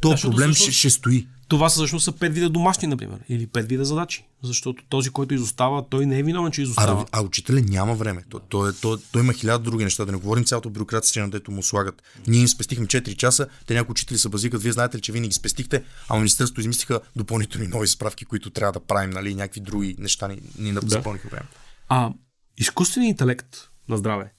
то 0.00 0.08
да, 0.08 0.20
проблем 0.20 0.54
ще, 0.54 0.72
ще 0.72 0.90
стои. 0.90 1.26
Това 1.48 1.68
са 1.68 1.74
всъщност 1.74 2.04
са 2.04 2.12
пет 2.12 2.34
вида 2.34 2.50
домашни, 2.50 2.88
например, 2.88 3.18
или 3.28 3.46
пет 3.46 3.68
вида 3.68 3.84
задачи. 3.84 4.24
Защото 4.42 4.84
този, 4.88 5.10
който 5.10 5.34
изостава, 5.34 5.88
той 5.88 6.06
не 6.06 6.18
е 6.18 6.22
виновен, 6.22 6.52
че 6.52 6.62
изостава. 6.62 7.06
А, 7.12 7.20
а 7.20 7.22
учителя 7.22 7.60
няма 7.60 7.94
време. 7.94 8.22
Той, 8.28 8.40
той, 8.48 8.72
той, 8.80 8.96
той 9.12 9.22
има 9.22 9.32
хиляда 9.32 9.58
други 9.58 9.84
неща. 9.84 10.04
Да 10.04 10.12
не 10.12 10.18
говорим 10.18 10.44
цялото 10.44 10.70
бюрокрация, 10.70 11.22
на 11.22 11.30
дето 11.30 11.50
му 11.50 11.62
слагат. 11.62 12.02
Ние 12.26 12.40
им 12.40 12.48
спестихме 12.48 12.86
4 12.86 13.16
часа, 13.16 13.48
те 13.66 13.74
някои 13.74 13.90
учители 13.90 14.18
се 14.18 14.28
базикат. 14.28 14.62
Вие 14.62 14.72
знаете 14.72 14.96
ли, 14.96 15.02
че 15.02 15.12
винаги 15.12 15.32
спестихте, 15.32 15.84
а 16.08 16.16
Министерството 16.16 16.60
измислиха 16.60 17.00
допълнителни 17.16 17.68
нови 17.68 17.88
справки, 17.88 18.24
които 18.24 18.50
трябва 18.50 18.72
да 18.72 18.80
правим, 18.80 19.10
нали, 19.10 19.34
някакви 19.34 19.60
други 19.60 19.96
неща 19.98 20.28
ни, 20.28 20.40
ни 20.58 20.72
да. 20.72 20.80
запълниха 20.84 21.28
време. 21.28 21.46
А 21.88 22.12
изкуственият 22.56 23.10
интелект 23.10 23.70
на 23.88 23.96
здраве, 23.96 24.32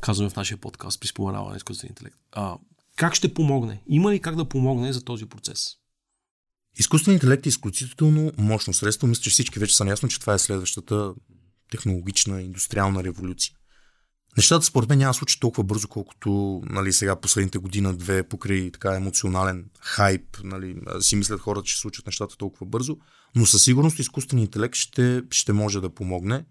казваме 0.00 0.30
в 0.30 0.36
нашия 0.36 0.58
подкаст 0.58 1.00
при 1.00 1.08
споменаване 1.08 1.50
на 1.50 1.56
изкуствения 1.56 1.90
интелект. 1.90 2.16
А, 2.32 2.56
как 2.96 3.14
ще 3.14 3.34
помогне? 3.34 3.82
Има 3.88 4.12
ли 4.12 4.20
как 4.20 4.36
да 4.36 4.48
помогне 4.48 4.92
за 4.92 5.04
този 5.04 5.26
процес? 5.26 5.68
Изкуственият 6.78 7.22
интелект 7.22 7.46
е 7.46 7.48
изключително 7.48 8.32
мощно 8.38 8.72
средство. 8.72 9.06
Мисля, 9.06 9.22
че 9.22 9.30
всички 9.30 9.58
вече 9.58 9.76
са 9.76 9.84
наясно, 9.84 10.08
че 10.08 10.20
това 10.20 10.34
е 10.34 10.38
следващата 10.38 11.14
технологична, 11.70 12.42
индустриална 12.42 13.04
революция. 13.04 13.54
Нещата 14.36 14.66
според 14.66 14.88
мен 14.88 14.98
няма 14.98 15.10
да 15.10 15.14
случи 15.14 15.40
толкова 15.40 15.64
бързо, 15.64 15.88
колкото 15.88 16.60
нали, 16.64 16.92
сега 16.92 17.20
последните 17.20 17.58
година-две 17.58 18.22
покрай 18.22 18.70
така 18.70 18.96
емоционален 18.96 19.70
хайп. 19.80 20.38
Нали, 20.44 20.76
си 21.00 21.16
мислят 21.16 21.40
хората, 21.40 21.66
че 21.66 21.78
случат 21.78 22.06
нещата 22.06 22.36
толкова 22.36 22.66
бързо, 22.66 22.96
но 23.34 23.46
със 23.46 23.62
сигурност 23.62 23.98
изкуственият 23.98 24.48
интелект 24.48 24.74
ще, 24.74 25.22
ще 25.30 25.52
може 25.52 25.80
да 25.80 25.94
помогне. 25.94 26.44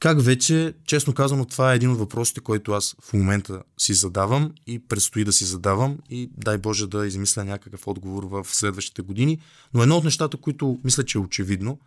Как 0.00 0.22
вече, 0.22 0.74
честно 0.84 1.14
казано, 1.14 1.44
това 1.44 1.72
е 1.72 1.76
един 1.76 1.90
от 1.90 1.98
въпросите, 1.98 2.40
който 2.40 2.72
аз 2.72 2.96
в 3.02 3.12
момента 3.12 3.62
си 3.78 3.94
задавам 3.94 4.52
и 4.66 4.78
предстои 4.78 5.24
да 5.24 5.32
си 5.32 5.44
задавам 5.44 5.98
и 6.10 6.30
дай 6.36 6.58
Боже 6.58 6.86
да 6.86 7.06
измисля 7.06 7.44
някакъв 7.44 7.86
отговор 7.86 8.24
в 8.24 8.46
следващите 8.50 9.02
години. 9.02 9.38
Но 9.74 9.82
едно 9.82 9.96
от 9.96 10.04
нещата, 10.04 10.36
които 10.36 10.80
мисля, 10.84 11.04
че 11.04 11.18
е 11.18 11.20
очевидно, 11.20 11.78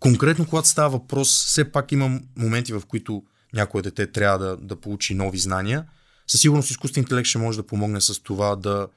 конкретно 0.00 0.46
когато 0.46 0.68
става 0.68 0.90
въпрос, 0.90 1.44
все 1.46 1.72
пак 1.72 1.92
имам 1.92 2.20
моменти, 2.36 2.72
в 2.72 2.82
които 2.88 3.22
някое 3.54 3.82
дете 3.82 4.06
трябва 4.06 4.38
да, 4.38 4.56
да 4.56 4.76
получи 4.76 5.14
нови 5.14 5.38
знания. 5.38 5.84
Със 6.26 6.40
сигурност 6.40 6.70
изкуствен 6.70 7.02
интелект 7.02 7.28
ще 7.28 7.38
може 7.38 7.58
да 7.58 7.66
помогне 7.66 8.00
с 8.00 8.22
това 8.22 8.56
да 8.56 8.88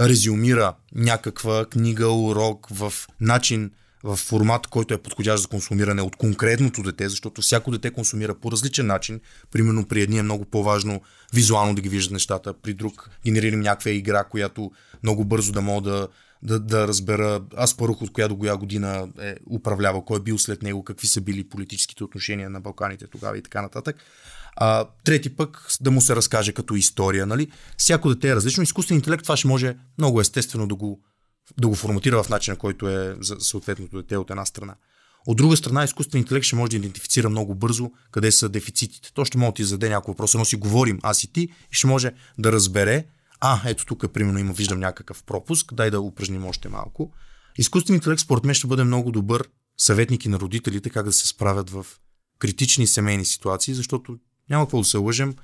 резюмира 0.00 0.74
някаква 0.94 1.66
книга, 1.66 2.08
урок 2.08 2.68
в 2.70 2.92
начин, 3.20 3.70
в 4.04 4.16
формат, 4.16 4.66
който 4.66 4.94
е 4.94 4.98
подходящ 4.98 5.42
за 5.42 5.48
консумиране 5.48 6.02
от 6.02 6.16
конкретното 6.16 6.82
дете, 6.82 7.08
защото 7.08 7.42
всяко 7.42 7.70
дете 7.70 7.90
консумира 7.90 8.34
по 8.34 8.52
различен 8.52 8.86
начин. 8.86 9.20
Примерно 9.50 9.86
при 9.86 10.02
едни 10.02 10.18
е 10.18 10.22
много 10.22 10.44
по-важно 10.44 11.00
визуално 11.34 11.74
да 11.74 11.82
ги 11.82 11.88
виждат 11.88 12.12
нещата, 12.12 12.54
при 12.54 12.74
друг 12.74 13.10
генерирам 13.24 13.60
някаква 13.60 13.90
игра, 13.90 14.24
която 14.24 14.70
много 15.02 15.24
бързо 15.24 15.52
да 15.52 15.60
мога 15.60 15.90
да, 15.90 16.08
да, 16.42 16.60
да 16.60 16.88
разбера 16.88 17.42
аз 17.56 17.76
първо 17.76 17.96
от 18.00 18.12
коя 18.12 18.28
до 18.28 18.38
коя 18.38 18.56
година 18.56 19.08
е 19.20 19.34
управлявал, 19.50 20.02
кой 20.02 20.16
е 20.16 20.22
бил 20.22 20.38
след 20.38 20.62
него, 20.62 20.84
какви 20.84 21.06
са 21.06 21.20
били 21.20 21.48
политическите 21.48 22.04
отношения 22.04 22.50
на 22.50 22.60
Балканите 22.60 23.06
тогава 23.06 23.38
и 23.38 23.42
така 23.42 23.62
нататък. 23.62 23.96
А, 24.56 24.88
трети 25.04 25.36
пък 25.36 25.66
да 25.80 25.90
му 25.90 26.00
се 26.00 26.16
разкаже 26.16 26.52
като 26.52 26.74
история. 26.74 27.26
Нали? 27.26 27.50
Всяко 27.76 28.08
дете 28.08 28.28
е 28.28 28.36
различно. 28.36 28.62
Изкуствен 28.62 28.96
интелект 28.96 29.22
това 29.22 29.36
ще 29.36 29.48
може 29.48 29.76
много 29.98 30.20
естествено 30.20 30.66
да 30.68 30.74
го 30.74 31.00
да 31.58 31.68
го 31.68 31.74
форматира 31.74 32.22
в 32.22 32.28
начина, 32.28 32.56
който 32.56 32.88
е 32.88 33.16
за 33.20 33.36
съответното 33.40 33.96
дете 33.96 34.16
от 34.16 34.30
една 34.30 34.46
страна. 34.46 34.74
От 35.26 35.36
друга 35.36 35.56
страна, 35.56 35.84
изкуствен 35.84 36.20
интелект 36.20 36.46
ще 36.46 36.56
може 36.56 36.70
да 36.70 36.76
идентифицира 36.76 37.30
много 37.30 37.54
бързо 37.54 37.90
къде 38.10 38.32
са 38.32 38.48
дефицитите. 38.48 39.12
То 39.14 39.24
ще 39.24 39.38
може 39.38 39.50
да 39.50 39.54
ти 39.54 39.64
зададе 39.64 39.88
някой 39.88 40.12
въпрос, 40.12 40.34
но 40.34 40.44
си 40.44 40.56
говорим 40.56 40.98
аз 41.02 41.24
и 41.24 41.32
ти 41.32 41.40
и 41.42 41.48
ще 41.70 41.86
може 41.86 42.12
да 42.38 42.52
разбере, 42.52 43.04
а, 43.40 43.60
ето 43.66 43.86
тук, 43.86 44.12
примерно, 44.12 44.38
има, 44.38 44.52
виждам 44.52 44.80
някакъв 44.80 45.22
пропуск, 45.22 45.74
дай 45.74 45.90
да 45.90 46.00
упражним 46.00 46.46
още 46.46 46.68
малко. 46.68 47.12
Изкуствен 47.58 47.94
интелект, 47.94 48.20
според 48.20 48.44
мен, 48.44 48.54
ще 48.54 48.66
бъде 48.66 48.84
много 48.84 49.12
добър 49.12 49.48
съветник 49.78 50.24
и 50.24 50.28
на 50.28 50.40
родителите 50.40 50.90
как 50.90 51.04
да 51.04 51.12
се 51.12 51.26
справят 51.26 51.70
в 51.70 51.86
критични 52.38 52.86
семейни 52.86 53.24
ситуации, 53.24 53.74
защото 53.74 54.18
няма 54.50 54.64
какво 54.64 54.78
да 54.78 54.84
се 54.84 54.96
лъжем, 54.96 55.34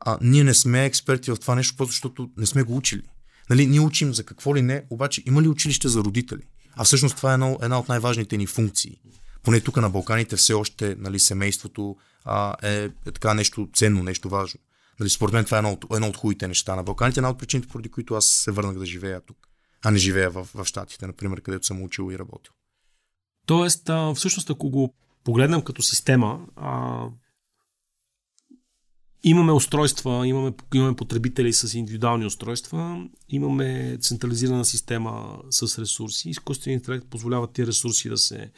а 0.00 0.18
ние 0.20 0.44
не 0.44 0.54
сме 0.54 0.84
експерти 0.84 1.30
в 1.30 1.36
това 1.36 1.54
нещо, 1.54 1.76
просто 1.76 1.92
защото 1.92 2.30
не 2.36 2.46
сме 2.46 2.62
го 2.62 2.76
учили. 2.76 3.02
Нали, 3.50 3.66
ние 3.66 3.80
учим 3.80 4.14
за 4.14 4.24
какво 4.24 4.56
ли 4.56 4.62
не, 4.62 4.84
обаче 4.90 5.22
има 5.26 5.42
ли 5.42 5.48
училище 5.48 5.88
за 5.88 6.00
родители? 6.00 6.42
А 6.76 6.84
всъщност 6.84 7.16
това 7.16 7.30
е 7.30 7.34
една, 7.34 7.56
една 7.62 7.78
от 7.78 7.88
най-важните 7.88 8.36
ни 8.36 8.46
функции. 8.46 9.00
Поне 9.42 9.60
тук 9.60 9.76
на 9.76 9.90
Балканите 9.90 10.36
все 10.36 10.54
още 10.54 10.96
нали, 10.98 11.18
семейството 11.18 11.96
а, 12.24 12.54
е, 12.62 12.84
е 12.84 13.12
така 13.12 13.34
нещо 13.34 13.68
ценно, 13.74 14.02
нещо 14.02 14.28
важно. 14.28 14.60
Нали, 15.00 15.10
според 15.10 15.32
мен 15.32 15.44
това 15.44 15.56
е 15.56 15.58
едно 15.58 15.72
от, 15.72 15.84
едно 15.94 16.08
от 16.08 16.16
хубавите 16.16 16.48
неща 16.48 16.76
на 16.76 16.82
Балканите, 16.82 17.20
една 17.20 17.30
от 17.30 17.38
причините, 17.38 17.68
поради 17.68 17.88
които 17.88 18.14
аз 18.14 18.24
се 18.24 18.50
върнах 18.50 18.78
да 18.78 18.86
живея 18.86 19.20
тук, 19.20 19.48
а 19.84 19.90
не 19.90 19.98
живея 19.98 20.30
в, 20.30 20.48
в 20.54 20.64
Штатите, 20.64 21.06
например, 21.06 21.40
където 21.40 21.66
съм 21.66 21.82
учил 21.82 22.12
и 22.12 22.18
работил. 22.18 22.52
Тоест, 23.46 23.88
а, 23.88 24.14
всъщност, 24.14 24.50
ако 24.50 24.70
го 24.70 24.94
погледнем 25.24 25.62
като 25.62 25.82
система, 25.82 26.46
а, 26.56 27.04
Имаме 29.24 29.52
устройства, 29.52 30.26
имаме, 30.26 30.52
имаме 30.74 30.96
потребители 30.96 31.52
с 31.52 31.74
индивидуални 31.74 32.26
устройства, 32.26 33.04
имаме 33.28 33.98
централизирана 34.00 34.64
система 34.64 35.38
с 35.50 35.78
ресурси. 35.78 36.30
Изкуственият 36.30 36.82
интелект 36.82 37.06
позволява 37.06 37.52
тези 37.52 37.66
ресурси 37.66 38.08
да 38.08 38.18
се 38.18 38.50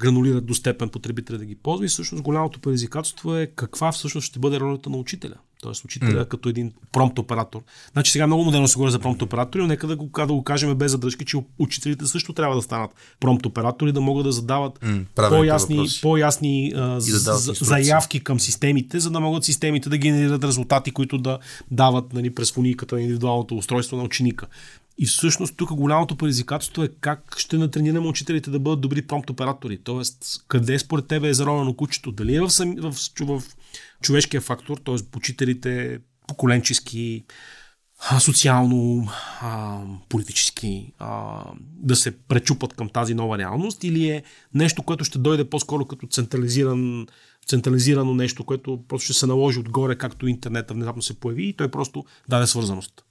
гранулират 0.00 0.46
до 0.46 0.54
степен 0.54 0.88
потребителя 0.88 1.38
да 1.38 1.44
ги 1.44 1.54
ползва 1.54 1.84
и 1.84 1.88
всъщност 1.88 2.22
голямото 2.22 2.60
предизвикателство 2.60 3.36
е 3.36 3.46
каква 3.46 3.92
всъщност 3.92 4.26
ще 4.26 4.38
бъде 4.38 4.60
ролята 4.60 4.90
на 4.90 4.96
учителя. 4.96 5.34
Тоест 5.62 5.84
учителя 5.84 6.24
mm. 6.24 6.28
като 6.28 6.48
един 6.48 6.72
промпт 6.92 7.18
оператор. 7.18 7.60
Значи 7.92 8.10
сега 8.10 8.26
много 8.26 8.44
модерно 8.44 8.68
се 8.68 8.74
говори 8.74 8.90
за 8.90 8.98
промпт 8.98 9.22
оператори, 9.22 9.62
но 9.62 9.68
нека 9.68 9.86
да 9.86 9.96
го, 9.96 10.10
да 10.16 10.26
го 10.26 10.44
кажем 10.44 10.74
без 10.74 10.92
задръжки, 10.92 11.24
че 11.24 11.36
учителите 11.58 12.06
също 12.06 12.32
трябва 12.32 12.56
да 12.56 12.62
станат 12.62 12.90
промпт 13.20 13.46
оператори, 13.46 13.92
да 13.92 14.00
могат 14.00 14.24
да 14.24 14.32
задават 14.32 14.78
mm, 14.78 15.04
по-ясни, 15.14 15.86
по-ясни 16.02 16.72
а, 16.76 16.80
да 16.80 17.00
заявки 17.60 18.20
към 18.20 18.40
системите, 18.40 19.00
за 19.00 19.10
да 19.10 19.20
могат 19.20 19.44
системите 19.44 19.88
да 19.88 19.98
генерират 19.98 20.44
резултати, 20.44 20.90
които 20.90 21.18
да 21.18 21.38
дават 21.70 22.12
нали, 22.12 22.34
през 22.34 22.52
фуниката 22.52 22.94
на 22.94 23.00
индивидуалното 23.00 23.56
устройство 23.56 23.96
на 23.96 24.02
ученика. 24.02 24.46
И 24.98 25.06
всъщност 25.06 25.56
тук 25.56 25.72
голямото 25.72 26.16
предизвикателство 26.16 26.82
е 26.82 26.88
как 27.00 27.34
ще 27.38 27.58
натренираме 27.58 28.06
учителите 28.06 28.50
да 28.50 28.58
бъдат 28.58 28.80
добри 28.80 29.02
промпт 29.02 29.30
оператори. 29.30 29.78
Тоест, 29.78 30.44
къде 30.48 30.78
според 30.78 31.06
тебе 31.06 31.28
е 31.28 31.34
заровено 31.34 31.76
кучето? 31.76 32.12
Дали 32.12 32.36
е 32.36 32.40
в, 32.40 32.50
сами, 32.50 32.80
в, 32.80 32.92
в, 32.92 33.40
в 33.40 33.42
човешкия 34.02 34.40
фактор, 34.40 34.78
т.е. 34.84 35.16
учителите 35.16 35.98
поколенчески, 36.26 37.24
социално, 38.20 39.08
а, 39.40 39.80
политически 40.08 40.92
а, 40.98 41.40
да 41.60 41.96
се 41.96 42.18
пречупат 42.18 42.74
към 42.74 42.88
тази 42.88 43.14
нова 43.14 43.38
реалност 43.38 43.84
или 43.84 44.08
е 44.08 44.22
нещо, 44.54 44.82
което 44.82 45.04
ще 45.04 45.18
дойде 45.18 45.50
по-скоро 45.50 45.84
като 45.84 46.06
централизиран, 46.06 47.06
централизирано 47.46 48.14
нещо, 48.14 48.44
което 48.44 48.84
просто 48.88 49.04
ще 49.04 49.14
се 49.14 49.26
наложи 49.26 49.58
отгоре, 49.58 49.98
както 49.98 50.26
интернета 50.26 50.74
внезапно 50.74 51.02
се 51.02 51.20
появи 51.20 51.48
и 51.48 51.52
той 51.52 51.70
просто 51.70 52.04
даде 52.28 52.46
свързаност. 52.46 53.04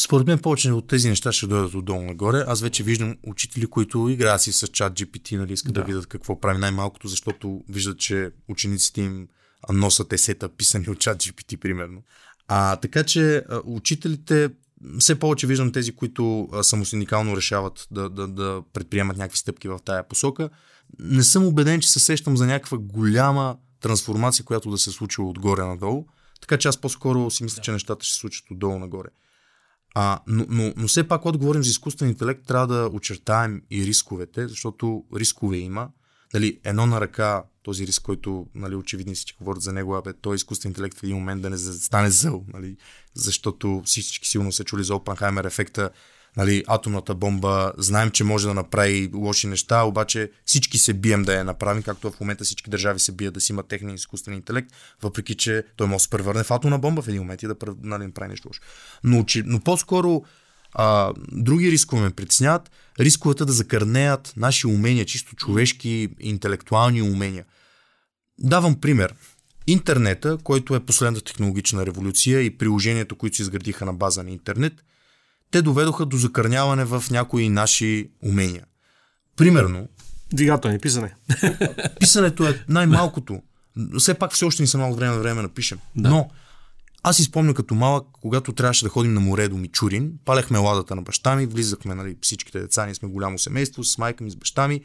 Според 0.00 0.26
мен 0.26 0.38
повече 0.38 0.72
от 0.72 0.86
тези 0.86 1.08
неща 1.08 1.32
ще 1.32 1.46
дойдат 1.46 1.74
отдолу 1.74 2.02
нагоре. 2.02 2.44
Аз 2.46 2.60
вече 2.60 2.82
виждам 2.82 3.16
учители, 3.26 3.66
които 3.66 4.08
играят 4.08 4.42
си 4.42 4.52
с 4.52 4.66
чат 4.66 4.92
GPT, 4.92 5.36
нали, 5.36 5.52
искат 5.52 5.72
да. 5.72 5.80
да 5.80 5.86
видят 5.86 6.06
какво 6.06 6.40
прави 6.40 6.58
най-малкото, 6.58 7.08
защото 7.08 7.60
виждат, 7.68 7.98
че 7.98 8.30
учениците 8.48 9.00
им 9.00 9.28
носят 9.72 10.12
есета, 10.12 10.48
писани 10.48 10.88
от 10.88 10.98
чат 10.98 11.18
GPT, 11.18 11.56
примерно. 11.56 12.02
А, 12.48 12.76
така 12.76 13.04
че 13.04 13.44
учителите 13.64 14.50
все 14.98 15.18
повече 15.18 15.46
виждам 15.46 15.72
тези, 15.72 15.92
които 15.92 16.48
самосиндикално 16.62 17.36
решават 17.36 17.88
да, 17.90 18.10
да, 18.10 18.28
да 18.28 18.62
предприемат 18.72 19.16
някакви 19.16 19.38
стъпки 19.38 19.68
в 19.68 19.78
тая 19.84 20.08
посока. 20.08 20.50
Не 20.98 21.22
съм 21.22 21.46
убеден, 21.46 21.80
че 21.80 21.90
се 21.90 22.00
сещам 22.00 22.36
за 22.36 22.46
някаква 22.46 22.78
голяма 22.78 23.56
трансформация, 23.80 24.44
която 24.44 24.70
да 24.70 24.78
се 24.78 24.90
случва 24.90 25.24
отгоре 25.28 25.62
надолу. 25.62 26.06
Така 26.40 26.56
че 26.56 26.68
аз 26.68 26.76
по-скоро 26.76 27.30
си 27.30 27.44
мисля, 27.44 27.56
да. 27.56 27.62
че 27.62 27.72
нещата 27.72 28.04
ще 28.04 28.14
се 28.14 28.20
случат 28.20 28.50
отдолу 28.50 28.78
нагоре. 28.78 29.08
А, 29.94 30.20
но, 30.26 30.46
но, 30.48 30.72
но 30.76 30.88
все 30.88 31.08
пак, 31.08 31.22
когато 31.22 31.38
говорим 31.38 31.64
за 31.64 31.70
изкуствен 31.70 32.08
интелект, 32.08 32.46
трябва 32.46 32.66
да 32.66 32.90
очертаем 32.92 33.62
и 33.70 33.86
рисковете, 33.86 34.48
защото 34.48 35.04
рискове 35.16 35.56
има. 35.56 35.88
Нали, 36.34 36.60
едно 36.64 36.86
на 36.86 37.00
ръка 37.00 37.44
този 37.62 37.86
риск, 37.86 38.02
който 38.02 38.46
нали, 38.54 38.74
очевидно 38.74 39.14
всички 39.14 39.38
говорят 39.40 39.62
за 39.62 39.72
него, 39.72 39.96
абе, 39.96 40.12
той 40.12 40.36
изкуствен 40.36 40.70
интелект 40.70 40.98
в 40.98 41.02
един 41.02 41.16
момент 41.16 41.42
да 41.42 41.50
не 41.50 41.58
стане 41.58 42.10
зъл, 42.10 42.44
нали, 42.54 42.76
защото 43.14 43.82
всички 43.84 44.28
силно 44.28 44.52
се 44.52 44.64
чули 44.64 44.84
за 44.84 44.94
Опенхаймер 44.94 45.44
ефекта, 45.44 45.90
нали, 46.38 46.64
атомната 46.66 47.14
бомба, 47.14 47.72
знаем, 47.78 48.10
че 48.10 48.24
може 48.24 48.46
да 48.46 48.54
направи 48.54 49.10
лоши 49.14 49.46
неща, 49.46 49.82
обаче 49.82 50.30
всички 50.44 50.78
се 50.78 50.94
бием 50.94 51.22
да 51.22 51.34
я 51.34 51.44
направим, 51.44 51.82
както 51.82 52.10
в 52.10 52.20
момента 52.20 52.44
всички 52.44 52.70
държави 52.70 52.98
се 52.98 53.12
бият 53.12 53.34
да 53.34 53.40
си 53.40 53.52
имат 53.52 53.68
техния 53.68 53.94
изкуствен 53.94 54.34
интелект, 54.34 54.68
въпреки 55.02 55.34
че 55.34 55.64
той 55.76 55.86
може 55.86 55.96
да 55.96 56.02
се 56.02 56.10
превърне 56.10 56.44
в 56.44 56.50
атомна 56.50 56.78
бомба 56.78 57.02
в 57.02 57.08
един 57.08 57.20
момент 57.20 57.42
и 57.42 57.46
да 57.46 57.56
нали, 57.82 58.06
направи 58.06 58.30
нещо 58.30 58.48
лошо. 58.48 58.60
Но, 59.04 59.24
но 59.44 59.60
по-скоро 59.60 60.24
а, 60.72 61.12
други 61.32 61.70
рискове 61.70 62.02
ме 62.02 62.10
притесняват. 62.10 62.70
Рисковете 63.00 63.44
да 63.44 63.52
закърнеят 63.52 64.32
наши 64.36 64.66
умения, 64.66 65.04
чисто 65.04 65.36
човешки, 65.36 66.08
интелектуални 66.20 67.02
умения. 67.02 67.44
Давам 68.38 68.80
пример. 68.80 69.14
Интернета, 69.66 70.38
който 70.44 70.74
е 70.74 70.80
последната 70.80 71.24
технологична 71.24 71.86
революция 71.86 72.40
и 72.40 72.58
приложението, 72.58 73.16
които 73.16 73.36
се 73.36 73.42
изградиха 73.42 73.84
на 73.84 73.92
база 73.92 74.22
на 74.22 74.30
интернет– 74.30 74.72
те 75.50 75.62
доведоха 75.62 76.06
до 76.06 76.16
закърняване 76.16 76.84
в 76.84 77.04
някои 77.10 77.48
наши 77.48 78.10
умения. 78.22 78.64
Примерно. 79.36 79.88
Двигателни 80.32 80.78
писане. 80.78 81.14
Писането 82.00 82.48
е 82.48 82.64
най-малкото. 82.68 83.42
Все 83.98 84.14
пак 84.14 84.32
все 84.32 84.44
още 84.44 84.62
ни 84.62 84.66
са 84.66 84.78
малко 84.78 84.96
време 84.96 85.14
на 85.14 85.20
време 85.20 85.42
напишем. 85.42 85.78
Да. 85.96 86.08
Но 86.08 86.30
аз 87.02 87.16
си 87.16 87.24
спомня 87.24 87.54
като 87.54 87.74
малък, 87.74 88.06
когато 88.12 88.52
трябваше 88.52 88.84
да 88.84 88.90
ходим 88.90 89.14
на 89.14 89.20
море 89.20 89.48
до 89.48 89.56
Мичурин, 89.56 90.12
палехме 90.24 90.58
ладата 90.58 90.96
на 90.96 91.02
баща 91.02 91.36
ми, 91.36 91.46
влизахме, 91.46 91.94
нали, 91.94 92.16
всичките 92.22 92.60
деца, 92.60 92.84
ние 92.84 92.94
сме 92.94 93.08
голямо 93.08 93.38
семейство, 93.38 93.84
с 93.84 93.98
майка 93.98 94.24
ми, 94.24 94.30
с 94.30 94.36
баща 94.36 94.68
ми 94.68 94.80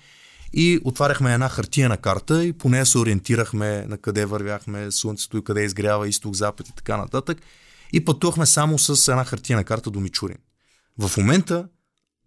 и 0.53 0.80
отваряхме 0.84 1.34
една 1.34 1.49
хартияна 1.49 1.97
карта 1.97 2.45
и 2.45 2.53
по 2.53 2.70
нея 2.70 2.86
се 2.86 2.97
ориентирахме 2.97 3.86
на 3.88 3.97
къде 3.97 4.26
вървяхме 4.26 4.91
слънцето 4.91 5.38
и 5.38 5.43
къде 5.43 5.64
изгрява 5.64 6.07
изток, 6.07 6.36
запад 6.36 6.68
и 6.68 6.76
така 6.76 6.97
нататък. 6.97 7.38
И 7.93 8.05
пътувахме 8.05 8.45
само 8.45 8.80
с 8.80 9.07
една 9.07 9.24
хартияна 9.26 9.64
карта 9.64 9.91
до 9.91 9.99
Мичурин. 9.99 10.38
В 10.99 11.17
момента 11.17 11.67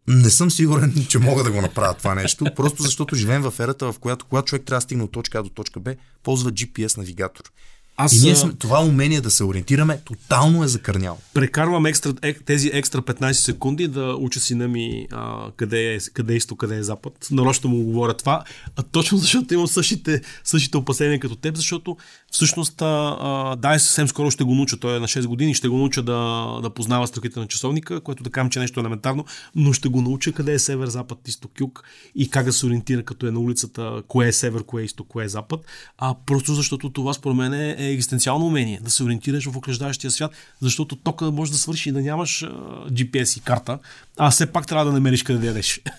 не 0.08 0.30
съм 0.30 0.50
сигурен, 0.50 1.06
че 1.08 1.18
мога 1.18 1.44
да 1.44 1.50
го 1.50 1.60
направя 1.60 1.94
това 1.94 2.14
нещо, 2.14 2.46
просто 2.56 2.82
защото 2.82 3.16
живеем 3.16 3.42
в 3.42 3.60
ерата, 3.60 3.92
в 3.92 3.98
която 3.98 4.24
когато 4.24 4.46
човек 4.46 4.64
трябва 4.64 4.78
да 4.78 4.82
стигне 4.82 5.04
от 5.04 5.12
точка 5.12 5.38
А 5.38 5.42
до 5.42 5.48
точка 5.48 5.80
Б, 5.80 5.94
ползва 6.22 6.52
GPS 6.52 6.98
навигатор. 6.98 7.52
Аз, 7.98 8.12
и 8.12 8.20
ние 8.22 8.36
сме, 8.36 8.52
това 8.52 8.80
умение 8.84 9.20
да 9.20 9.30
се 9.30 9.44
ориентираме 9.44 10.00
тотално 10.04 10.64
е 10.64 10.68
закърняло. 10.68 11.18
Прекарвам 11.34 11.86
екстра, 11.86 12.12
е, 12.22 12.34
тези 12.34 12.70
екстра 12.72 13.02
15 13.02 13.32
секунди 13.32 13.88
да 13.88 14.16
уча 14.18 14.40
сина 14.40 14.68
ми 14.68 15.06
а, 15.10 15.50
къде, 15.56 15.94
е, 15.94 15.98
къде 16.12 16.32
е 16.32 16.36
изток, 16.36 16.58
къде 16.58 16.76
е 16.76 16.82
запад. 16.82 17.28
Нарочно 17.30 17.70
му 17.70 17.84
говоря 17.84 18.14
това, 18.14 18.44
а 18.76 18.82
точно 18.82 19.18
защото 19.26 19.54
имам 19.54 19.66
същите, 19.66 20.22
същите 20.44 20.76
опасения 20.76 21.20
като 21.20 21.36
теб, 21.36 21.56
защото 21.56 21.96
всъщност 22.32 22.82
а, 22.82 23.16
а, 23.20 23.56
да, 23.56 23.78
съвсем 23.78 24.08
скоро 24.08 24.30
ще 24.30 24.44
го 24.44 24.54
науча, 24.54 24.76
той 24.76 24.96
е 24.96 25.00
на 25.00 25.08
6 25.08 25.26
години, 25.26 25.54
ще 25.54 25.68
го 25.68 25.76
науча 25.76 26.02
да, 26.02 26.46
да 26.62 26.70
познава 26.70 27.06
строките 27.06 27.40
на 27.40 27.46
часовника, 27.46 28.00
което 28.00 28.22
да 28.22 28.30
кажем, 28.30 28.50
че 28.50 28.58
е 28.58 28.62
нещо 28.62 28.80
елементарно, 28.80 29.24
но 29.54 29.72
ще 29.72 29.88
го 29.88 30.02
науча 30.02 30.32
къде 30.32 30.52
е 30.52 30.58
север, 30.58 30.86
запад, 30.86 31.28
изток, 31.28 31.60
юг 31.60 31.82
и 32.14 32.30
как 32.30 32.44
да 32.44 32.52
се 32.52 32.66
ориентира 32.66 33.02
като 33.02 33.26
е 33.26 33.30
на 33.30 33.40
улицата, 33.40 34.02
кое 34.08 34.28
е 34.28 34.32
север, 34.32 34.64
кое 34.64 34.82
е 34.82 34.84
изток, 34.84 35.06
кое 35.08 35.24
е 35.24 35.28
запад. 35.28 35.60
А 35.98 36.14
просто 36.26 36.54
защото 36.54 36.90
това 36.90 37.12
според 37.12 37.36
мен 37.36 37.54
е 37.54 37.85
е 37.88 37.92
екзистенциално 37.92 38.46
умение, 38.46 38.80
да 38.82 38.90
се 38.90 39.04
ориентираш 39.04 39.44
в 39.44 39.56
окръждащия 39.56 40.10
свят, 40.10 40.30
защото 40.62 40.96
тока 40.96 41.30
може 41.30 41.52
да 41.52 41.58
свърши 41.58 41.88
и 41.88 41.92
да 41.92 42.00
нямаш 42.00 42.44
GPS 42.90 43.38
и 43.38 43.40
карта, 43.40 43.78
а 44.16 44.30
все 44.30 44.46
пак 44.46 44.66
трябва 44.66 44.84
да 44.84 44.92
намериш 44.92 45.22
къде 45.22 45.46
ядеш. 45.46 45.80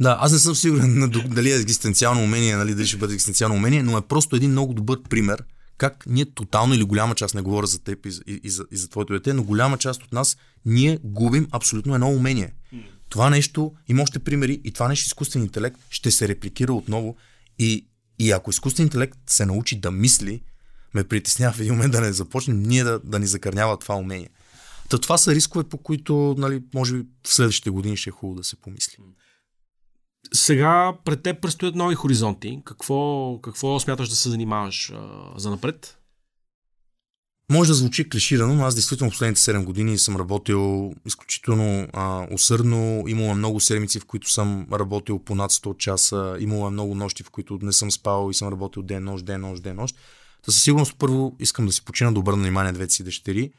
Да, 0.00 0.18
аз 0.20 0.32
не 0.32 0.38
съм 0.38 0.54
сигурен 0.54 1.10
дали 1.26 1.52
е 1.52 1.56
екзистенциално 1.56 2.22
умение, 2.22 2.56
нали, 2.56 2.74
дали 2.74 2.86
ще 2.86 2.96
бъде 2.96 3.14
екзистенциално 3.14 3.56
умение, 3.56 3.82
но 3.82 3.98
е 3.98 4.00
просто 4.00 4.36
един 4.36 4.50
много 4.50 4.74
добър 4.74 5.02
пример 5.02 5.42
как 5.80 6.04
ние 6.06 6.24
тотално 6.24 6.74
или 6.74 6.84
голяма 6.84 7.14
част, 7.14 7.34
не 7.34 7.40
говоря 7.40 7.66
за 7.66 7.78
теб 7.78 8.06
и, 8.06 8.08
и, 8.26 8.40
и, 8.44 8.50
за, 8.50 8.64
и 8.72 8.76
за 8.76 8.88
твоето 8.88 9.12
дете, 9.12 9.32
но 9.32 9.44
голяма 9.44 9.78
част 9.78 10.02
от 10.02 10.12
нас 10.12 10.36
ние 10.64 10.98
губим 11.04 11.48
абсолютно 11.52 11.94
едно 11.94 12.08
умение. 12.08 12.52
Това 13.08 13.30
нещо, 13.30 13.72
има 13.88 14.02
още 14.02 14.18
примери, 14.18 14.60
и 14.64 14.72
това 14.72 14.88
нещо 14.88 15.06
изкуствен 15.06 15.42
интелект 15.42 15.76
ще 15.90 16.10
се 16.10 16.28
репликира 16.28 16.72
отново. 16.72 17.16
И, 17.58 17.86
и 18.18 18.30
ако 18.30 18.50
изкуствен 18.50 18.86
интелект 18.86 19.18
се 19.26 19.46
научи 19.46 19.80
да 19.80 19.90
мисли, 19.90 20.42
ме 20.94 21.04
притеснява 21.04 21.52
в 21.52 21.60
един 21.60 21.72
момент 21.72 21.92
да 21.92 22.00
не 22.00 22.12
започнем 22.12 22.62
ние 22.62 22.84
да, 22.84 22.98
да 23.04 23.18
ни 23.18 23.26
закърнява 23.26 23.78
това 23.78 23.94
умение. 23.94 24.28
Та 24.88 24.98
това 24.98 25.18
са 25.18 25.34
рискове, 25.34 25.64
по 25.64 25.78
които, 25.78 26.34
нали, 26.38 26.62
може 26.74 26.94
би 26.94 27.06
в 27.26 27.34
следващите 27.34 27.70
години 27.70 27.96
ще 27.96 28.10
е 28.10 28.12
хубаво 28.12 28.38
да 28.38 28.44
се 28.44 28.56
помисли. 28.56 28.96
Сега 30.32 30.92
пред 31.04 31.22
теб 31.22 31.42
предстоят 31.42 31.74
нови 31.74 31.94
хоризонти. 31.94 32.62
Какво, 32.64 33.38
какво 33.42 33.80
смяташ 33.80 34.08
да 34.08 34.16
се 34.16 34.28
занимаваш 34.28 34.92
а, 34.94 35.08
за 35.36 35.50
напред? 35.50 35.96
Може 37.50 37.68
да 37.68 37.74
звучи 37.74 38.08
клиширано, 38.08 38.54
но 38.54 38.64
аз 38.64 38.74
действително 38.74 39.10
последните 39.10 39.40
7 39.40 39.64
години 39.64 39.98
съм 39.98 40.16
работил 40.16 40.92
изключително 41.06 41.88
а, 41.92 42.26
усърдно. 42.30 43.04
Имало 43.06 43.34
много 43.34 43.60
седмици, 43.60 44.00
в 44.00 44.04
които 44.04 44.30
съм 44.30 44.66
работил 44.72 45.18
по 45.18 45.34
над 45.34 45.52
100 45.52 45.76
часа. 45.76 46.36
Имало 46.40 46.70
много 46.70 46.94
нощи, 46.94 47.22
в 47.22 47.30
които 47.30 47.58
не 47.62 47.72
съм 47.72 47.90
спал 47.90 48.30
и 48.30 48.34
съм 48.34 48.48
работил 48.48 48.82
ден, 48.82 49.04
нощ, 49.04 49.24
ден, 49.24 49.40
нощ, 49.40 49.62
ден, 49.62 49.76
нощ. 49.76 49.96
Та 50.42 50.52
със 50.52 50.62
сигурност 50.62 50.94
първо 50.98 51.36
искам 51.38 51.66
да 51.66 51.72
си 51.72 51.84
почина 51.84 52.12
да 52.12 52.18
обърна 52.18 52.42
внимание 52.42 52.72
двете 52.72 52.94
си 52.94 53.04
дъщери, 53.04 53.52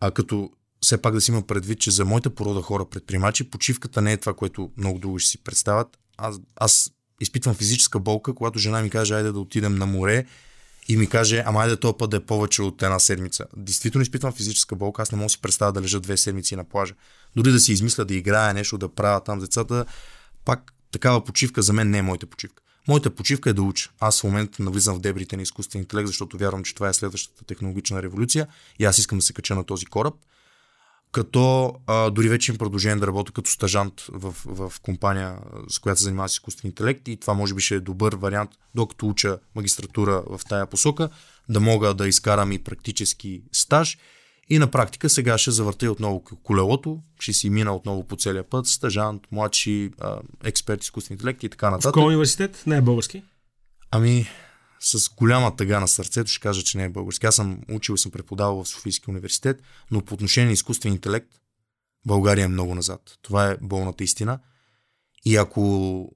а 0.00 0.10
като 0.10 0.50
все 0.80 1.02
пак 1.02 1.14
да 1.14 1.20
си 1.20 1.30
има 1.30 1.42
предвид, 1.42 1.80
че 1.80 1.90
за 1.90 2.04
моята 2.04 2.30
порода 2.30 2.62
хора 2.62 2.84
предприемачи, 2.84 3.50
почивката 3.50 4.02
не 4.02 4.12
е 4.12 4.16
това, 4.16 4.34
което 4.34 4.70
много 4.76 4.98
други 4.98 5.18
ще 5.18 5.30
си 5.30 5.38
представят. 5.38 5.98
Аз, 6.16 6.36
аз 6.56 6.90
изпитвам 7.20 7.54
физическа 7.54 8.00
болка, 8.00 8.34
когато 8.34 8.58
жена 8.58 8.82
ми 8.82 8.90
каже, 8.90 9.14
айде 9.14 9.32
да 9.32 9.40
отидем 9.40 9.74
на 9.74 9.86
море 9.86 10.26
и 10.88 10.96
ми 10.96 11.06
каже, 11.06 11.42
ама 11.46 11.60
айде 11.60 11.76
този 11.76 11.94
път 11.98 12.10
да 12.10 12.16
е 12.16 12.20
повече 12.20 12.62
от 12.62 12.82
една 12.82 12.98
седмица. 12.98 13.46
Действително 13.56 14.02
изпитвам 14.02 14.32
физическа 14.32 14.76
болка, 14.76 15.02
аз 15.02 15.12
не 15.12 15.18
мога 15.18 15.26
да 15.26 15.30
си 15.30 15.40
представя 15.40 15.72
да 15.72 15.82
лежа 15.82 16.00
две 16.00 16.16
седмици 16.16 16.56
на 16.56 16.64
плажа. 16.64 16.94
Дори 17.36 17.52
да 17.52 17.60
си 17.60 17.72
измисля 17.72 18.04
да 18.04 18.14
играя 18.14 18.54
нещо, 18.54 18.78
да 18.78 18.88
правя 18.88 19.24
там 19.24 19.38
децата, 19.38 19.86
пак 20.44 20.72
такава 20.92 21.24
почивка 21.24 21.62
за 21.62 21.72
мен 21.72 21.90
не 21.90 21.98
е 21.98 22.02
моята 22.02 22.26
почивка. 22.26 22.61
Моята 22.88 23.14
почивка 23.14 23.50
е 23.50 23.52
да 23.52 23.62
уча. 23.62 23.90
Аз 24.00 24.20
в 24.20 24.24
момента 24.24 24.62
навлизам 24.62 24.96
в 24.96 25.00
дебрите 25.00 25.36
на 25.36 25.42
изкуствен 25.42 25.82
интелект, 25.82 26.06
защото 26.06 26.38
вярвам, 26.38 26.64
че 26.64 26.74
това 26.74 26.88
е 26.88 26.94
следващата 26.94 27.44
технологична 27.44 28.02
революция 28.02 28.46
и 28.78 28.84
аз 28.84 28.98
искам 28.98 29.18
да 29.18 29.22
се 29.22 29.32
кача 29.32 29.54
на 29.54 29.64
този 29.64 29.86
кораб. 29.86 30.14
Като 31.12 31.74
а, 31.86 32.10
дори 32.10 32.28
вече 32.28 32.50
имам 32.50 32.58
продължение 32.58 32.96
да 32.96 33.06
работя 33.06 33.32
като 33.32 33.50
стажант 33.50 34.00
в, 34.08 34.34
в 34.46 34.72
компания, 34.82 35.38
с 35.68 35.78
която 35.78 35.98
се 35.98 36.04
занимава 36.04 36.28
с 36.28 36.32
изкуствен 36.32 36.68
интелект 36.68 37.08
и 37.08 37.16
това 37.16 37.34
може 37.34 37.54
би 37.54 37.60
ще 37.60 37.74
е 37.74 37.80
добър 37.80 38.14
вариант, 38.14 38.50
докато 38.74 39.08
уча 39.08 39.38
магистратура 39.54 40.22
в 40.26 40.40
тая 40.48 40.66
посока, 40.66 41.08
да 41.48 41.60
мога 41.60 41.94
да 41.94 42.08
изкарам 42.08 42.52
и 42.52 42.58
практически 42.58 43.42
стаж 43.52 43.98
и 44.48 44.58
на 44.58 44.70
практика 44.70 45.10
сега 45.10 45.38
ще 45.38 45.50
завърта 45.50 45.92
отново 45.92 46.24
колелото, 46.42 47.00
ще 47.20 47.32
си 47.32 47.50
мина 47.50 47.76
отново 47.76 48.06
по 48.06 48.16
целия 48.16 48.44
път, 48.44 48.66
стажант, 48.66 49.22
младши, 49.30 49.90
експерт, 50.44 50.82
изкуствен 50.82 51.14
интелект 51.14 51.42
и 51.42 51.48
така 51.48 51.70
нататък. 51.70 51.96
В 51.96 52.06
университет? 52.06 52.62
Не 52.66 52.76
е 52.76 52.80
български? 52.80 53.22
Ами, 53.90 54.26
с 54.80 55.14
голяма 55.14 55.56
тъга 55.56 55.80
на 55.80 55.88
сърцето 55.88 56.30
ще 56.30 56.40
кажа, 56.40 56.62
че 56.62 56.78
не 56.78 56.84
е 56.84 56.88
български. 56.88 57.26
Аз 57.26 57.34
съм 57.34 57.60
учил 57.70 57.94
и 57.94 57.98
съм 57.98 58.12
преподавал 58.12 58.64
в 58.64 58.68
Софийски 58.68 59.10
университет, 59.10 59.62
но 59.90 60.04
по 60.04 60.14
отношение 60.14 60.46
на 60.46 60.52
изкуствен 60.52 60.92
интелект 60.92 61.28
България 62.06 62.44
е 62.44 62.48
много 62.48 62.74
назад. 62.74 63.18
Това 63.22 63.50
е 63.50 63.56
болната 63.60 64.04
истина. 64.04 64.38
И 65.24 65.36
ако 65.36 66.12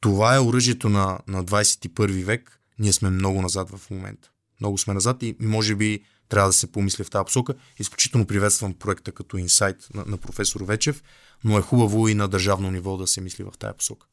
това 0.00 0.34
е 0.34 0.40
оръжието 0.40 0.88
на, 0.88 1.18
на 1.28 1.44
21 1.44 2.24
век, 2.24 2.60
ние 2.78 2.92
сме 2.92 3.10
много 3.10 3.42
назад 3.42 3.70
в 3.70 3.90
момента. 3.90 4.30
Много 4.60 4.78
сме 4.78 4.94
назад 4.94 5.22
и 5.22 5.36
може 5.40 5.74
би 5.74 6.04
трябва 6.28 6.48
да 6.48 6.52
се 6.52 6.72
помисли 6.72 7.04
в 7.04 7.10
тази 7.10 7.24
посока. 7.24 7.54
Изключително 7.78 8.26
приветствам 8.26 8.74
проекта 8.74 9.12
като 9.12 9.36
инсайт 9.36 9.88
на, 9.94 10.04
на 10.06 10.16
професор 10.16 10.60
Вечев, 10.64 11.02
но 11.44 11.58
е 11.58 11.62
хубаво 11.62 12.08
и 12.08 12.14
на 12.14 12.28
държавно 12.28 12.70
ниво 12.70 12.96
да 12.96 13.06
се 13.06 13.20
мисли 13.20 13.44
в 13.44 13.52
тази 13.58 13.76
посока. 13.76 14.06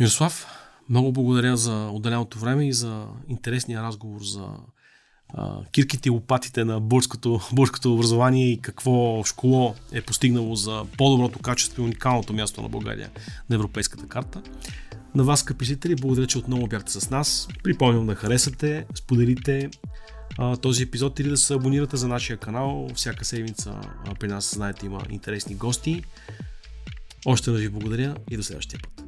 Мирослав, 0.00 0.46
много 0.88 1.12
благодаря 1.12 1.56
за 1.56 1.88
отделеното 1.92 2.38
време 2.38 2.68
и 2.68 2.72
за 2.72 3.06
интересния 3.28 3.82
разговор 3.82 4.20
за 4.22 4.48
а, 5.34 5.64
кирките 5.72 6.08
и 6.08 6.10
лопатите 6.10 6.64
на 6.64 6.80
българското, 6.80 7.40
българското 7.52 7.94
образование 7.94 8.52
и 8.52 8.60
какво 8.60 9.24
школо 9.24 9.74
е 9.92 10.02
постигнало 10.02 10.54
за 10.54 10.86
по-доброто 10.96 11.38
качество 11.38 11.82
и 11.82 11.84
уникалното 11.84 12.32
място 12.32 12.62
на 12.62 12.68
България 12.68 13.10
на 13.50 13.56
европейската 13.56 14.06
карта. 14.06 14.42
На 15.14 15.24
вас, 15.24 15.40
скъпи 15.40 15.94
благодаря, 15.94 16.26
че 16.26 16.38
отново 16.38 16.66
бяхте 16.66 16.92
с 16.92 17.10
нас. 17.10 17.48
Припомням 17.62 18.06
да 18.06 18.14
харесате, 18.14 18.86
споделите 18.94 19.70
този 20.62 20.82
епизод 20.82 21.18
или 21.18 21.28
да 21.28 21.36
се 21.36 21.54
абонирате 21.54 21.96
за 21.96 22.08
нашия 22.08 22.36
канал. 22.36 22.88
Всяка 22.94 23.24
седмица 23.24 23.80
при 24.20 24.28
нас, 24.28 24.54
знаете, 24.54 24.86
има 24.86 25.02
интересни 25.10 25.54
гости. 25.54 26.04
Още 27.26 27.50
да 27.50 27.58
ви 27.58 27.68
благодаря 27.68 28.16
и 28.30 28.36
до 28.36 28.42
следващия 28.42 28.80
път. 28.82 29.04